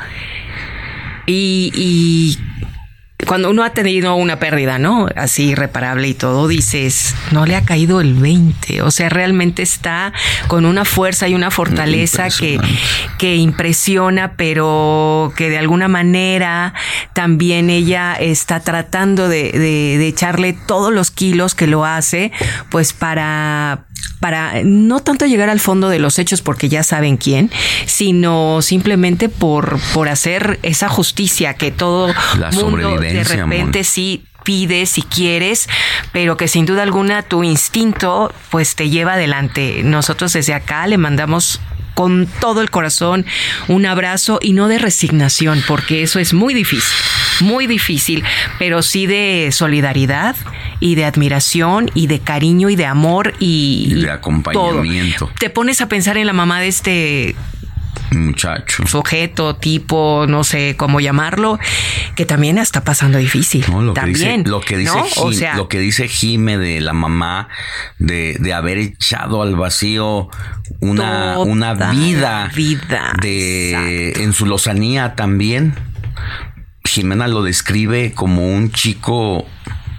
[1.25, 2.39] y, y
[3.27, 5.07] cuando uno ha tenido una pérdida, ¿no?
[5.15, 8.81] Así irreparable y todo, dices, no le ha caído el 20.
[8.81, 10.13] O sea, realmente está
[10.47, 12.59] con una fuerza y una fortaleza que,
[13.17, 16.73] que impresiona, pero que de alguna manera
[17.13, 22.31] también ella está tratando de, de- de echarle todos los kilos que lo hace,
[22.69, 23.85] pues para
[24.19, 27.51] para no tanto llegar al fondo de los hechos porque ya saben quién,
[27.85, 33.85] sino simplemente por, por hacer esa justicia que todo La mundo de repente mon.
[33.85, 35.69] sí pides si quieres,
[36.11, 39.81] pero que sin duda alguna tu instinto pues te lleva adelante.
[39.83, 41.59] Nosotros desde acá le mandamos
[41.93, 43.25] con todo el corazón
[43.67, 46.95] un abrazo y no de resignación, porque eso es muy difícil,
[47.41, 48.23] muy difícil,
[48.59, 50.35] pero sí de solidaridad
[50.79, 55.25] y de admiración y de cariño y de amor y, Y de acompañamiento.
[55.25, 55.35] todo.
[55.39, 57.35] Te pones a pensar en la mamá de este
[58.11, 58.85] Muchacho.
[58.87, 61.59] sujeto, tipo, no sé cómo llamarlo,
[62.15, 63.65] que también está pasando difícil.
[63.69, 64.39] lo que también.
[64.43, 65.05] dice, lo que dice, ¿no?
[65.17, 67.47] O sea, lo que dice Jime de la mamá
[67.99, 70.29] de, de haber echado al vacío
[70.81, 75.73] una, una vida, vida, de en su lozanía también.
[76.83, 79.45] Jimena lo describe como un chico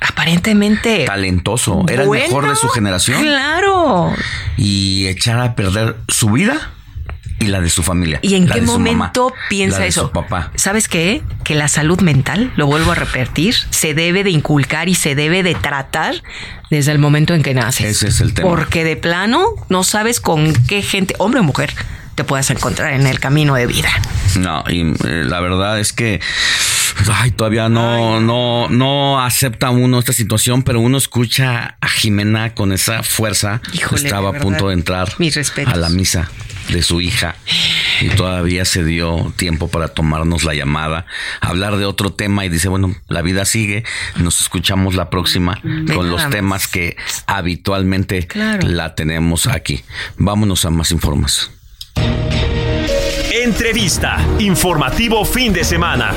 [0.01, 4.13] aparentemente talentoso, era bueno, el mejor de su generación Claro.
[4.57, 6.73] y echar a perder su vida
[7.43, 8.19] y la de su familia.
[8.23, 10.03] ¿Y en la qué de su mamá, momento piensa la de eso?
[10.03, 10.51] Su papá.
[10.55, 11.23] ¿Sabes qué?
[11.45, 15.43] Que la salud mental, lo vuelvo a repetir, se debe de inculcar y se debe
[15.43, 16.15] de tratar
[16.71, 17.87] desde el momento en que naces.
[17.87, 18.49] Ese es el tema.
[18.49, 21.75] Porque de plano no sabes con qué gente, hombre o mujer,
[22.15, 23.91] te puedas encontrar en el camino de vida.
[24.39, 26.21] No, y eh, la verdad es que
[27.15, 32.73] ay, todavía no, no, no acepta uno esta situación, pero uno escucha a Jimena con
[32.73, 33.61] esa fuerza.
[33.73, 35.09] Híjole, Estaba a punto de entrar
[35.67, 36.31] a la misa
[36.69, 37.35] de su hija
[38.01, 41.07] y todavía se dio tiempo para tomarnos la llamada,
[41.41, 43.85] hablar de otro tema y dice, bueno, la vida sigue,
[44.17, 45.61] nos escuchamos la próxima
[45.95, 48.67] con los temas que habitualmente Claro.
[48.69, 49.83] la tenemos aquí.
[50.19, 51.51] Vámonos a más información.
[53.33, 54.19] Entrevista.
[54.39, 56.13] Informativo fin de semana.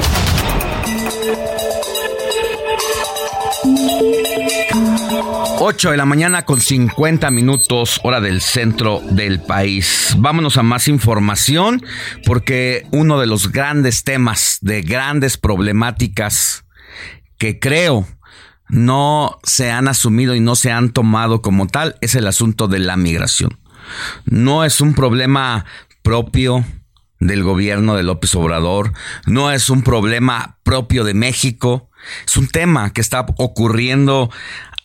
[5.59, 10.15] Ocho de la mañana con 50 minutos, hora del centro del país.
[10.17, 11.83] Vámonos a más información
[12.25, 16.65] porque uno de los grandes temas, de grandes problemáticas
[17.37, 18.05] que creo
[18.69, 22.79] no se han asumido y no se han tomado como tal es el asunto de
[22.79, 23.57] la migración.
[24.25, 25.65] No es un problema
[26.01, 26.65] propio
[27.19, 28.93] del gobierno de López Obrador,
[29.25, 31.89] no es un problema propio de México,
[32.25, 34.29] es un tema que está ocurriendo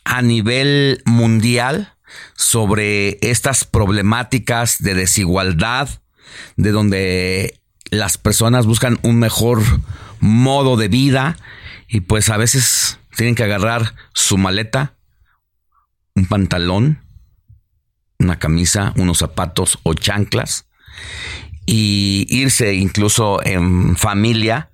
[0.05, 1.95] a nivel mundial
[2.35, 5.89] sobre estas problemáticas de desigualdad,
[6.57, 7.61] de donde
[7.91, 9.63] las personas buscan un mejor
[10.21, 11.37] modo de vida
[11.89, 14.95] y pues a veces tienen que agarrar su maleta,
[16.15, 17.01] un pantalón,
[18.21, 20.67] una camisa, unos zapatos o chanclas
[21.67, 24.71] y irse incluso en familia.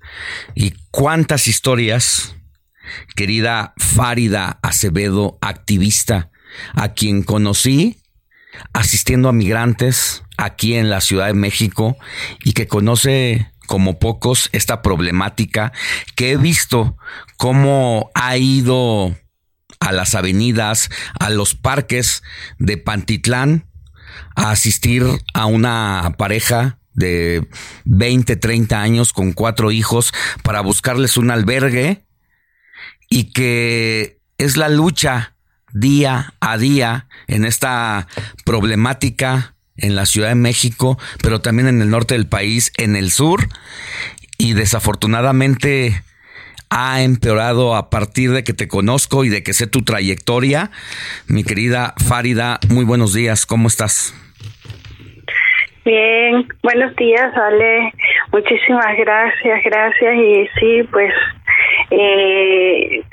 [0.53, 2.35] Y cuántas historias,
[3.15, 6.29] querida Fárida Acevedo, activista,
[6.73, 7.97] a quien conocí
[8.73, 11.97] asistiendo a migrantes aquí en la Ciudad de México
[12.43, 15.73] y que conoce como pocos esta problemática,
[16.15, 16.97] que he visto
[17.35, 19.15] cómo ha ido
[19.79, 20.89] a las avenidas,
[21.19, 22.23] a los parques
[22.57, 23.65] de Pantitlán
[24.35, 27.47] a asistir a una pareja de
[27.85, 30.13] 20, 30 años con cuatro hijos
[30.43, 32.05] para buscarles un albergue
[33.09, 35.35] y que es la lucha
[35.73, 38.07] día a día en esta
[38.45, 43.11] problemática en la Ciudad de México, pero también en el norte del país, en el
[43.11, 43.47] sur,
[44.39, 46.03] y desafortunadamente
[46.69, 50.71] ha empeorado a partir de que te conozco y de que sé tu trayectoria.
[51.27, 54.13] Mi querida Farida, muy buenos días, ¿cómo estás?
[55.85, 57.93] Bien, buenos días, Ale.
[58.33, 60.15] Muchísimas gracias, gracias.
[60.15, 61.13] Y sí, pues
[61.91, 63.03] eh,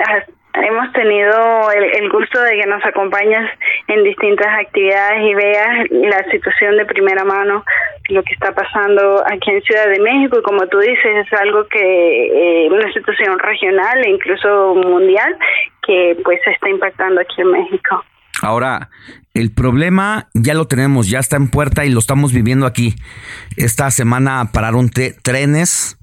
[0.63, 3.51] hemos tenido el, gusto de que nos acompañes
[3.89, 7.65] en distintas actividades y veas la situación de primera mano,
[8.09, 10.39] lo que está pasando aquí en Ciudad de México.
[10.39, 15.37] Y como tú dices, es algo que, eh, una situación regional e incluso mundial,
[15.87, 18.05] que pues está impactando aquí en México.
[18.43, 18.91] Ahora,
[19.33, 22.95] el problema ya lo tenemos, ya está en puerta y lo estamos viviendo aquí.
[23.57, 25.99] Esta semana pararon trenes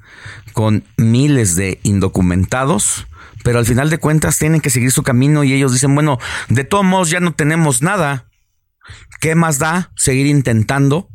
[0.53, 3.07] con miles de indocumentados,
[3.43, 6.19] pero al final de cuentas tienen que seguir su camino y ellos dicen, bueno,
[6.49, 8.27] de todos modos ya no tenemos nada.
[9.19, 11.09] ¿Qué más da seguir intentando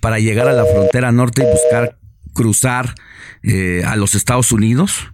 [0.00, 1.98] para llegar a la frontera norte y buscar
[2.34, 2.94] cruzar
[3.42, 5.12] eh, a los Estados Unidos?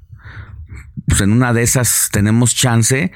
[1.06, 3.12] Pues en una de esas tenemos chance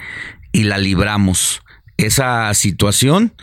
[0.53, 1.63] y la libramos
[1.97, 3.35] esa situación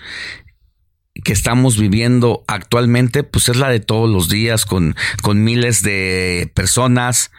[1.23, 6.51] que estamos viviendo actualmente, pues es la de todos los días con, con miles de
[6.53, 7.31] personas,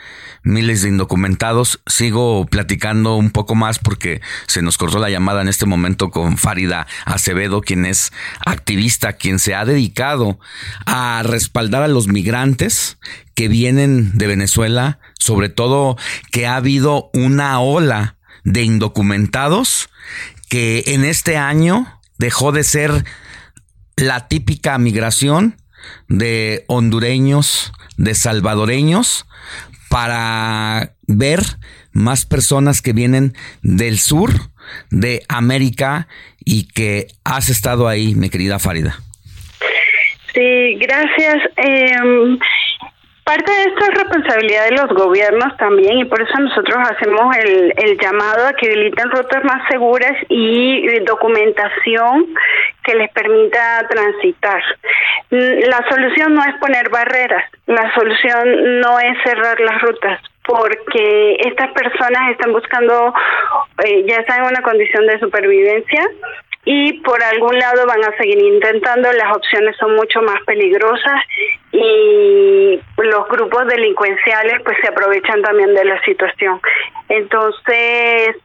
[0.42, 1.80] miles de indocumentados.
[1.86, 6.38] Sigo platicando un poco más porque se nos cortó la llamada en este momento con
[6.38, 8.12] Farida Acevedo, quien es
[8.46, 10.40] activista, quien se ha dedicado
[10.86, 12.98] a respaldar a los migrantes
[13.34, 15.98] que vienen de Venezuela, sobre todo
[16.32, 19.90] que ha habido una ola de indocumentados
[20.48, 23.04] que en este año dejó de ser
[23.96, 25.56] la típica migración
[26.08, 29.26] de hondureños, de salvadoreños,
[29.88, 31.40] para ver
[31.92, 34.32] más personas que vienen del sur
[34.90, 36.08] de América
[36.44, 39.00] y que has estado ahí, mi querida Farida.
[40.34, 41.36] Sí, gracias.
[41.56, 41.96] Eh,
[43.26, 47.74] Parte de esto es responsabilidad de los gobiernos también y por eso nosotros hacemos el,
[47.76, 52.32] el llamado a que habiliten rutas más seguras y documentación
[52.84, 54.62] que les permita transitar.
[55.30, 61.72] La solución no es poner barreras, la solución no es cerrar las rutas, porque estas
[61.72, 63.12] personas están buscando,
[63.84, 66.06] eh, ya están en una condición de supervivencia
[66.68, 71.22] y por algún lado van a seguir intentando, las opciones son mucho más peligrosas
[71.70, 76.60] y los grupos delincuenciales pues se aprovechan también de la situación.
[77.08, 78.36] Entonces,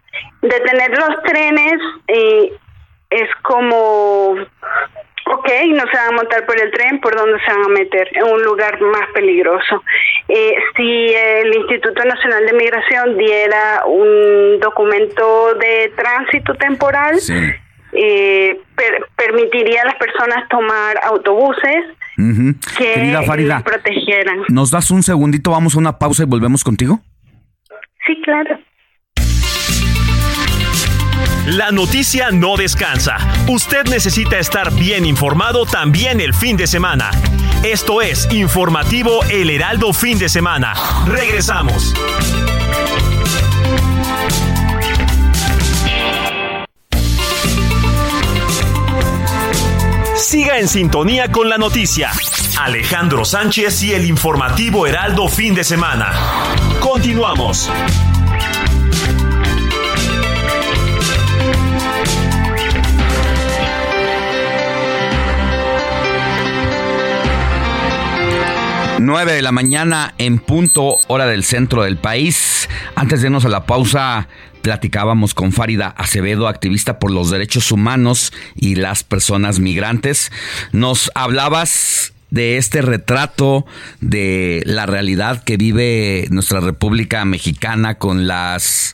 [0.44, 2.54] detener los trenes eh,
[3.10, 7.66] es como, ok, no se van a montar por el tren, ¿por dónde se van
[7.66, 8.08] a meter?
[8.14, 9.84] En un lugar más peligroso.
[10.28, 17.20] Eh, si el Instituto Nacional de Migración diera un documento de tránsito temporal,
[17.94, 18.60] eh,
[19.16, 21.86] permitiría a las personas tomar autobuses
[22.78, 24.44] que Querida Farida, protegieran.
[24.50, 25.52] ¿Nos das un segundito?
[25.52, 27.00] Vamos a una pausa y volvemos contigo.
[28.06, 28.60] Sí, claro.
[31.48, 33.18] La noticia no descansa.
[33.48, 37.10] Usted necesita estar bien informado también el fin de semana.
[37.64, 40.74] Esto es Informativo El Heraldo Fin de Semana.
[41.08, 41.94] Regresamos.
[50.22, 52.12] Siga en sintonía con la noticia.
[52.60, 56.14] Alejandro Sánchez y el informativo Heraldo fin de semana.
[56.80, 57.72] Continuamos.
[69.00, 72.70] Nueve de la mañana en punto, hora del centro del país.
[72.96, 74.28] Antes de irnos a la pausa,
[74.62, 80.32] Platicábamos con Farida Acevedo, activista por los derechos humanos y las personas migrantes.
[80.72, 83.66] Nos hablabas de este retrato
[84.00, 88.94] de la realidad que vive nuestra República Mexicana con las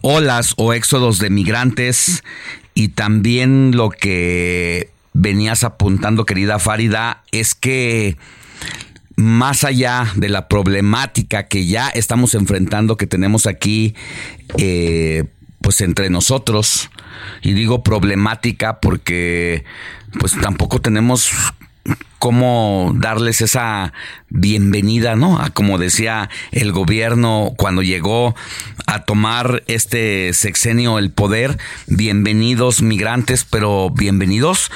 [0.00, 2.22] olas o éxodos de migrantes
[2.74, 8.16] y también lo que venías apuntando, querida Farida, es que
[9.18, 13.96] más allá de la problemática que ya estamos enfrentando, que tenemos aquí,
[14.58, 15.24] eh,
[15.60, 16.88] pues entre nosotros,
[17.42, 19.64] y digo problemática porque
[20.20, 21.32] pues tampoco tenemos
[22.20, 23.92] cómo darles esa
[24.28, 25.40] bienvenida, ¿no?
[25.40, 28.36] A como decía el gobierno cuando llegó
[28.86, 31.58] a tomar este sexenio el poder,
[31.88, 34.70] bienvenidos migrantes, pero bienvenidos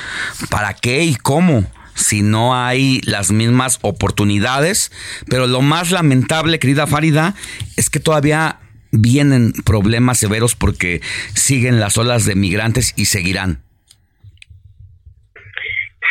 [0.51, 1.65] para qué y cómo
[1.95, 4.93] si no hay las mismas oportunidades.
[5.29, 7.35] Pero lo más lamentable, querida Farida,
[7.77, 8.59] es que todavía
[8.91, 11.01] vienen problemas severos porque
[11.35, 13.63] siguen las olas de migrantes y seguirán.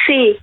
[0.08, 0.38] Sí,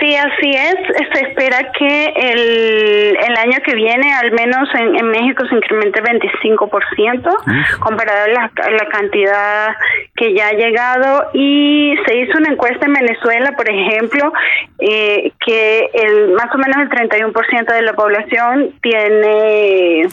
[0.00, 0.74] Sí, así es.
[1.12, 6.02] Se espera que el, el año que viene, al menos en, en México, se incremente
[6.02, 9.76] 25% comparado a la, a la cantidad
[10.16, 11.30] que ya ha llegado.
[11.34, 14.32] Y se hizo una encuesta en Venezuela, por ejemplo,
[14.78, 20.08] eh, que el más o menos el 31% de la población tiene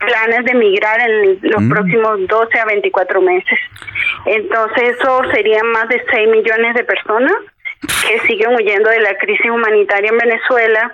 [0.00, 1.70] planes de migrar en los Mm.
[1.70, 3.58] próximos 12 a 24 meses.
[4.26, 7.32] Entonces, eso serían más de 6 millones de personas
[8.08, 10.92] que siguen huyendo de la crisis humanitaria en Venezuela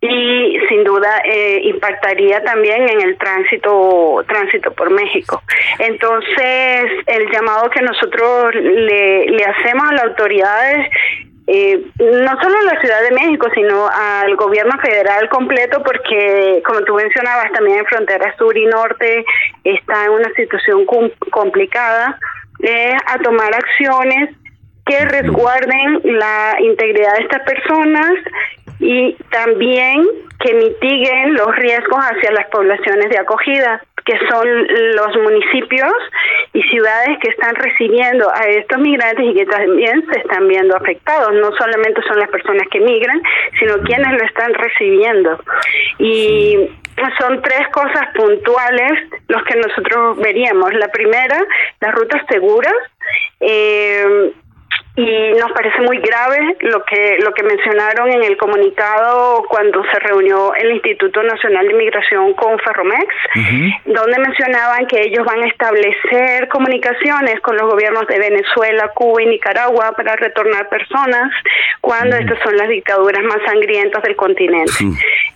[0.00, 5.42] y sin duda eh, impactaría también en el tránsito tránsito por México.
[5.78, 10.88] Entonces, el llamado que nosotros le, le hacemos a las autoridades
[11.46, 16.80] eh, no solo a la Ciudad de México, sino al gobierno federal completo, porque como
[16.82, 19.24] tú mencionabas, también en frontera sur y norte
[19.62, 22.18] está en una situación com- complicada,
[22.60, 24.30] es a tomar acciones
[24.86, 28.12] que resguarden la integridad de estas personas
[28.80, 30.04] y también
[30.40, 34.46] que mitiguen los riesgos hacia las poblaciones de acogida, que son
[34.94, 35.92] los municipios
[36.52, 41.32] y ciudades que están recibiendo a estos migrantes y que también se están viendo afectados.
[41.32, 43.22] No solamente son las personas que migran,
[43.58, 45.38] sino quienes lo están recibiendo.
[45.98, 46.68] Y
[47.18, 48.92] son tres cosas puntuales
[49.28, 50.72] los que nosotros veríamos.
[50.74, 51.38] La primera,
[51.80, 52.74] las rutas seguras.
[53.40, 53.83] Eh,
[54.96, 59.98] y nos parece muy grave lo que lo que mencionaron en el comunicado cuando se
[59.98, 63.08] reunió el Instituto Nacional de Migración con Ferromex,
[63.86, 69.26] donde mencionaban que ellos van a establecer comunicaciones con los gobiernos de Venezuela, Cuba y
[69.26, 71.32] Nicaragua para retornar personas
[71.80, 74.72] cuando estas son las dictaduras más sangrientas del continente.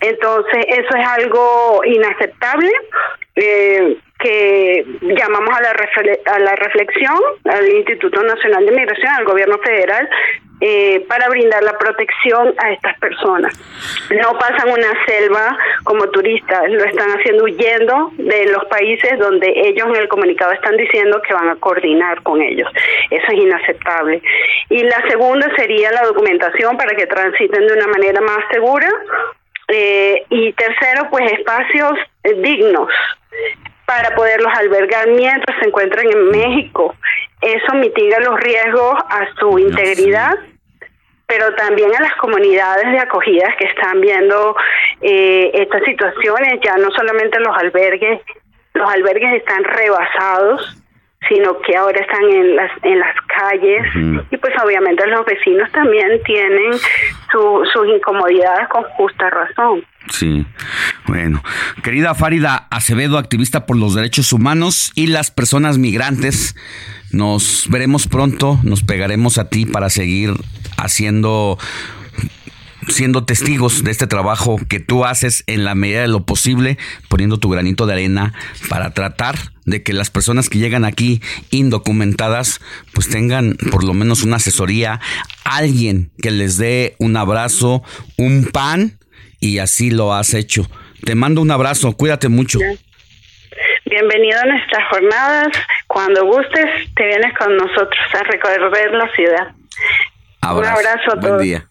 [0.01, 2.71] Entonces, eso es algo inaceptable.
[3.35, 5.71] eh, que llamamos a la,
[6.35, 10.09] a la reflexión al Instituto Nacional de Migración, al gobierno federal,
[10.61, 13.57] eh, para brindar la protección a estas personas.
[14.11, 19.87] No pasan una selva como turistas, lo están haciendo huyendo de los países donde ellos
[19.87, 22.69] en el comunicado están diciendo que van a coordinar con ellos.
[23.09, 24.21] Eso es inaceptable.
[24.69, 28.89] Y la segunda sería la documentación para que transiten de una manera más segura.
[29.69, 31.93] Eh, y tercero, pues espacios
[32.25, 32.89] eh, dignos
[33.89, 36.95] para poderlos albergar mientras se encuentran en México.
[37.41, 40.35] Eso mitiga los riesgos a su integridad,
[41.27, 44.55] pero también a las comunidades de acogidas que están viendo
[45.01, 46.61] eh, estas situaciones.
[46.63, 48.21] Ya no solamente los albergues,
[48.75, 50.77] los albergues están rebasados,
[51.29, 56.23] sino que ahora están en las en las calles y pues obviamente los vecinos también
[56.25, 56.73] tienen
[57.33, 59.85] su, sus incomodidades con justa razón.
[60.11, 60.47] Sí.
[61.07, 61.43] Bueno,
[61.83, 66.55] querida Farida Acevedo, activista por los derechos humanos y las personas migrantes,
[67.11, 70.31] nos veremos pronto, nos pegaremos a ti para seguir
[70.77, 71.59] haciendo
[72.89, 76.79] siendo testigos de este trabajo que tú haces en la medida de lo posible,
[77.09, 78.35] poniendo tu granito de arena
[78.69, 81.21] para tratar de que las personas que llegan aquí
[81.51, 82.61] indocumentadas
[82.95, 85.01] pues tengan por lo menos una asesoría,
[85.45, 87.83] alguien que les dé un abrazo,
[88.17, 88.99] un pan
[89.41, 90.67] y así lo has hecho.
[91.05, 92.59] Te mando un abrazo, cuídate mucho.
[93.85, 95.49] Bienvenido a nuestras jornadas.
[95.87, 99.49] Cuando gustes, te vienes con nosotros a recorrer la ciudad.
[100.43, 101.43] Un abrazo a Buen todos.
[101.43, 101.68] día.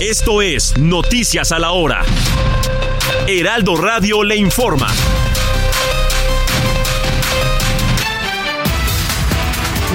[0.00, 2.04] Esto es Noticias a la Hora.
[3.26, 4.88] Heraldo Radio le informa.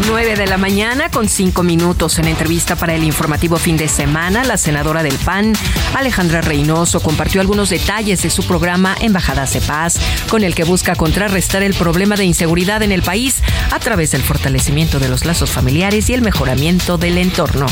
[0.07, 4.43] 9 de la mañana con 5 minutos en entrevista para el informativo fin de semana,
[4.43, 5.53] la senadora del PAN,
[5.95, 9.99] Alejandra Reynoso, compartió algunos detalles de su programa Embajadas de Paz,
[10.29, 13.41] con el que busca contrarrestar el problema de inseguridad en el país
[13.71, 17.67] a través del fortalecimiento de los lazos familiares y el mejoramiento del entorno.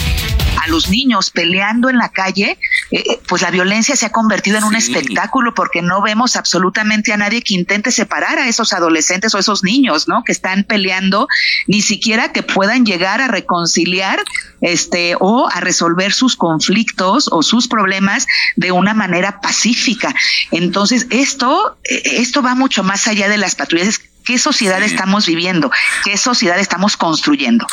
[0.64, 2.58] A los niños peleando en la calle,
[2.92, 7.14] eh, eh, pues la violencia se ha convertido en un espectáculo porque no vemos absolutamente
[7.14, 10.24] a nadie que intente separar a esos adolescentes o esos niños, ¿no?
[10.24, 11.28] Que están peleando,
[11.68, 14.20] ni siquiera que puedan llegar a reconciliar
[14.62, 20.14] este o a resolver sus conflictos o sus problemas de una manera pacífica.
[20.52, 24.02] Entonces, esto eh, esto va mucho más allá de las patrullas.
[24.26, 25.72] ¿Qué sociedad estamos viviendo?
[26.04, 27.66] ¿Qué sociedad estamos construyendo?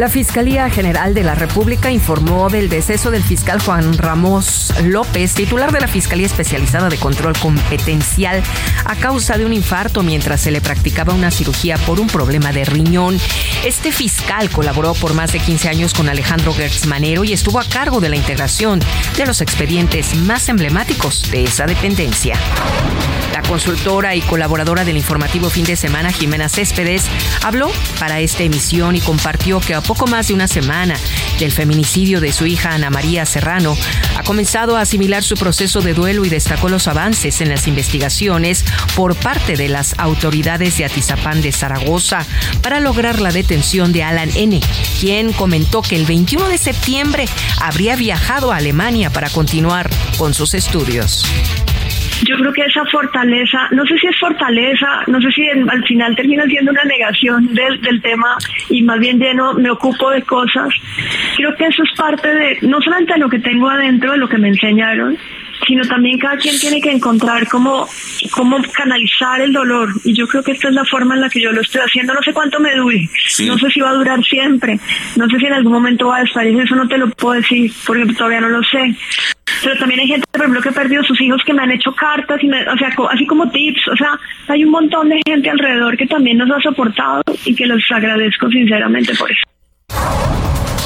[0.00, 5.72] La Fiscalía General de la República informó del deceso del fiscal Juan Ramos López, titular
[5.72, 8.42] de la Fiscalía Especializada de Control Competencial,
[8.86, 12.64] a causa de un infarto mientras se le practicaba una cirugía por un problema de
[12.64, 13.20] riñón.
[13.62, 17.64] Este fiscal colaboró por más de 15 años con Alejandro Gertz Manero y estuvo a
[17.64, 18.80] cargo de la integración
[19.18, 22.36] de los expedientes más emblemáticos de esa dependencia.
[23.34, 27.04] La consultora y colaboradora del informativo fin de semana, Jimena Céspedes,
[27.42, 30.94] habló para esta emisión y compartió que poco más de una semana
[31.40, 33.76] del feminicidio de su hija Ana María Serrano,
[34.16, 38.64] ha comenzado a asimilar su proceso de duelo y destacó los avances en las investigaciones
[38.94, 42.24] por parte de las autoridades de Atizapán de Zaragoza
[42.62, 44.60] para lograr la detención de Alan N.,
[45.00, 47.26] quien comentó que el 21 de septiembre
[47.60, 51.26] habría viajado a Alemania para continuar con sus estudios
[52.26, 56.14] yo creo que esa fortaleza, no sé si es fortaleza, no sé si al final
[56.16, 58.36] termina siendo una negación del, del tema
[58.68, 60.68] y más bien lleno, me ocupo de cosas.
[61.36, 64.38] Creo que eso es parte de, no solamente lo que tengo adentro, de lo que
[64.38, 65.16] me enseñaron,
[65.66, 67.86] sino también cada quien tiene que encontrar cómo,
[68.32, 69.90] cómo canalizar el dolor.
[70.04, 72.14] Y yo creo que esta es la forma en la que yo lo estoy haciendo.
[72.14, 73.08] No sé cuánto me dure,
[73.46, 74.78] no sé si va a durar siempre,
[75.16, 77.72] no sé si en algún momento va a desaparecer, eso no te lo puedo decir
[77.86, 78.94] porque todavía no lo sé.
[79.62, 81.92] Pero también hay gente, por ejemplo, que ha perdido sus hijos que me han hecho
[81.92, 84.18] cartas, y me, o sea, así como tips, o sea,
[84.48, 88.48] hay un montón de gente alrededor que también nos ha soportado y que los agradezco
[88.48, 89.42] sinceramente por eso.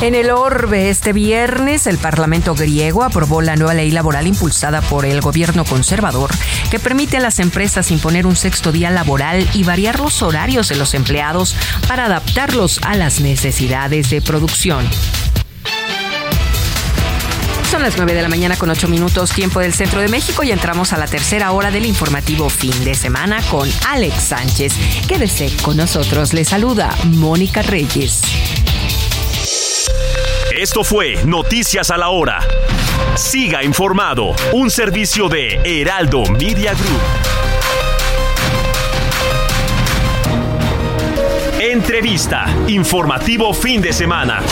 [0.00, 5.06] En el orbe, este viernes, el Parlamento griego aprobó la nueva ley laboral impulsada por
[5.06, 6.30] el gobierno conservador
[6.70, 10.76] que permite a las empresas imponer un sexto día laboral y variar los horarios de
[10.76, 11.54] los empleados
[11.88, 14.86] para adaptarlos a las necesidades de producción.
[17.70, 20.52] Son las 9 de la mañana con 8 minutos tiempo del centro de México y
[20.52, 24.74] entramos a la tercera hora del informativo fin de semana con Alex Sánchez.
[25.08, 26.34] Quédese con nosotros.
[26.34, 28.22] Le saluda Mónica Reyes.
[30.52, 32.40] Esto fue Noticias a la Hora.
[33.16, 37.00] Siga informado, un servicio de Heraldo Media Group.
[41.60, 44.42] Entrevista, informativo fin de semana.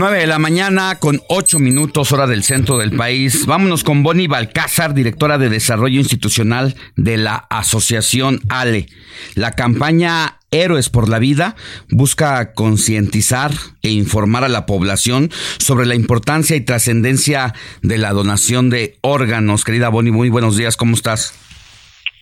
[0.00, 3.44] 9 de la mañana con 8 minutos hora del centro del país.
[3.44, 8.86] Vámonos con Bonnie Balcázar, directora de Desarrollo Institucional de la Asociación ALE.
[9.34, 11.56] La campaña Héroes por la Vida
[11.90, 13.52] busca concientizar
[13.82, 19.64] e informar a la población sobre la importancia y trascendencia de la donación de órganos.
[19.64, 21.34] Querida Bonnie, muy buenos días, ¿cómo estás?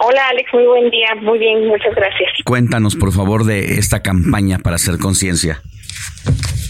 [0.00, 2.30] Hola Alex, muy buen día, muy bien, muchas gracias.
[2.44, 5.60] Cuéntanos por favor de esta campaña para hacer conciencia.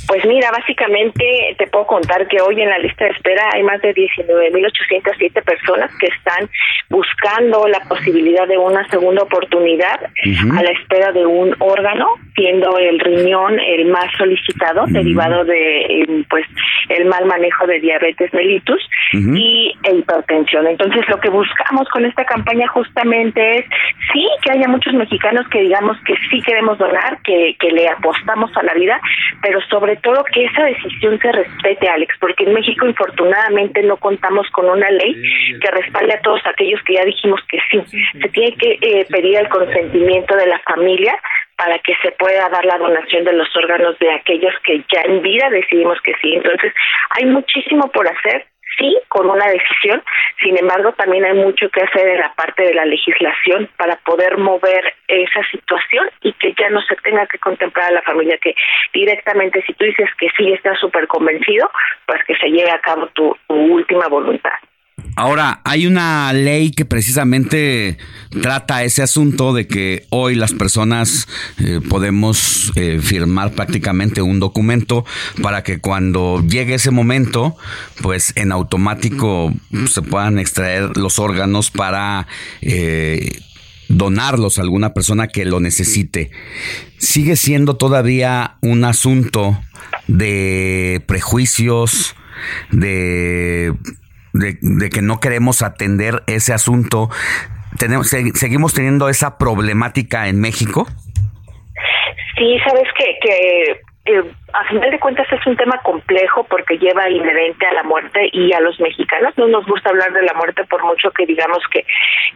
[0.08, 3.82] Pues mira, básicamente te puedo contar que hoy en la lista de espera hay más
[3.82, 6.48] de 19.807 personas que están
[6.88, 12.98] buscando la posibilidad de una segunda oportunidad a la espera de un órgano, siendo el
[13.00, 16.46] riñón el más solicitado, derivado de em, pues
[16.88, 18.80] el mal manejo de diabetes mellitus
[19.12, 20.68] y hipertensión.
[20.68, 23.64] Entonces, lo que buscamos con esta campaña justamente es
[24.10, 28.50] sí que haya muchos mexicanos que digamos que sí queremos donar, que, que le apostamos
[28.56, 28.98] a la vida,
[29.42, 34.48] pero sobre todo que esa decisión se respete, Alex, porque en México infortunadamente no contamos
[34.50, 35.14] con una ley
[35.60, 37.82] que respalde a todos aquellos que ya dijimos que sí.
[38.20, 41.14] Se tiene que eh, pedir el consentimiento de la familia
[41.56, 45.22] para que se pueda dar la donación de los órganos de aquellos que ya en
[45.22, 46.34] vida decidimos que sí.
[46.34, 46.72] Entonces,
[47.10, 48.46] hay muchísimo por hacer
[48.78, 50.02] sí con una decisión,
[50.42, 54.38] sin embargo también hay mucho que hacer en la parte de la legislación para poder
[54.38, 58.54] mover esa situación y que ya no se tenga que contemplar a la familia, que
[58.92, 61.70] directamente si tú dices que sí estás súper convencido,
[62.06, 64.58] pues que se lleve a cabo tu última voluntad.
[65.18, 67.98] Ahora, hay una ley que precisamente
[68.40, 71.26] trata ese asunto de que hoy las personas
[71.58, 75.04] eh, podemos eh, firmar prácticamente un documento
[75.42, 77.56] para que cuando llegue ese momento,
[78.00, 79.52] pues en automático
[79.90, 82.28] se puedan extraer los órganos para
[82.60, 83.40] eh,
[83.88, 86.30] donarlos a alguna persona que lo necesite.
[86.98, 89.60] Sigue siendo todavía un asunto
[90.06, 92.14] de prejuicios,
[92.70, 93.74] de
[94.38, 97.10] de, que no queremos atender ese asunto,
[97.78, 100.86] tenemos, ¿seguimos teniendo esa problemática en México?
[102.36, 104.22] Sí, sabes que, que eh,
[104.54, 108.52] a final de cuentas es un tema complejo porque lleva inherente a la muerte y
[108.52, 109.36] a los mexicanos.
[109.36, 111.84] No nos gusta hablar de la muerte por mucho que digamos que,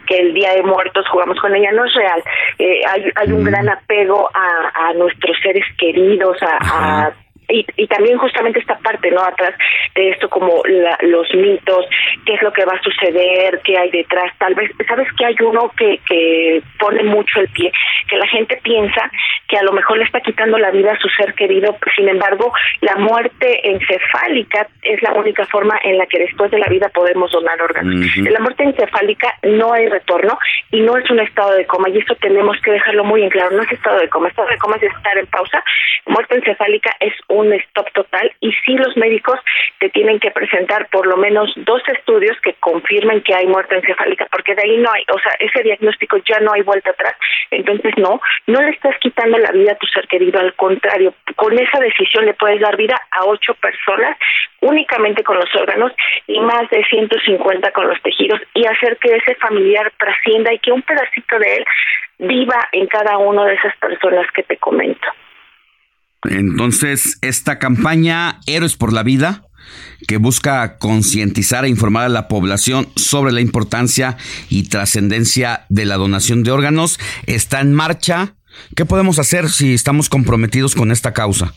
[0.07, 2.23] que el Día de Muertos jugamos con ella, no es real.
[2.59, 7.13] Eh, hay, hay un gran apego a, a nuestros seres queridos, a, a
[7.53, 9.23] y, y también justamente esta parte, ¿no?
[9.23, 9.55] Atrás
[9.95, 10.63] de esto como
[11.03, 11.87] los mitos,
[12.25, 14.33] qué es lo que va a suceder, qué hay detrás.
[14.39, 17.73] Tal vez, ¿sabes que hay uno que, que pone mucho el pie?
[18.09, 19.11] Que la gente piensa
[19.49, 22.53] que a lo mejor le está quitando la vida a su ser querido, sin embargo,
[22.81, 27.31] la muerte encefálica es la única forma en la que después de la vida podemos
[27.31, 28.17] donar órganos.
[28.17, 30.39] En la muerte encefálica no hay retorno
[30.71, 33.51] y no es un estado de coma y eso tenemos que dejarlo muy en claro,
[33.55, 35.63] no es estado de coma, estado de coma es estar en pausa,
[36.07, 39.39] muerte encefálica es un un stop total y sí los médicos
[39.79, 44.27] te tienen que presentar por lo menos dos estudios que confirmen que hay muerte encefálica,
[44.31, 47.15] porque de ahí no hay, o sea, ese diagnóstico ya no hay vuelta atrás.
[47.51, 51.59] Entonces, no, no le estás quitando la vida a tu ser querido, al contrario, con
[51.59, 54.17] esa decisión le puedes dar vida a ocho personas
[54.61, 55.93] únicamente con los órganos
[56.27, 60.73] y más de 150 con los tejidos y hacer que ese familiar trascienda y que
[60.73, 61.65] un pedacito de él
[62.19, 65.09] viva en cada una de esas personas que te comento.
[66.29, 69.45] Entonces, esta campaña Héroes por la Vida,
[70.07, 74.17] que busca concientizar e informar a la población sobre la importancia
[74.49, 78.35] y trascendencia de la donación de órganos, está en marcha.
[78.77, 81.55] ¿Qué podemos hacer si estamos comprometidos con esta causa?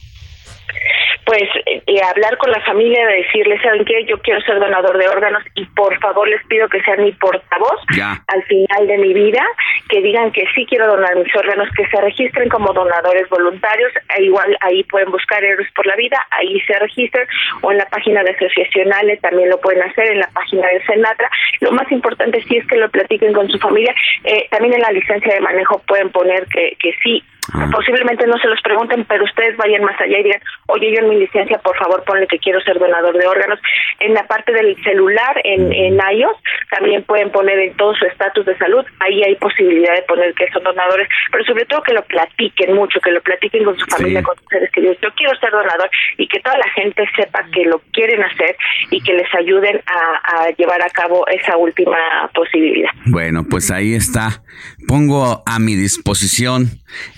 [1.87, 4.05] Eh, hablar con la familia, de decirles, ¿saben qué?
[4.05, 7.79] Yo quiero ser donador de órganos y por favor les pido que sean mi portavoz
[8.27, 9.43] al final de mi vida,
[9.89, 14.23] que digan que sí quiero donar mis órganos, que se registren como donadores voluntarios, e
[14.23, 17.27] igual ahí pueden buscar Héroes por la Vida, ahí se registran,
[17.61, 21.29] o en la página de asociacionales también lo pueden hacer, en la página de Senatra.
[21.61, 23.93] Lo más importante sí es que lo platiquen con su familia.
[24.23, 27.23] Eh, también en la licencia de manejo pueden poner que, que sí
[27.53, 27.69] Ah.
[27.71, 31.09] Posiblemente no se los pregunten, pero ustedes vayan más allá y digan, oye, yo en
[31.09, 33.59] mi licencia, por favor, ponle que quiero ser donador de órganos.
[33.99, 36.37] En la parte del celular, en, en iOS,
[36.71, 40.49] también pueden poner en todo su estatus de salud, ahí hay posibilidad de poner que
[40.51, 44.23] son donadores, pero sobre todo que lo platiquen mucho, que lo platiquen con su familia,
[44.23, 44.97] con sus seres queridos.
[45.01, 48.55] Yo quiero ser donador y que toda la gente sepa que lo quieren hacer
[48.89, 51.97] y que les ayuden a, a llevar a cabo esa última
[52.33, 52.91] posibilidad.
[53.05, 54.43] Bueno, pues ahí está.
[54.87, 56.69] Pongo a mi disposición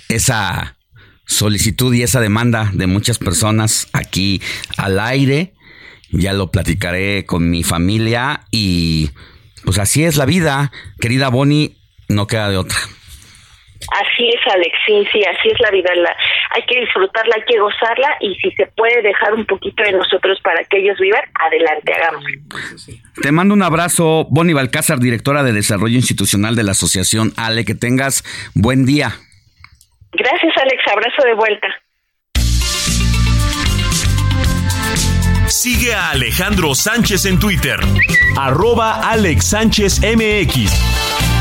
[0.10, 0.78] esa
[1.26, 4.42] solicitud y esa demanda de muchas personas aquí
[4.78, 5.54] al aire.
[6.10, 9.10] Ya lo platicaré con mi familia y
[9.66, 10.72] pues así es la vida,
[11.02, 11.76] querida Bonnie,
[12.08, 12.78] no queda de otra.
[13.92, 15.94] Así es, Alex, sí, sí, así es la vida.
[15.96, 16.16] La,
[16.56, 20.40] hay que disfrutarla, hay que gozarla y si se puede dejar un poquito de nosotros
[20.44, 22.24] para que ellos vivan, adelante, hagamos.
[23.22, 27.76] Te mando un abrazo, Bonnie Balcázar, directora de Desarrollo Institucional de la Asociación Ale, que
[27.76, 28.24] tengas
[28.56, 29.14] buen día.
[30.12, 30.84] Gracias, Alex.
[30.92, 31.68] Abrazo de vuelta.
[35.48, 37.80] Sigue a Alejandro Sánchez en Twitter.
[38.38, 41.37] Arroba Alex Sánchez MX.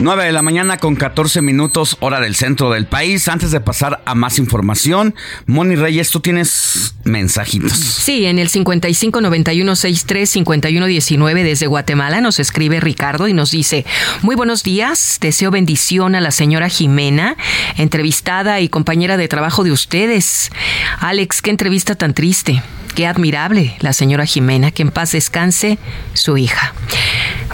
[0.00, 3.28] 9 de la mañana con 14 minutos, hora del centro del país.
[3.28, 5.14] Antes de pasar a más información,
[5.46, 7.72] Moni Reyes, tú tienes mensajitos.
[7.72, 13.86] Sí, en el 5591635119 desde Guatemala nos escribe Ricardo y nos dice:
[14.22, 17.36] Muy buenos días, deseo bendición a la señora Jimena,
[17.76, 20.50] entrevistada y compañera de trabajo de ustedes.
[20.98, 22.62] Alex, qué entrevista tan triste.
[22.94, 25.78] Qué admirable la señora Jimena, que en paz descanse
[26.12, 26.72] su hija.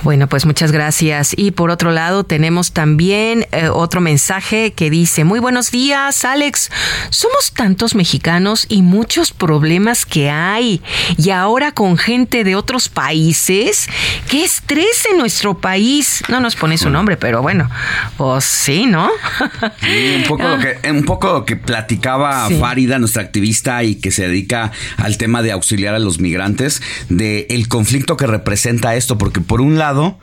[0.02, 1.34] Bueno, pues muchas gracias.
[1.36, 6.70] Y por otro lado, tenemos también eh, otro mensaje que dice, muy buenos días, Alex.
[7.10, 10.80] Somos tantos mexicanos y muchos problemas que hay.
[11.18, 13.88] Y ahora con gente de otros países,
[14.30, 16.22] qué estrés en nuestro país.
[16.28, 17.68] No nos pone su nombre, pero bueno,
[18.16, 19.10] pues sí, ¿no?
[20.16, 24.28] un, poco lo que, un poco lo que platicaba Farida, nuestra activista y que se
[24.28, 29.40] dedica al tema de auxiliar a los migrantes, de el conflicto que representa esto, porque
[29.40, 30.18] por un lado,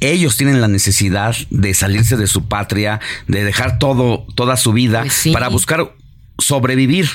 [0.00, 5.02] ellos tienen la necesidad de salirse de su patria, de dejar todo, toda su vida
[5.02, 5.94] pues para buscar
[6.38, 7.08] sobrevivir.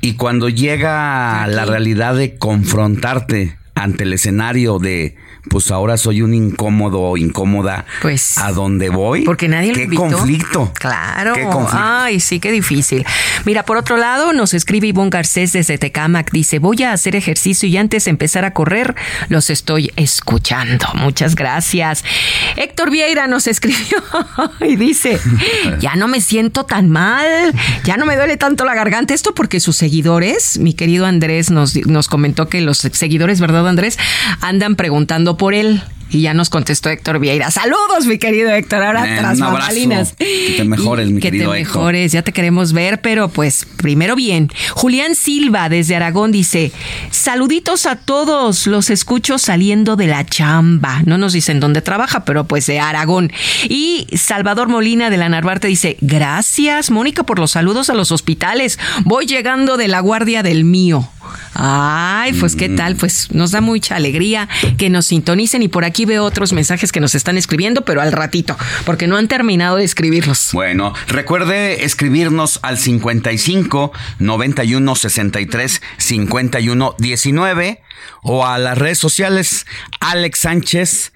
[0.00, 5.16] Y cuando llega la realidad de confrontarte ante el escenario de
[5.48, 9.24] pues ahora soy un incómodo o incómoda pues a dónde voy.
[9.24, 10.72] Porque nadie lo ¿Qué conflicto?
[10.74, 11.34] Claro.
[11.72, 13.04] Ay, sí, qué difícil.
[13.44, 16.30] Mira, por otro lado, nos escribe Ivonne Garcés desde Tecamac.
[16.32, 18.94] Dice, voy a hacer ejercicio y antes de empezar a correr,
[19.28, 20.86] los estoy escuchando.
[20.94, 22.04] Muchas gracias.
[22.56, 24.02] Héctor Vieira nos escribió
[24.60, 25.18] y dice,
[25.80, 27.54] ya no me siento tan mal,
[27.84, 29.14] ya no me duele tanto la garganta.
[29.14, 33.98] Esto porque sus seguidores, mi querido Andrés nos, nos comentó que los seguidores, ¿verdad Andrés?
[34.40, 35.82] Andan preguntando por él.
[36.10, 37.50] Y ya nos contestó Héctor Vieira.
[37.50, 38.82] Saludos, mi querido Héctor.
[38.82, 40.14] Ahora eh, tras bambalinas.
[40.16, 42.12] Que te mejores, mi querido Que te mejores.
[42.12, 44.48] Ya te queremos ver, pero pues primero bien.
[44.72, 46.72] Julián Silva desde Aragón dice:
[47.10, 48.66] Saluditos a todos.
[48.66, 51.02] Los escucho saliendo de la chamba.
[51.04, 53.30] No nos dicen dónde trabaja, pero pues de Aragón.
[53.68, 58.78] Y Salvador Molina de la Narvarte dice: Gracias, Mónica, por los saludos a los hospitales.
[59.04, 61.08] Voy llegando de la guardia del mío.
[61.54, 65.97] Ay, pues qué tal, pues nos da mucha alegría que nos sintonicen y por aquí
[66.04, 69.84] veo otros mensajes que nos están escribiendo, pero al ratito, porque no han terminado de
[69.84, 70.50] escribirlos.
[70.52, 77.82] Bueno, recuerde escribirnos al 55 91 63 51 19
[78.22, 79.66] o a las redes sociales
[80.00, 81.12] Alex Sánchez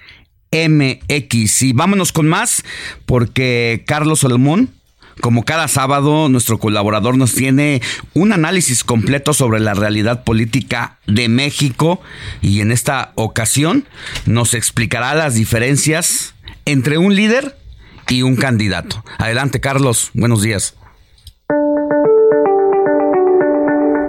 [0.52, 1.62] MX.
[1.62, 2.62] Y vámonos con más,
[3.06, 4.70] porque Carlos Salomón
[5.20, 7.82] como cada sábado, nuestro colaborador nos tiene
[8.14, 12.00] un análisis completo sobre la realidad política de México
[12.40, 13.86] y en esta ocasión
[14.26, 16.34] nos explicará las diferencias
[16.64, 17.56] entre un líder
[18.08, 19.04] y un candidato.
[19.18, 20.10] Adelante, Carlos.
[20.14, 20.74] Buenos días.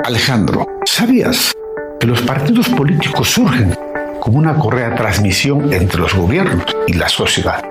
[0.05, 1.53] Alejandro, ¿sabías
[1.99, 3.77] que los partidos políticos surgen
[4.19, 7.63] como una correa de transmisión entre los gobiernos y la sociedad?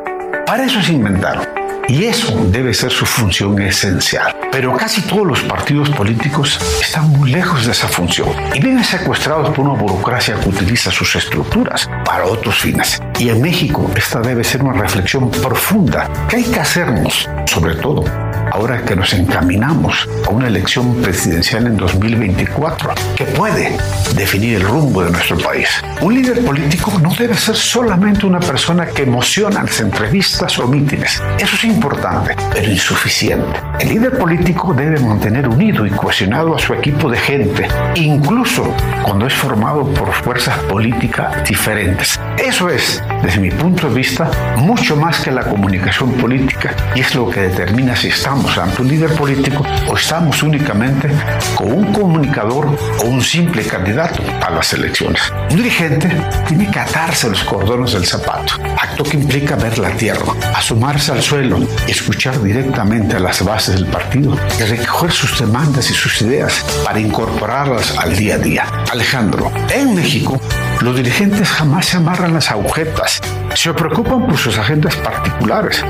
[0.47, 4.37] Para eso se inventaron y eso debe ser su función esencial.
[4.51, 9.51] Pero casi todos los partidos políticos están muy lejos de esa función y viven secuestrados
[9.51, 13.01] por una burocracia que utiliza sus estructuras para otros fines.
[13.19, 18.05] Y en México esta debe ser una reflexión profunda que hay que hacernos, sobre todo
[18.53, 23.79] ahora que nos encaminamos a una elección presidencial en 2024 que puede
[24.15, 25.69] definir el rumbo de nuestro país.
[26.03, 31.23] Un líder político no debe ser solamente una persona que emociona las entrevistas o mítines.
[31.39, 33.59] Eso es importante, pero insuficiente.
[33.81, 38.65] El líder político debe mantener unido y cohesionado a su equipo de gente, incluso
[39.03, 42.21] cuando es formado por fuerzas políticas diferentes.
[42.37, 47.15] Eso es, desde mi punto de vista, mucho más que la comunicación política y es
[47.15, 51.09] lo que determina si estamos ante un líder político o estamos únicamente
[51.55, 52.67] con un comunicador
[53.01, 55.23] o un simple candidato a las elecciones.
[55.51, 56.11] Un dirigente
[56.47, 61.23] tiene que atarse los cordones del zapato, acto que implica ver la tierra, asomarse al
[61.23, 66.65] suelo, escuchar directamente a las bases del partido y recoger sus demandas y sus ideas
[66.85, 68.67] para incorporarlas al día a día.
[68.91, 70.41] Alejandro, en México,
[70.81, 73.21] los dirigentes jamás se amarran las agujetas,
[73.55, 75.85] se preocupan por sus agendas particulares.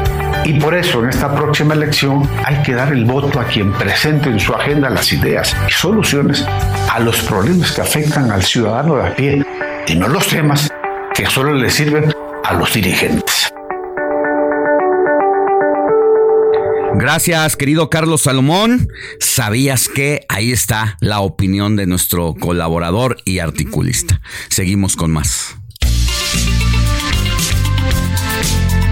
[0.44, 4.28] Y por eso en esta próxima elección hay que dar el voto a quien presente
[4.28, 6.44] en su agenda las ideas y soluciones
[6.90, 9.46] a los problemas que afectan al ciudadano de a pie
[9.86, 10.68] y no los temas
[11.14, 12.12] que solo le sirven
[12.44, 13.52] a los dirigentes.
[16.94, 18.88] Gracias, querido Carlos Salomón.
[19.18, 24.20] Sabías que ahí está la opinión de nuestro colaborador y articulista.
[24.48, 25.61] Seguimos con más.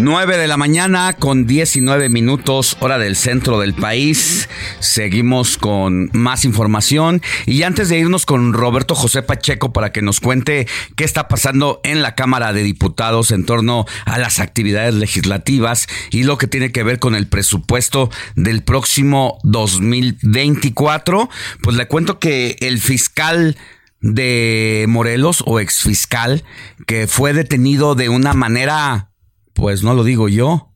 [0.00, 4.48] 9 de la mañana con 19 minutos hora del centro del país.
[4.78, 10.20] Seguimos con más información y antes de irnos con Roberto José Pacheco para que nos
[10.20, 15.88] cuente qué está pasando en la Cámara de Diputados en torno a las actividades legislativas
[16.10, 21.28] y lo que tiene que ver con el presupuesto del próximo 2024,
[21.60, 23.56] pues le cuento que el fiscal
[24.00, 26.44] de Morelos o exfiscal
[26.86, 29.07] que fue detenido de una manera
[29.58, 30.72] pues no lo digo yo,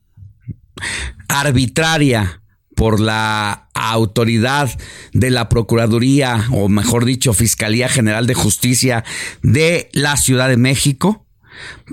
[1.29, 2.41] arbitraria
[2.75, 4.69] por la autoridad
[5.13, 9.05] de la Procuraduría, o mejor dicho, Fiscalía General de Justicia
[9.41, 11.25] de la Ciudad de México,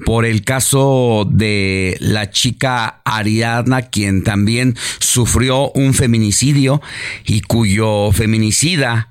[0.04, 6.82] por el caso de la chica Ariadna, quien también sufrió un feminicidio
[7.24, 9.09] y cuyo feminicida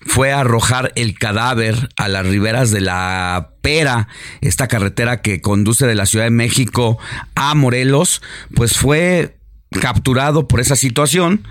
[0.00, 4.08] fue a arrojar el cadáver a las riberas de la Pera,
[4.40, 6.98] esta carretera que conduce de la Ciudad de México
[7.34, 8.22] a Morelos,
[8.54, 9.36] pues fue
[9.80, 11.46] capturado por esa situación,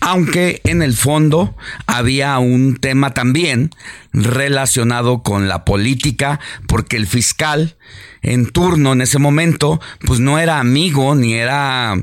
[0.00, 1.56] aunque en el fondo
[1.86, 3.70] había un tema también
[4.12, 7.76] relacionado con la política, porque el fiscal
[8.22, 11.94] en turno en ese momento, pues no era amigo ni era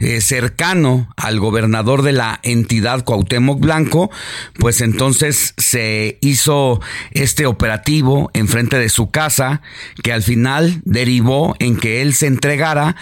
[0.00, 4.10] eh, cercano al gobernador de la entidad Cuauhtémoc Blanco,
[4.58, 6.80] pues entonces se hizo
[7.12, 9.62] este operativo enfrente de su casa
[10.02, 12.96] que al final derivó en que él se entregara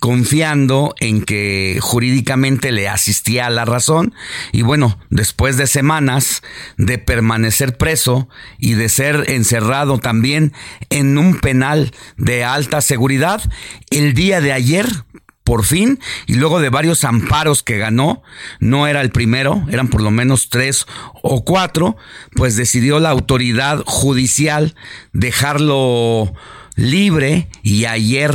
[0.00, 4.14] confiando en que jurídicamente le asistía a la razón.
[4.52, 6.42] Y bueno, después de semanas
[6.76, 8.28] de permanecer preso
[8.58, 10.52] y de ser encerrado también
[10.90, 13.42] en un penal de alta seguridad,
[13.90, 14.86] el día de ayer
[15.48, 18.22] por fin, y luego de varios amparos que ganó,
[18.60, 20.86] no era el primero, eran por lo menos tres
[21.22, 21.96] o cuatro,
[22.34, 24.74] pues decidió la autoridad judicial
[25.14, 26.34] dejarlo
[26.76, 28.30] libre y ayer,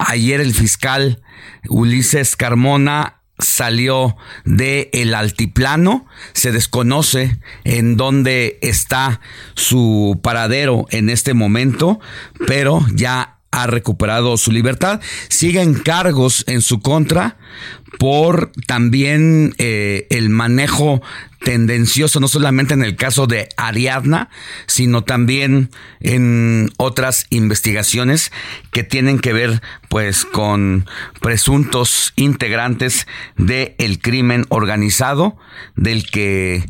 [0.00, 1.22] ayer el fiscal
[1.68, 9.20] Ulises Carmona salió de el altiplano, se desconoce en dónde está
[9.54, 12.00] su paradero en este momento,
[12.46, 15.00] pero ya ha recuperado su libertad.
[15.28, 17.38] Siguen cargos en su contra
[17.98, 21.00] por también eh, el manejo
[21.40, 24.28] tendencioso, no solamente en el caso de Ariadna,
[24.66, 25.70] sino también
[26.00, 28.30] en otras investigaciones
[28.72, 30.86] que tienen que ver pues con
[31.22, 33.06] presuntos integrantes
[33.36, 35.38] del el crimen organizado,
[35.76, 36.68] del que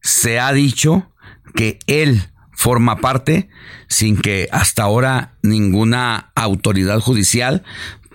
[0.00, 1.10] se ha dicho
[1.56, 2.29] que él
[2.60, 3.48] forma parte
[3.88, 7.62] sin que hasta ahora ninguna autoridad judicial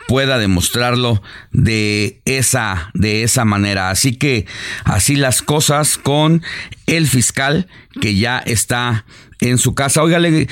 [0.08, 3.90] pueda demostrarlo de esa de esa manera.
[3.90, 4.46] Así que
[4.84, 6.44] así las cosas con
[6.86, 7.68] el fiscal
[8.00, 9.06] que ya está
[9.40, 10.04] en su casa.
[10.04, 10.48] Oiga, le,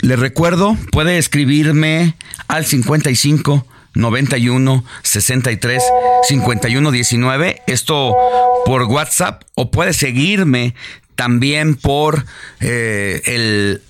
[0.00, 2.16] le recuerdo, puede escribirme
[2.48, 5.82] al 55 91 63
[6.24, 7.62] 51 19.
[7.68, 8.16] Esto
[8.64, 10.74] por WhatsApp o puede seguirme
[11.20, 12.24] también por
[12.60, 13.82] eh, el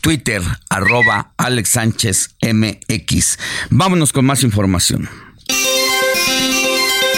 [0.00, 3.36] Twitter, arroba Alex Sánchez MX.
[3.70, 5.08] Vámonos con más información.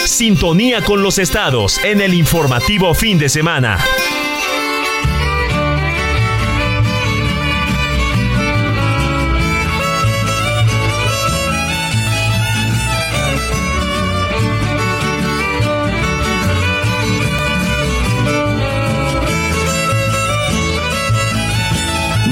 [0.07, 3.77] Sintonía con los estados en el informativo fin de semana.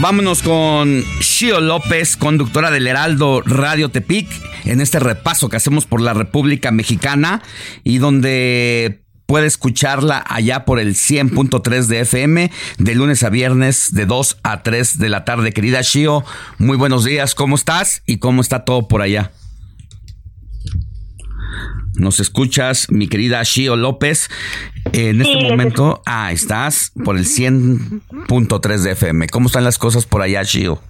[0.01, 4.29] Vámonos con Shio López, conductora del Heraldo Radio Tepic,
[4.63, 7.41] en este repaso que hacemos por la República Mexicana
[7.83, 14.05] y donde puede escucharla allá por el 100.3 de FM de lunes a viernes de
[14.05, 15.51] 2 a 3 de la tarde.
[15.51, 16.23] Querida Shio,
[16.59, 19.33] muy buenos días, ¿cómo estás y cómo está todo por allá?
[21.99, 24.29] Nos escuchas, mi querida Shio López.
[24.93, 29.27] En este momento, ah, estás por el 100.3 de FM.
[29.27, 30.81] ¿Cómo están las cosas por allá, Shio?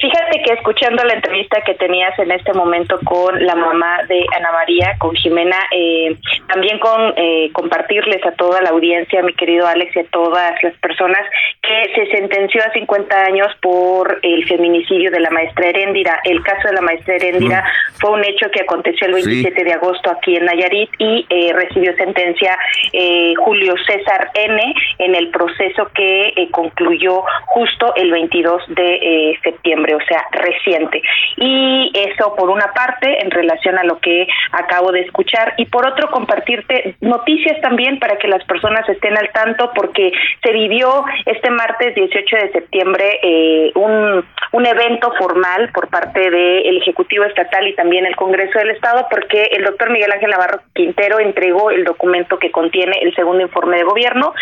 [0.00, 4.52] Fíjate que escuchando la entrevista que tenías en este momento con la mamá de Ana
[4.52, 6.16] María, con Jimena, eh,
[6.46, 10.74] también con eh, compartirles a toda la audiencia, mi querido Alex, y a todas las
[10.74, 11.18] personas
[11.62, 16.20] que se sentenció a 50 años por el feminicidio de la maestra Heréndira.
[16.22, 17.94] El caso de la maestra Heréndira mm.
[18.00, 21.92] fue un hecho que aconteció el 27 de agosto aquí en Nayarit y eh, recibió
[21.96, 22.56] sentencia
[23.38, 30.24] Julio César N en el proceso que concluyó justo el 22 de septiembre o sea,
[30.32, 31.02] reciente.
[31.36, 35.86] Y eso por una parte en relación a lo que acabo de escuchar y por
[35.86, 40.12] otro compartirte noticias también para que las personas estén al tanto porque
[40.42, 46.78] se vivió este martes 18 de septiembre eh, un, un evento formal por parte del
[46.78, 51.20] Ejecutivo Estatal y también el Congreso del Estado porque el doctor Miguel Ángel Navarro Quintero
[51.20, 54.34] entregó el documento que contiene el segundo informe de gobierno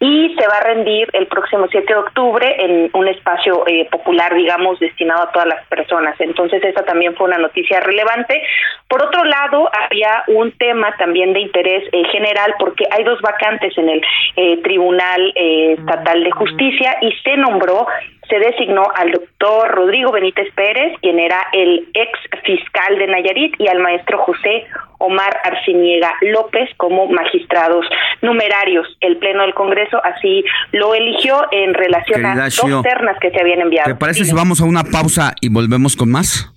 [0.00, 4.34] y se va a rendir el próximo 7 de octubre en un espacio eh, popular,
[4.34, 6.14] digamos, de destinado a todas las personas.
[6.20, 8.40] Entonces esa también fue una noticia relevante.
[8.88, 13.76] Por otro lado, había un tema también de interés eh, general porque hay dos vacantes
[13.76, 14.02] en el
[14.36, 17.86] eh, Tribunal eh, Estatal de Justicia y se nombró
[18.28, 23.68] se designó al doctor Rodrigo Benítez Pérez, quien era el ex fiscal de Nayarit, y
[23.68, 24.64] al maestro José
[24.98, 27.86] Omar Arciniega López como magistrados
[28.22, 28.86] numerarios.
[29.00, 33.60] El Pleno del Congreso así lo eligió en relación a dos ternas que se habían
[33.60, 33.90] enviado.
[33.90, 36.50] ¿Te parece si vamos a una pausa y volvemos con más?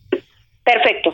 [0.64, 1.14] Perfecto.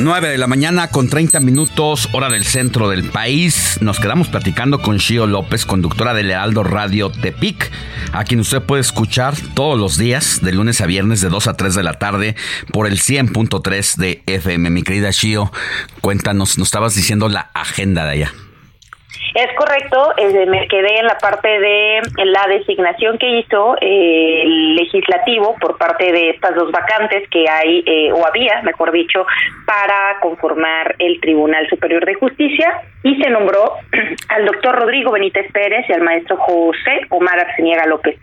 [0.00, 3.76] 9 de la mañana con 30 minutos, hora del centro del país.
[3.82, 7.70] Nos quedamos platicando con Shio López, conductora de Lealdo Radio Tepic,
[8.12, 11.54] a quien usted puede escuchar todos los días, de lunes a viernes, de 2 a
[11.54, 12.34] 3 de la tarde,
[12.72, 14.70] por el 100.3 de FM.
[14.70, 15.52] Mi querida Shio,
[16.00, 18.32] cuéntanos, nos estabas diciendo la agenda de allá.
[19.34, 24.74] Es correcto, eh, me quedé en la parte de la designación que hizo eh, el
[24.74, 29.24] legislativo por parte de estas dos vacantes que hay, eh, o había, mejor dicho,
[29.66, 33.74] para conformar el Tribunal Superior de Justicia y se nombró
[34.30, 38.18] al doctor Rodrigo Benítez Pérez y al maestro José Omar Arciniega López.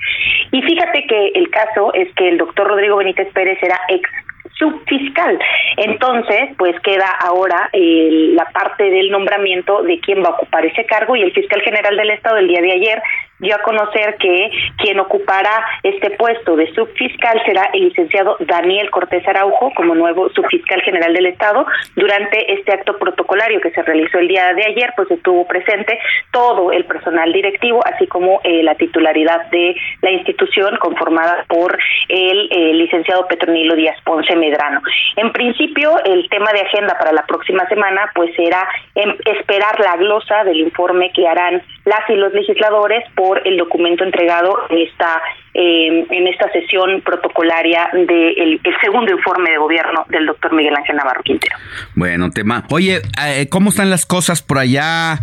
[0.51, 4.09] Y fíjate que el caso es que el doctor Rodrigo Benítez Pérez era ex
[4.57, 5.39] subfiscal.
[5.77, 10.85] Entonces, pues queda ahora eh, la parte del nombramiento de quién va a ocupar ese
[10.85, 13.01] cargo y el fiscal general del Estado el día de ayer
[13.39, 19.27] dio a conocer que quien ocupará este puesto de subfiscal será el licenciado Daniel Cortés
[19.27, 21.65] Araujo como nuevo subfiscal general del Estado.
[21.95, 25.99] Durante este acto protocolario que se realizó el día de ayer, pues estuvo presente
[26.31, 31.77] todo el personal directivo, así como eh, la titularidad de la institución conformada por
[32.09, 34.81] el eh, licenciado Petronilo Díaz Ponce Medrano.
[35.15, 39.97] En principio, el tema de agenda para la próxima semana, pues será em, esperar la
[39.97, 45.21] glosa del informe que harán las y los legisladores por el documento entregado en esta
[45.53, 51.23] eh, en esta sesión protocolaria del segundo informe de gobierno del doctor Miguel Ángel Navarro
[51.23, 51.55] Quintero.
[51.95, 52.65] Bueno, tema.
[52.69, 55.19] Oye, eh, ¿cómo están las cosas por allá?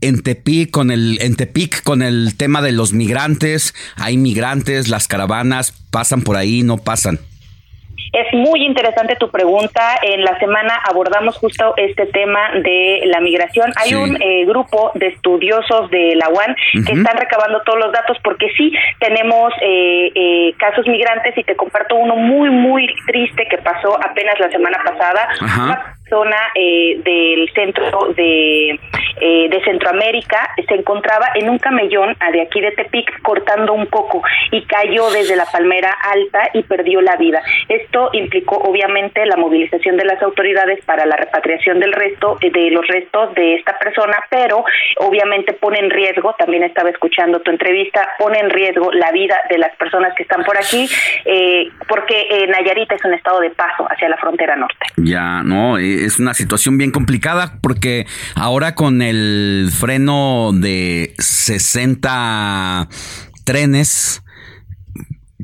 [0.00, 5.08] En Tepic con el en Tepic con el tema de los migrantes, hay migrantes, las
[5.08, 7.18] caravanas pasan por ahí, no pasan.
[8.12, 9.96] Es muy interesante tu pregunta.
[10.02, 13.72] En la semana abordamos justo este tema de la migración.
[13.76, 18.16] Hay un eh, grupo de estudiosos de la UAN que están recabando todos los datos
[18.22, 23.58] porque sí tenemos eh, eh, casos migrantes y te comparto uno muy, muy triste que
[23.58, 25.28] pasó apenas la semana pasada.
[26.08, 28.78] Zona del centro de,
[29.20, 34.62] de Centroamérica se encontraba en un camellón de aquí de Tepic cortando un coco y
[34.62, 37.42] cayó desde la palmera alta y perdió la vida.
[37.68, 42.70] Esto implicó obviamente la movilización de las autoridades para la repatriación del resto eh, de
[42.70, 44.64] los restos de esta persona, pero
[44.98, 49.58] obviamente pone en riesgo, también estaba escuchando tu entrevista, pone en riesgo la vida de
[49.58, 50.88] las personas que están por aquí,
[51.24, 54.86] eh, porque eh, Nayarit es un estado de paso hacia la frontera norte.
[54.96, 62.88] Ya, no, es una situación bien complicada porque ahora con el freno de 60
[63.44, 64.22] trenes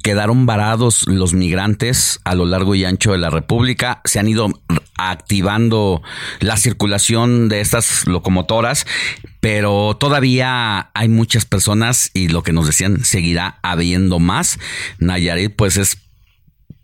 [0.03, 4.01] quedaron varados los migrantes a lo largo y ancho de la República.
[4.05, 4.49] Se han ido
[4.97, 6.03] activando
[6.41, 8.87] la circulación de estas locomotoras,
[9.41, 14.59] pero todavía hay muchas personas y lo que nos decían seguirá habiendo más.
[14.99, 16.04] Nayarit pues es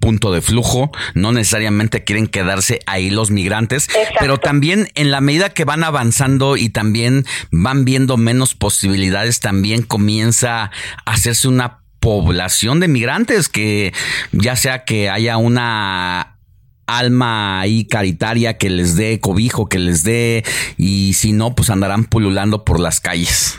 [0.01, 5.51] punto de flujo, no necesariamente quieren quedarse ahí los migrantes, pero también en la medida
[5.51, 10.71] que van avanzando y también van viendo menos posibilidades, también comienza a
[11.05, 13.93] hacerse una población de migrantes, que
[14.33, 16.39] ya sea que haya una
[16.87, 20.45] alma ahí caritaria que les dé cobijo, que les dé,
[20.77, 23.59] y si no, pues andarán pululando por las calles.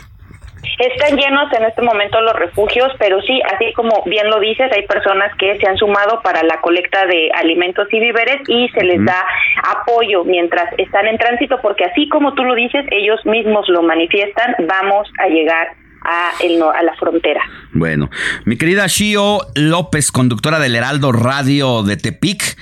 [0.78, 4.86] Están llenos en este momento los refugios, pero sí, así como bien lo dices, hay
[4.86, 9.04] personas que se han sumado para la colecta de alimentos y víveres y se les
[9.04, 9.24] da
[9.70, 14.54] apoyo mientras están en tránsito, porque así como tú lo dices, ellos mismos lo manifiestan,
[14.66, 15.68] vamos a llegar
[16.04, 17.42] a, el, a la frontera.
[17.72, 18.10] Bueno,
[18.44, 22.56] mi querida Shio López, conductora del Heraldo Radio de Tepic,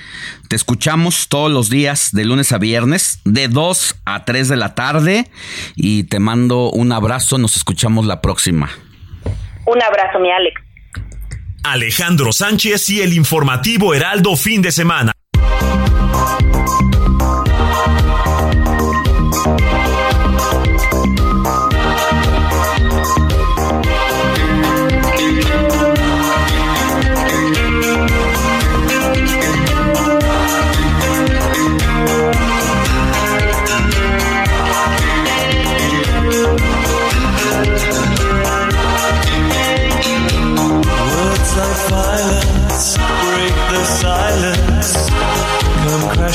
[0.47, 4.75] te escuchamos todos los días de lunes a viernes, de 2 a 3 de la
[4.75, 5.31] tarde,
[5.75, 8.69] y te mando un abrazo, nos escuchamos la próxima.
[9.65, 10.61] Un abrazo, mi Alex.
[11.63, 15.13] Alejandro Sánchez y el informativo Heraldo fin de semana.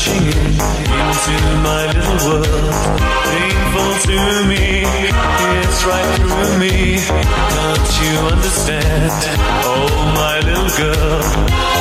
[0.08, 3.00] Into my little world.
[3.30, 4.84] Painful to me,
[5.60, 6.98] it's right through me.
[7.54, 9.12] Can't you understand?
[9.64, 11.75] Oh, my little girl.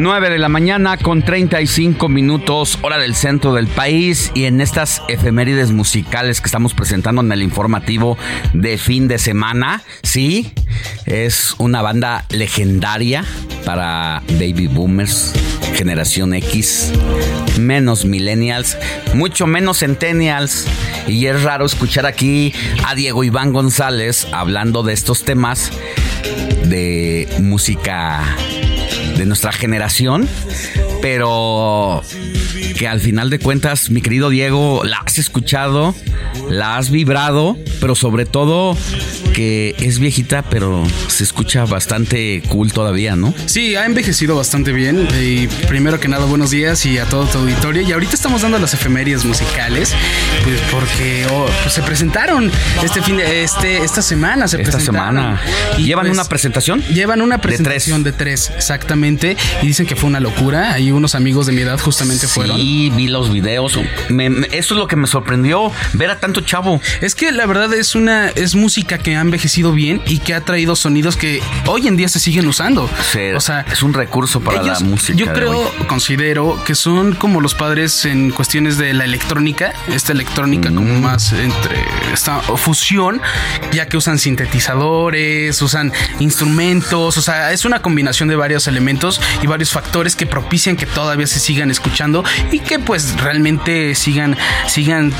[0.00, 5.02] Nueve de la mañana con 35 minutos, hora del centro del país y en estas
[5.08, 8.16] efemérides musicales que estamos presentando en el informativo
[8.54, 10.54] de fin de semana, sí,
[11.04, 13.26] es una banda legendaria
[13.66, 15.34] para baby boomers,
[15.74, 16.92] generación X,
[17.60, 18.78] menos millennials,
[19.12, 20.66] mucho menos centennials
[21.08, 22.54] y es raro escuchar aquí
[22.86, 25.70] a Diego Iván González hablando de estos temas
[26.64, 28.24] de música
[29.20, 30.26] de nuestra generación,
[31.02, 32.02] pero
[32.78, 35.94] que al final de cuentas, mi querido Diego, la has escuchado,
[36.48, 38.76] la has vibrado, pero sobre todo
[39.30, 43.32] que es viejita, pero se escucha bastante cool todavía, ¿no?
[43.46, 45.08] Sí, ha envejecido bastante bien.
[45.20, 47.82] Y primero que nada, buenos días y a todo tu auditorio.
[47.82, 49.94] Y ahorita estamos dando las efemérides musicales,
[50.44, 52.50] pues porque oh, pues se presentaron
[52.82, 54.48] este fin de este esta semana.
[54.48, 55.40] Se Esta semana.
[55.78, 56.82] Y ¿Llevan pues, una presentación?
[56.84, 58.50] Llevan una presentación de tres.
[58.56, 59.36] exactamente.
[59.62, 60.72] Y dicen que fue una locura.
[60.72, 62.56] Hay unos amigos de mi edad justamente fueron.
[62.56, 63.78] Sí, vi los videos.
[64.08, 66.80] Me- me- eso es lo que me sorprendió, ver a tanto chavo.
[67.00, 70.40] Es que la verdad es una es música que ha envejecido bien y que ha
[70.42, 72.88] traído sonidos que hoy en día se siguen usando.
[73.36, 75.18] o sea, es un recurso para ellos, la música.
[75.18, 80.68] Yo creo, considero que son como los padres en cuestiones de la electrónica, esta electrónica
[80.70, 81.00] como Mm.
[81.02, 83.20] más entre esta fusión,
[83.72, 89.46] ya que usan sintetizadores, usan instrumentos, o sea, es una combinación de varios elementos y
[89.46, 94.36] varios factores que propician que todavía se sigan escuchando y que pues realmente sigan
[94.66, 95.12] sigan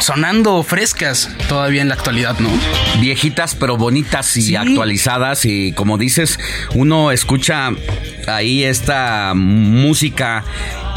[0.00, 2.48] sonando frescas todavía en la actualidad, ¿no?
[3.00, 6.38] Viejitas pero bonitas y actualizadas y como dices,
[6.74, 7.70] uno escucha
[8.26, 10.42] ahí esta música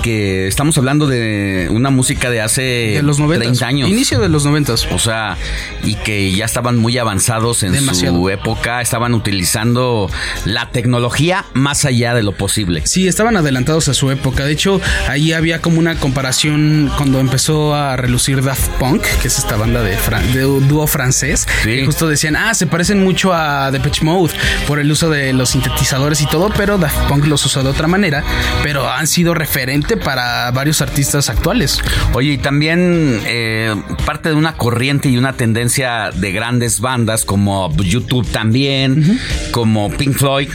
[0.07, 3.37] que estamos hablando de una música de hace De los 90s.
[3.39, 3.89] 30 años.
[3.89, 4.73] Inicio de los 90.
[4.91, 5.35] O sea,
[5.83, 8.15] y que ya estaban muy avanzados en Demasiado.
[8.17, 10.09] su época, estaban utilizando
[10.45, 12.83] la tecnología más allá de lo posible.
[12.85, 14.45] Sí, estaban adelantados a su época.
[14.45, 14.79] De hecho,
[15.09, 19.83] ahí había como una comparación cuando empezó a relucir Daft Punk, que es esta banda
[19.83, 21.45] de, fran- de dúo francés.
[21.63, 24.33] Que justo decían, ah, se parecen mucho a Depeche Mode
[24.67, 27.87] por el uso de los sintetizadores y todo, pero Daft Punk los usó de otra
[27.87, 28.23] manera.
[28.63, 31.79] Pero han sido referente para varios artistas actuales.
[32.13, 33.75] Oye, y también eh,
[34.05, 39.19] parte de una corriente y una tendencia de grandes bandas como YouTube también,
[39.51, 40.49] como Pink Floyd,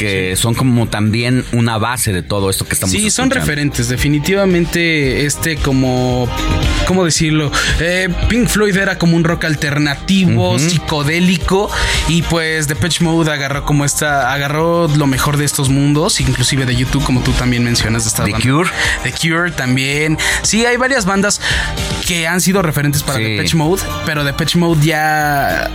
[0.00, 3.88] que son como también una base de todo esto que estamos Sí, son referentes.
[3.88, 6.26] Definitivamente, este como,
[6.86, 7.52] ¿cómo decirlo?
[7.80, 11.70] Eh, Pink Floyd era como un rock alternativo, psicodélico,
[12.08, 16.74] y pues Depeche Mode agarró como esta, agarró lo mejor de estos mundos, inclusive de
[16.76, 18.48] YouTube, como tú también mencionas de esta The banda.
[18.50, 18.70] Cure.
[19.02, 20.16] The Cure también.
[20.42, 21.40] Sí, hay varias bandas
[22.06, 23.24] que han sido referentes para Sí.
[23.24, 25.70] Depeche Mode, pero Depeche Mode ya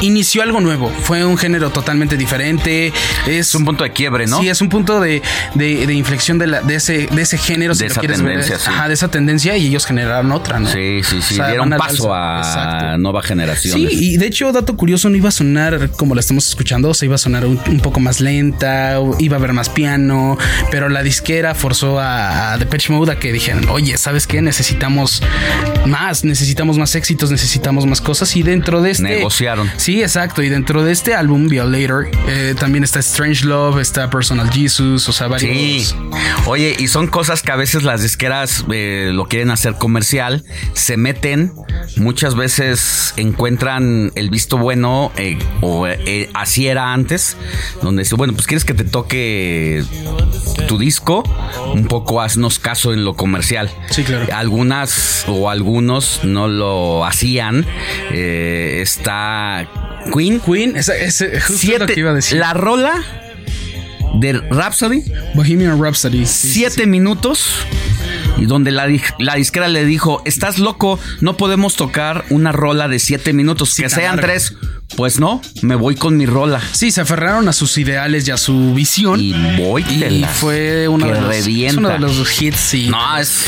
[0.00, 0.90] inició algo nuevo.
[1.02, 2.92] Fue un género totalmente diferente.
[3.26, 4.40] Es un punto de quiebre, ¿no?
[4.40, 5.22] Sí, es un punto de,
[5.54, 7.74] de- de inflexión de, la- de ese, de ese género.
[7.74, 8.12] si De esa ver.
[8.12, 8.64] tendencia, sí.
[8.68, 10.68] Ajá, de esa tendencia y ellos generaron otra, ¿no?
[10.70, 11.34] Sí, sí, sí.
[11.34, 13.74] O sea, Dieron paso a nueva generación.
[13.78, 16.94] Sí, y de hecho, dato curioso, no iba a sonar como la estamos escuchando, o
[16.94, 20.36] sea, iba a sonar un, un poco más lenta, iba a haber más piano,
[20.70, 24.42] pero la disquera forzó a, a Depeche Mode a que dijeran, oye, ¿sabes qué?
[24.42, 25.22] Necesitamos
[25.86, 29.02] más, necesitamos más éxitos, necesitamos más cosas, y dentro de este...
[29.04, 29.70] Negociaron.
[29.84, 34.50] Sí, exacto, y dentro de este álbum, Violator, eh, también está Strange Love, está Personal
[34.50, 35.52] Jesus, o sea, varios...
[35.54, 35.94] Sí.
[36.46, 40.42] Oye, y son cosas que a veces las disqueras eh, lo quieren hacer comercial,
[40.72, 41.52] se meten,
[41.96, 47.36] muchas veces encuentran el visto bueno, eh, o eh, así era antes,
[47.82, 49.84] donde dice, bueno, pues quieres que te toque
[50.66, 51.24] tu disco,
[51.74, 53.70] un poco haznos caso en lo comercial.
[53.90, 54.34] Sí, claro.
[54.34, 57.66] Algunas o algunos no lo hacían.
[58.12, 59.68] Eh, está
[60.12, 60.40] Queen.
[60.40, 62.38] Queen, esa, ese, justo Siete, lo que iba a decir.
[62.38, 63.02] La rola
[64.20, 65.02] de Rhapsody.
[65.34, 66.26] Bohemian Rhapsody.
[66.26, 67.66] siete minutos.
[68.38, 72.88] Y donde la, di- la disquera le dijo, estás loco, no podemos tocar una rola
[72.88, 74.22] de siete minutos, que sean larga.
[74.22, 74.54] tres.
[74.96, 76.60] Pues no, me voy con mi rola.
[76.72, 79.18] Sí, se aferraron a sus ideales y a su visión.
[79.18, 83.44] Y voy Y fue uno de, los, es uno de los hits y No, es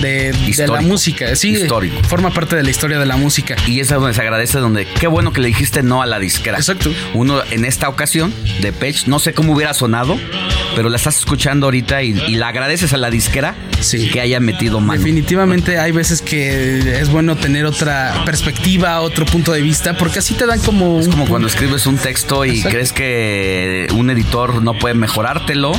[0.00, 1.36] de, de la música.
[1.36, 2.02] Sí, Histórico.
[2.08, 3.56] forma parte de la historia de la música.
[3.66, 6.56] Y es donde se agradece, donde qué bueno que le dijiste no a la disquera.
[6.58, 6.90] Exacto.
[7.14, 8.32] Uno en esta ocasión
[8.62, 10.18] de Page, no sé cómo hubiera sonado,
[10.74, 13.54] pero la estás escuchando ahorita y, y la agradeces a la disquera
[14.12, 14.98] que haya metido mano.
[15.00, 20.34] Definitivamente hay veces que es bueno tener otra perspectiva, otro punto de vista, porque así
[20.34, 21.00] te dan como...
[21.00, 22.70] Es como cuando escribes un texto y Exacto.
[22.70, 25.72] crees que un editor no puede mejorártelo.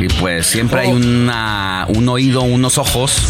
[0.00, 0.96] Y pues siempre hay Oh.
[0.96, 3.28] una, un oído, unos ojos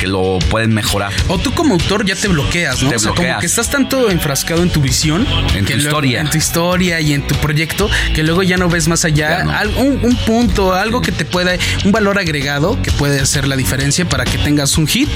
[0.00, 1.12] que lo pueden mejorar.
[1.28, 2.88] O tú como autor ya te bloqueas, ¿no?
[2.90, 6.20] Te o sea, como que estás tanto enfrascado en tu visión, En tu luego- historia.
[6.20, 9.68] en tu historia y en tu proyecto, que luego ya no ves más allá, al-
[9.76, 11.52] un, un punto, algo que te pueda,
[11.84, 15.10] un valor agregado que puede hacer la diferencia para que tengas un hit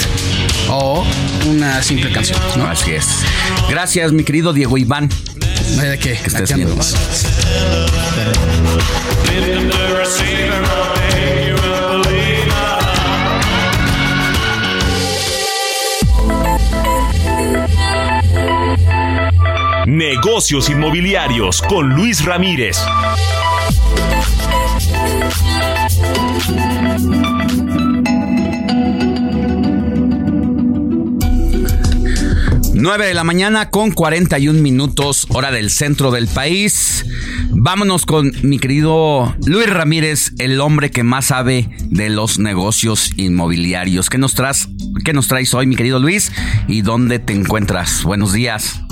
[0.69, 1.05] o
[1.47, 2.66] una simple canción, ¿no?
[2.69, 3.06] Así es.
[3.70, 5.09] Gracias, mi querido Diego Iván.
[5.81, 6.12] De qué.
[6.19, 6.69] Que estés bien.
[19.87, 22.79] Negocios Inmobiliarios con Luis Ramírez.
[32.72, 37.04] 9 de la mañana con 41 minutos, hora del centro del país.
[37.51, 44.09] Vámonos con mi querido Luis Ramírez, el hombre que más sabe de los negocios inmobiliarios.
[44.09, 44.69] ¿Qué nos traes,
[45.04, 46.32] qué nos traes hoy, mi querido Luis?
[46.69, 48.03] ¿Y dónde te encuentras?
[48.03, 48.84] Buenos días.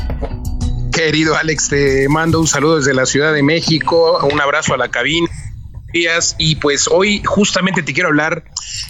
[0.92, 4.90] Querido Alex, te mando un saludo desde la Ciudad de México, un abrazo a la
[4.90, 5.28] cabina
[6.38, 8.44] y pues hoy justamente te quiero hablar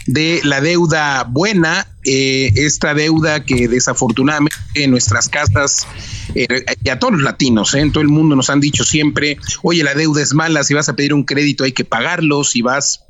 [0.06, 5.86] de la deuda buena, eh, esta deuda que desafortunadamente en nuestras casas
[6.34, 9.38] eh, y a todos los latinos, eh, en todo el mundo nos han dicho siempre,
[9.62, 12.62] oye, la deuda es mala, si vas a pedir un crédito hay que pagarlo, si
[12.62, 13.04] vas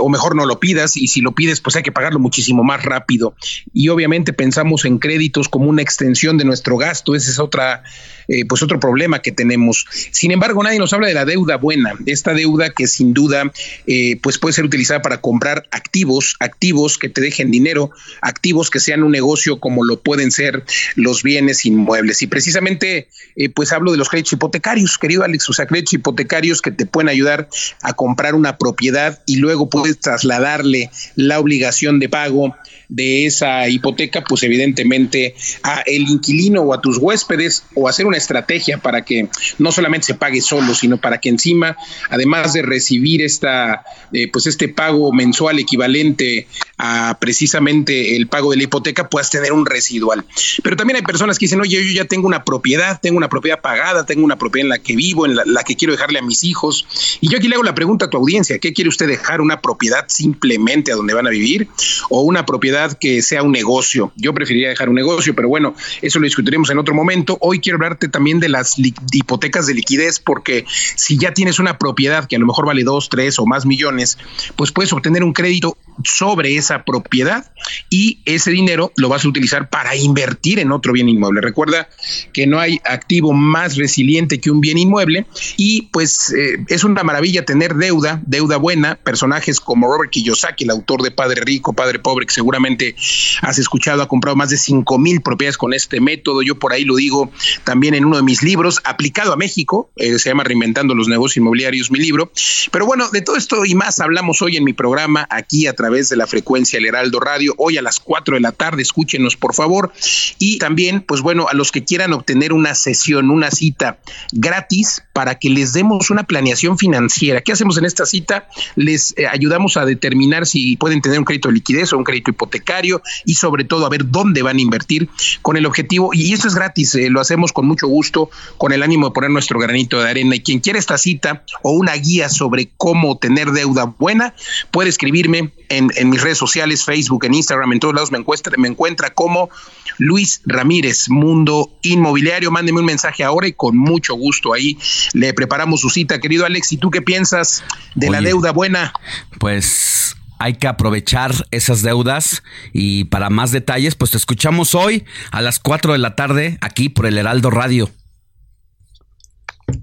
[0.00, 2.84] o mejor no lo pidas, y si lo pides, pues hay que pagarlo muchísimo más
[2.84, 3.34] rápido.
[3.72, 7.82] Y obviamente pensamos en créditos como una extensión de nuestro gasto, esa es otra
[8.28, 9.86] eh, pues otro problema que tenemos.
[10.10, 13.52] Sin embargo, nadie nos habla de la deuda buena, esta deuda que sin duda
[13.86, 17.90] eh, pues puede ser utilizada para comprar activos, activos que te dejen dinero,
[18.20, 20.64] activos que sean un negocio como lo pueden ser
[20.94, 22.22] los bienes inmuebles.
[22.22, 26.62] Y precisamente eh, pues hablo de los créditos hipotecarios, querido Alex, o sea, créditos hipotecarios
[26.62, 27.48] que te pueden ayudar
[27.82, 32.56] a comprar una propiedad y luego puedes trasladarle la obligación de pago
[32.88, 38.15] de esa hipoteca, pues evidentemente a el inquilino o a tus huéspedes o hacer una
[38.16, 39.28] estrategia para que
[39.58, 41.76] no solamente se pague solo, sino para que encima,
[42.10, 48.58] además de recibir esta, eh, pues este pago mensual equivalente a precisamente el pago de
[48.58, 50.24] la hipoteca, puedas tener un residual.
[50.62, 53.60] Pero también hay personas que dicen, oye, yo ya tengo una propiedad, tengo una propiedad
[53.60, 56.22] pagada, tengo una propiedad en la que vivo, en la, la que quiero dejarle a
[56.22, 56.86] mis hijos.
[57.20, 59.40] Y yo aquí le hago la pregunta a tu audiencia, ¿qué quiere usted dejar?
[59.40, 61.68] ¿Una propiedad simplemente a donde van a vivir
[62.10, 64.12] o una propiedad que sea un negocio?
[64.16, 67.38] Yo preferiría dejar un negocio, pero bueno, eso lo discutiremos en otro momento.
[67.40, 72.26] Hoy quiero hablarte también de las hipotecas de liquidez, porque si ya tienes una propiedad
[72.26, 74.18] que a lo mejor vale dos, tres o más millones,
[74.56, 77.50] pues puedes obtener un crédito sobre esa propiedad
[77.90, 81.40] y ese dinero lo vas a utilizar para invertir en otro bien inmueble.
[81.40, 81.88] Recuerda
[82.32, 85.26] que no hay activo más resiliente que un bien inmueble
[85.56, 90.70] y pues eh, es una maravilla tener deuda, deuda buena, personajes como Robert Kiyosaki, el
[90.70, 92.96] autor de Padre Rico, Padre Pobre, que seguramente
[93.42, 96.42] has escuchado, ha comprado más de 5 mil propiedades con este método.
[96.42, 97.30] Yo por ahí lo digo
[97.64, 101.38] también en uno de mis libros, aplicado a México, eh, se llama Reinventando los negocios
[101.38, 102.30] inmobiliarios, mi libro.
[102.70, 105.85] Pero bueno, de todo esto y más hablamos hoy en mi programa aquí a través
[105.86, 109.54] de la frecuencia El Heraldo Radio, hoy a las 4 de la tarde, escúchenos por
[109.54, 109.92] favor.
[110.38, 113.98] Y también, pues bueno, a los que quieran obtener una sesión, una cita
[114.32, 117.40] gratis para que les demos una planeación financiera.
[117.40, 118.48] ¿Qué hacemos en esta cita?
[118.74, 122.32] Les eh, ayudamos a determinar si pueden tener un crédito de liquidez o un crédito
[122.32, 125.08] hipotecario y sobre todo a ver dónde van a invertir
[125.40, 128.82] con el objetivo, y esto es gratis, eh, lo hacemos con mucho gusto, con el
[128.82, 130.34] ánimo de poner nuestro granito de arena.
[130.34, 134.34] Y quien quiera esta cita o una guía sobre cómo tener deuda buena,
[134.72, 138.68] puede escribirme en, mis redes sociales, Facebook, en Instagram, en todos lados me encuentra, me
[138.68, 139.50] encuentra como
[139.98, 142.50] Luis Ramírez, Mundo Inmobiliario.
[142.50, 144.78] Mándeme un mensaje ahora y con mucho gusto ahí
[145.12, 146.20] le preparamos su cita.
[146.20, 147.64] Querido Alex, ¿y tú qué piensas
[147.94, 148.92] de la deuda buena?
[149.38, 155.40] Pues hay que aprovechar esas deudas y para más detalles, pues te escuchamos hoy a
[155.40, 157.90] las 4 de la tarde aquí por el Heraldo Radio.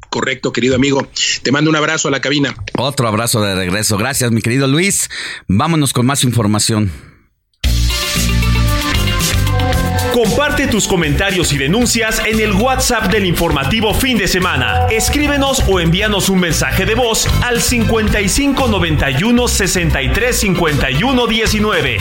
[0.10, 1.08] Correcto, querido amigo.
[1.42, 2.56] Te mando un abrazo a la cabina.
[2.78, 3.98] Otro abrazo de regreso.
[3.98, 5.10] Gracias, mi querido Luis.
[5.48, 6.92] Vámonos con más información.
[10.14, 14.86] Comparte tus comentarios y denuncias en el WhatsApp del informativo fin de semana.
[14.92, 21.98] Escríbenos o envíanos un mensaje de voz al 55 91 63 51 19.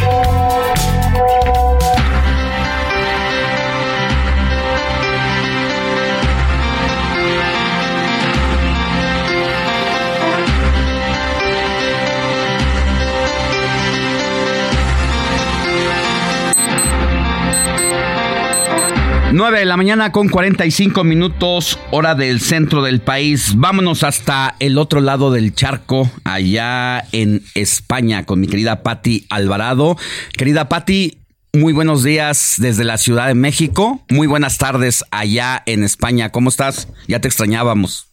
[19.33, 23.55] 9 de la mañana con 45 minutos, hora del centro del país.
[23.57, 29.97] Vámonos hasta el otro lado del charco, allá en España, con mi querida Patti Alvarado.
[30.37, 31.19] Querida Patti,
[31.55, 34.05] muy buenos días desde la Ciudad de México.
[34.11, 36.29] Muy buenas tardes allá en España.
[36.29, 36.89] ¿Cómo estás?
[37.09, 38.09] Ya te extrañábamos.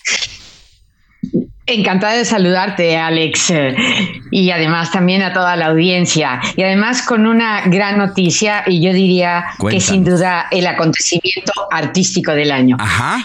[1.71, 3.53] Encantada de saludarte, Alex,
[4.31, 6.41] y además también a toda la audiencia.
[6.55, 12.31] Y además con una gran noticia, y yo diría que sin duda el acontecimiento artístico
[12.31, 12.75] del año.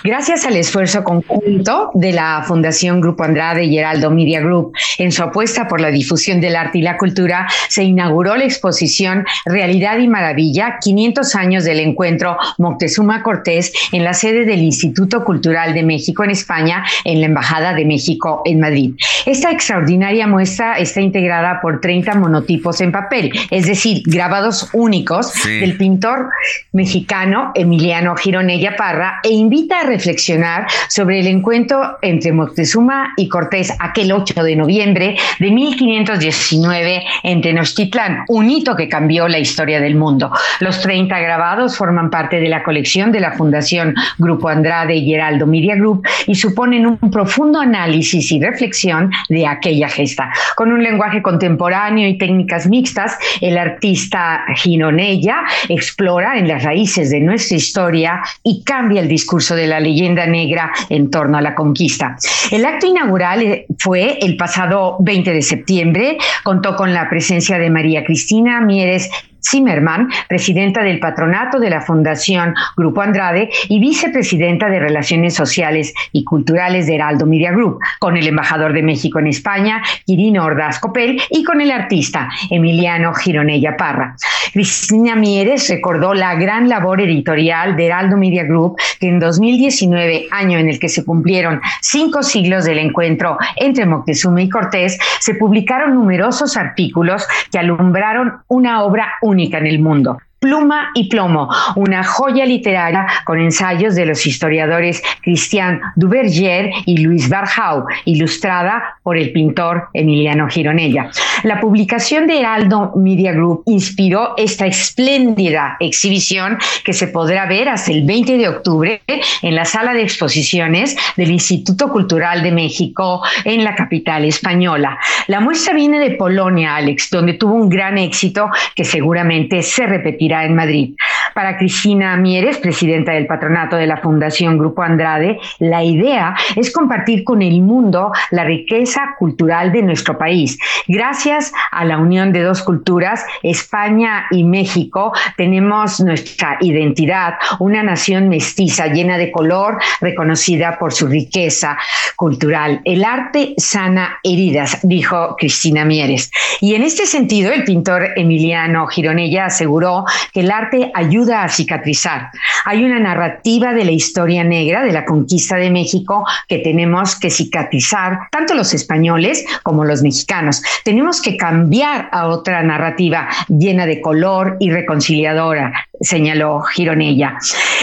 [0.05, 5.23] Gracias al esfuerzo conjunto de la Fundación Grupo Andrade y Heraldo Media Group en su
[5.23, 10.09] apuesta por la difusión del arte y la cultura, se inauguró la exposición Realidad y
[10.09, 16.25] Maravilla, 500 años del encuentro Moctezuma Cortés en la sede del Instituto Cultural de México
[16.25, 18.95] en España, en la Embajada de México en Madrid.
[19.27, 25.77] Esta extraordinaria muestra está integrada por 30 monotipos en papel, es decir, grabados únicos del
[25.77, 26.31] pintor
[26.73, 33.73] mexicano Emiliano Gironella Parra e invita a reflexionar sobre el encuentro entre Moctezuma y Cortés
[33.79, 39.97] aquel 8 de noviembre de 1519 en Tenochtitlán, un hito que cambió la historia del
[39.97, 40.31] mundo.
[40.61, 45.47] Los 30 grabados forman parte de la colección de la Fundación Grupo Andrade y Heraldo
[45.47, 50.33] Media Group y suponen un profundo análisis y reflexión de aquella gesta.
[50.57, 57.21] Con un lenguaje contemporáneo y técnicas mixtas, el artista Gironella explora en las raíces de
[57.21, 62.17] nuestra historia y cambia el discurso de la leyenda negra en torno a la conquista.
[62.51, 67.71] El acto inaugural eh, fue el pasado 20 de septiembre, contó con la presencia de
[67.71, 69.11] María Cristina Mieres
[69.47, 76.25] Zimmerman, presidenta del patronato de la Fundación Grupo Andrade y vicepresidenta de Relaciones Sociales y
[76.25, 81.21] Culturales de Heraldo Media Group, con el embajador de México en España, Quirino Ordaz Copel,
[81.31, 84.17] y con el artista Emiliano Gironella Parra.
[84.53, 90.59] Cristina Mieres recordó la gran labor editorial de Heraldo Media Group, que en 2019, año
[90.59, 95.95] en el que se cumplieron cinco siglos del encuentro entre Moctezuma y Cortés, se publicaron
[95.95, 100.19] numerosos artículos que alumbraron una obra única en el mundo.
[100.45, 107.31] Pluma y Plomo, una joya literaria con ensayos de los historiadores Christian Duverger y Luis
[107.31, 111.09] Barjau, ilustrada por el pintor Emiliano Gironella.
[111.45, 117.93] La publicación de Heraldo Media Group inspiró esta espléndida exhibición que se podrá ver hasta
[117.93, 119.01] el 20 de octubre
[119.41, 124.99] en la sala de exposiciones del Instituto Cultural de México en la capital española.
[125.27, 130.34] La muestra viene de Polonia, Alex, donde tuvo un gran éxito que seguramente se repetirá
[130.43, 130.95] en Madrid.
[131.35, 137.25] Para Cristina Mieres, presidenta del patronato de la Fundación Grupo Andrade, la idea es compartir
[137.25, 140.57] con el mundo la riqueza cultural de nuestro país.
[140.87, 148.29] Gracias a la unión de dos culturas, España y México, tenemos nuestra identidad, una nación
[148.29, 151.77] mestiza llena de color, reconocida por su riqueza
[152.15, 152.81] cultural.
[152.85, 156.31] El arte sana heridas, dijo Cristina Mieres.
[156.61, 162.31] Y en este sentido, el pintor Emiliano Gironella aseguró que el arte ayuda a cicatrizar.
[162.65, 167.31] Hay una narrativa de la historia negra de la conquista de México que tenemos que
[167.31, 170.63] cicatrizar, tanto los españoles como los mexicanos.
[170.85, 177.39] Tenemos que cambiar a otra narrativa llena de color y reconciliadora, señaló Gironella.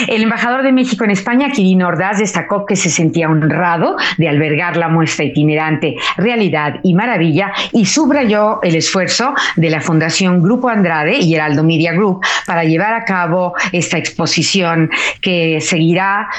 [0.08, 4.78] El embajador de México en España, Quirino Ordaz, destacó que se sentía honrado de albergar
[4.78, 11.18] la muestra itinerante Realidad y Maravilla y subrayó el esfuerzo de la Fundación Grupo Andrade
[11.18, 13.31] y Heraldo Media Group para llevar a cabo
[13.72, 14.90] esta exposición
[15.22, 16.30] que seguirá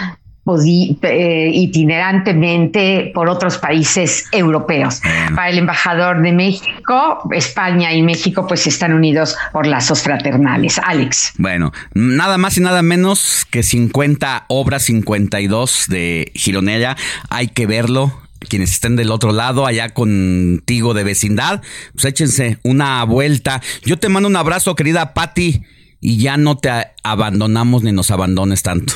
[0.45, 5.01] eh, itinerantemente por otros países europeos.
[5.37, 10.81] Para el embajador de México, España y México pues están unidos por lazos fraternales.
[10.81, 11.35] Alex.
[11.39, 16.97] Bueno, nada más y nada menos que 50 obras, 52 de Gironella.
[17.31, 18.13] Hay que verlo,
[18.49, 21.63] quienes estén del otro lado, allá contigo de vecindad,
[21.93, 23.63] pues échense una vuelta.
[23.85, 25.63] Yo te mando un abrazo, querida Patti,
[26.03, 26.71] y ya no te
[27.05, 28.93] abandonamos ni nos abandones tanto.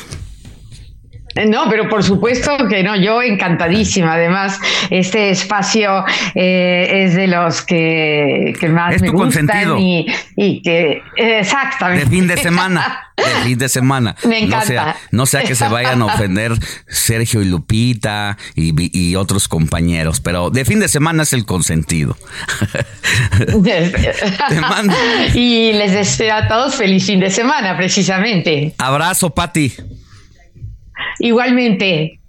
[1.45, 4.15] No, pero por supuesto que no, yo encantadísima.
[4.15, 4.59] Además,
[4.91, 10.07] este espacio eh, es de los que, más me gustan y,
[10.37, 12.05] y, que exactamente.
[12.05, 13.11] De fin de semana.
[13.17, 14.17] De fin de semana.
[14.25, 14.97] Me encanta.
[15.11, 16.53] No sea, que se vayan a ofender
[16.89, 22.17] Sergio y Lupita y, y, otros compañeros, pero de fin de semana es el consentido.
[24.49, 24.95] Te mando.
[25.35, 28.75] Y les deseo a todos feliz fin de semana, precisamente.
[28.79, 29.73] Abrazo, Pati.
[31.19, 32.21] Igualmente.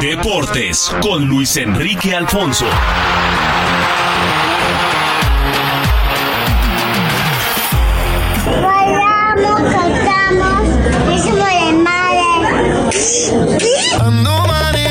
[0.00, 2.66] Deportes con Luis Enrique Alfonso.
[8.46, 10.68] Bailamos, cantamos,
[11.34, 11.72] de
[14.48, 14.81] madre.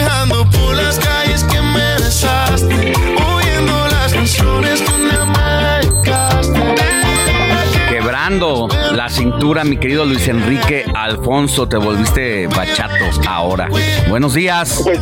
[9.15, 11.67] Temperatura, mi querido Luis Enrique Alfonso.
[11.67, 12.93] Te volviste bachato
[13.27, 13.69] ahora.
[14.07, 14.81] Buenos días.
[14.83, 14.99] Pues,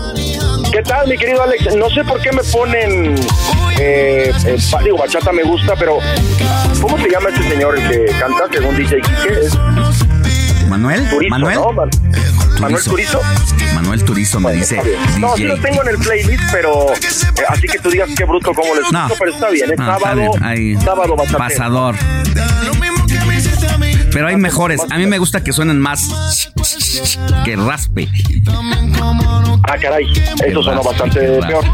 [0.71, 1.75] ¿Qué tal, mi querido Alex?
[1.75, 3.15] No sé por qué me ponen.
[3.79, 5.99] Eh, eh, digo, bachata me gusta, pero.
[6.81, 9.45] ¿Cómo se llama este señor el que canta según DJ Quique?
[9.45, 9.57] Es
[10.67, 11.07] Manuel.
[11.29, 11.59] Manuel.
[12.59, 13.21] Manuel Turizo.
[13.73, 14.81] Manuel Turizo me dice.
[15.19, 18.53] No, sí lo tengo en el playlist, pero eh, así que tú digas qué bruto
[18.53, 19.71] cómo le escucho, pero está bien.
[19.71, 20.31] Es sábado,
[20.83, 21.37] sábado bachatero.
[21.37, 21.95] Pasador.
[24.11, 24.81] Pero hay mejores.
[24.89, 26.07] A mí me gusta que suenen más
[27.45, 28.07] que raspe.
[29.63, 30.05] Ah, caray.
[30.45, 31.65] Eso sonó bastante peor.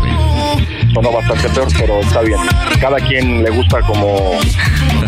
[0.96, 2.40] Sonó bastante peor, pero está bien.
[2.80, 4.40] Cada quien le gusta como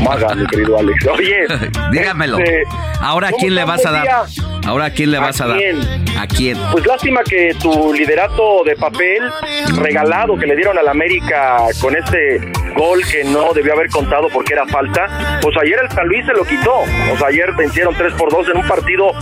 [0.04, 1.08] maga, mi querido Alex.
[1.14, 1.46] Oye,
[1.94, 2.40] dígamelo.
[2.40, 2.64] este,
[3.00, 4.02] Ahora a ¿cómo quién le vas a dar?
[4.02, 4.24] día.
[4.66, 5.58] Ahora a quién le vas a, dar?
[6.20, 6.58] ¿A quién?
[6.74, 9.32] Pues lástima que tu liderato de papel
[9.78, 14.54] regalado que le dieron al América con este gol que no debió haber contado porque
[14.54, 16.80] era falta, pues ayer el San Luis se lo quitó.
[17.14, 19.14] O sea, ayer vencieron 3 por 2 en un partido,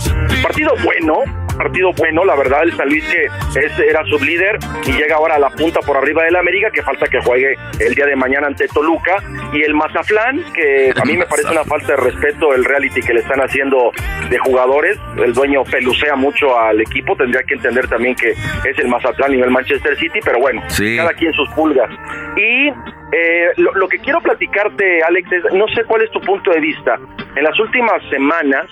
[0.42, 3.24] partido bueno, partido bueno, la verdad, el San Luis que
[3.60, 7.06] es, era sublíder y llega ahora a la punta por arriba del América, que falta
[7.06, 9.16] que juegue el día de mañana ante Toluca,
[9.52, 13.14] y el Mazatlán, que a mí me parece una falta de respeto el reality que
[13.14, 13.90] le están haciendo
[14.30, 18.88] de jugadores, el dueño pelucea mucho al equipo, tendría que entender también que es el
[18.88, 20.96] Mazatlán y no el Manchester City, pero bueno, Sí.
[20.96, 21.90] cada quien sus pulgas.
[22.36, 22.68] Y
[23.12, 26.60] eh, lo, lo que quiero platicarte, Alex, es, no sé cuál es tu punto de
[26.60, 26.98] vista.
[27.36, 28.66] En las últimas semanas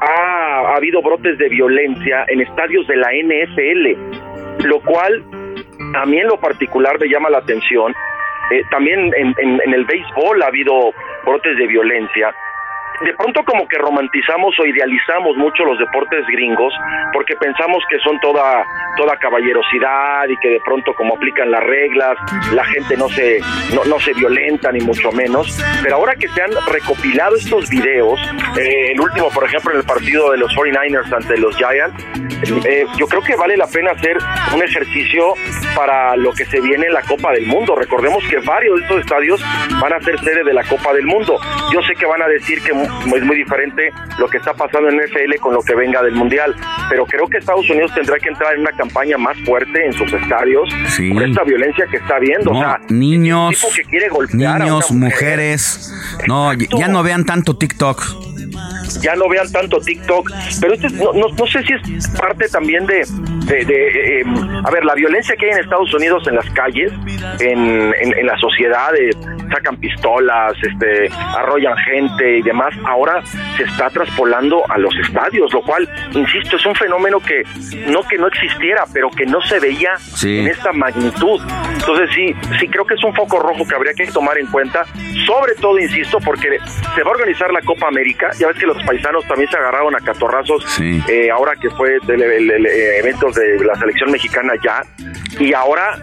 [0.00, 5.22] ha, ha habido brotes de violencia en estadios de la NFL, lo cual
[5.94, 7.94] a mí en lo particular me llama la atención.
[8.50, 9.34] Eh, también en-
[9.64, 10.92] en el béisbol ha habido
[11.24, 12.34] brotes de violencia.
[13.04, 16.72] De pronto como que romantizamos o idealizamos mucho los deportes gringos
[17.12, 18.64] porque pensamos que son toda
[18.96, 22.16] toda caballerosidad y que de pronto como aplican las reglas
[22.52, 23.40] la gente no se
[23.74, 28.18] no, no se violenta ni mucho menos pero ahora que se han recopilado estos videos
[28.58, 32.02] eh, el último por ejemplo en el partido de los 49ers ante los Giants
[32.66, 34.18] eh, yo creo que vale la pena hacer
[34.54, 35.34] un ejercicio
[35.74, 37.74] para lo que se viene en la Copa del Mundo.
[37.74, 39.40] Recordemos que varios de estos estadios
[39.80, 41.38] van a ser sede de la Copa del Mundo.
[41.72, 42.72] Yo sé que van a decir que
[43.16, 46.54] es muy diferente lo que está pasando en NFL con lo que venga del Mundial,
[46.88, 50.12] pero creo que Estados Unidos tendrá que entrar en una campaña más fuerte en sus
[50.12, 51.12] estadios Sí.
[51.12, 52.52] por esta violencia que está viendo.
[52.52, 55.92] No, o sea, niños, que quiere niños, mujeres.
[56.26, 58.02] No, ya no vean tanto TikTok.
[59.02, 62.48] ya no vean tanto TikTok, pero esto es- no, no, no sé si es parte
[62.48, 63.04] también de,
[63.46, 64.24] de, de, eh,
[64.64, 66.92] a ver, la violencia que hay en Estados Unidos en las calles,
[67.40, 67.58] en,
[68.00, 69.10] en, en la sociedad, eh,
[69.52, 73.22] sacan pistolas, este, arrollan gente y demás, ahora
[73.56, 77.42] se está traspolando a los estadios, lo cual, insisto, es un fenómeno que
[77.88, 80.40] no que no existiera, pero que no se veía Sí.
[80.40, 81.40] en esta magnitud.
[81.72, 84.84] Entonces sí, sí creo que es un foco rojo que habría que tomar en cuenta,
[85.26, 86.58] sobre todo, insisto, porque
[86.94, 89.94] se va a organizar la Copa América, ya ves que los paisanos también se agarraron
[89.94, 94.82] a catorrazos eh, ahora que fue el- eh, eventos de la selección mexicana ya,
[95.38, 95.98] y ahora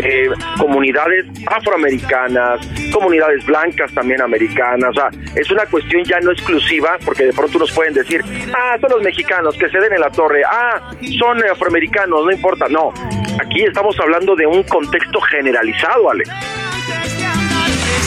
[0.00, 2.60] eh, comunidades afroamericanas,
[2.92, 7.58] comunidades blancas también americanas, o sea, es una cuestión ya no exclusiva, porque de pronto
[7.58, 8.22] nos pueden decir,
[8.56, 12.68] ah, son los mexicanos que se den en la torre, ah, son afroamericanos, no importa,
[12.68, 12.92] no,
[13.40, 16.30] aquí estamos hablando de un contexto generalizado, Alex.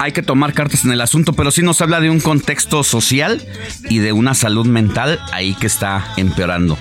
[0.02, 3.40] Hay que tomar cartas en el asunto, pero sí nos habla de un contexto social
[3.88, 6.76] y de una salud mental ahí que está empeorando.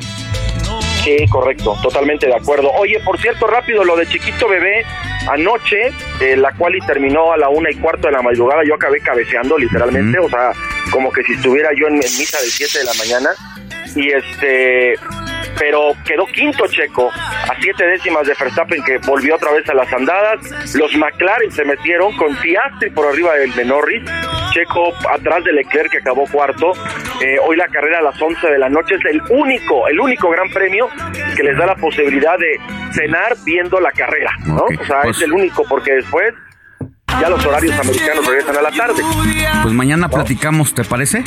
[1.04, 2.70] Sí, correcto, totalmente de acuerdo.
[2.72, 4.84] Oye, por cierto, rápido, lo de Chiquito Bebé,
[5.30, 8.74] anoche, eh, la cual y terminó a la una y cuarto de la madrugada, yo
[8.74, 10.52] acabé cabeceando literalmente, o sea,
[10.90, 13.30] como que si estuviera yo en, en misa de 7 de la mañana,
[13.96, 14.94] y este,
[15.58, 19.92] pero quedó quinto Checo, a siete décimas de Verstappen que volvió otra vez a las
[19.92, 20.40] andadas,
[20.74, 24.02] los McLaren se metieron con Piastri por arriba del de Norris,
[24.52, 26.72] Checo atrás de Leclerc que acabó cuarto,
[27.22, 30.30] Eh, hoy la carrera a las 11 de la noche es el único, el único
[30.30, 30.88] gran premio
[31.36, 32.58] que les da la posibilidad de
[32.92, 34.64] cenar viendo la carrera, ¿no?
[34.64, 36.32] o sea, es el único porque después
[37.20, 39.02] ya los horarios americanos regresan a la tarde.
[39.62, 41.24] Pues mañana platicamos, ¿te parece?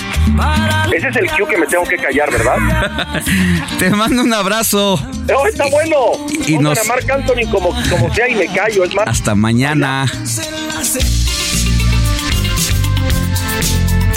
[0.93, 3.21] Ese es el cue que me tengo que callar, ¿verdad?
[3.79, 4.93] Te mando un abrazo.
[5.35, 5.97] ¡Oh, está bueno!
[6.29, 9.07] Y Pongan nos- a Marc Anthony como, como sea y me callo, es más.
[9.07, 10.05] Hasta mañana.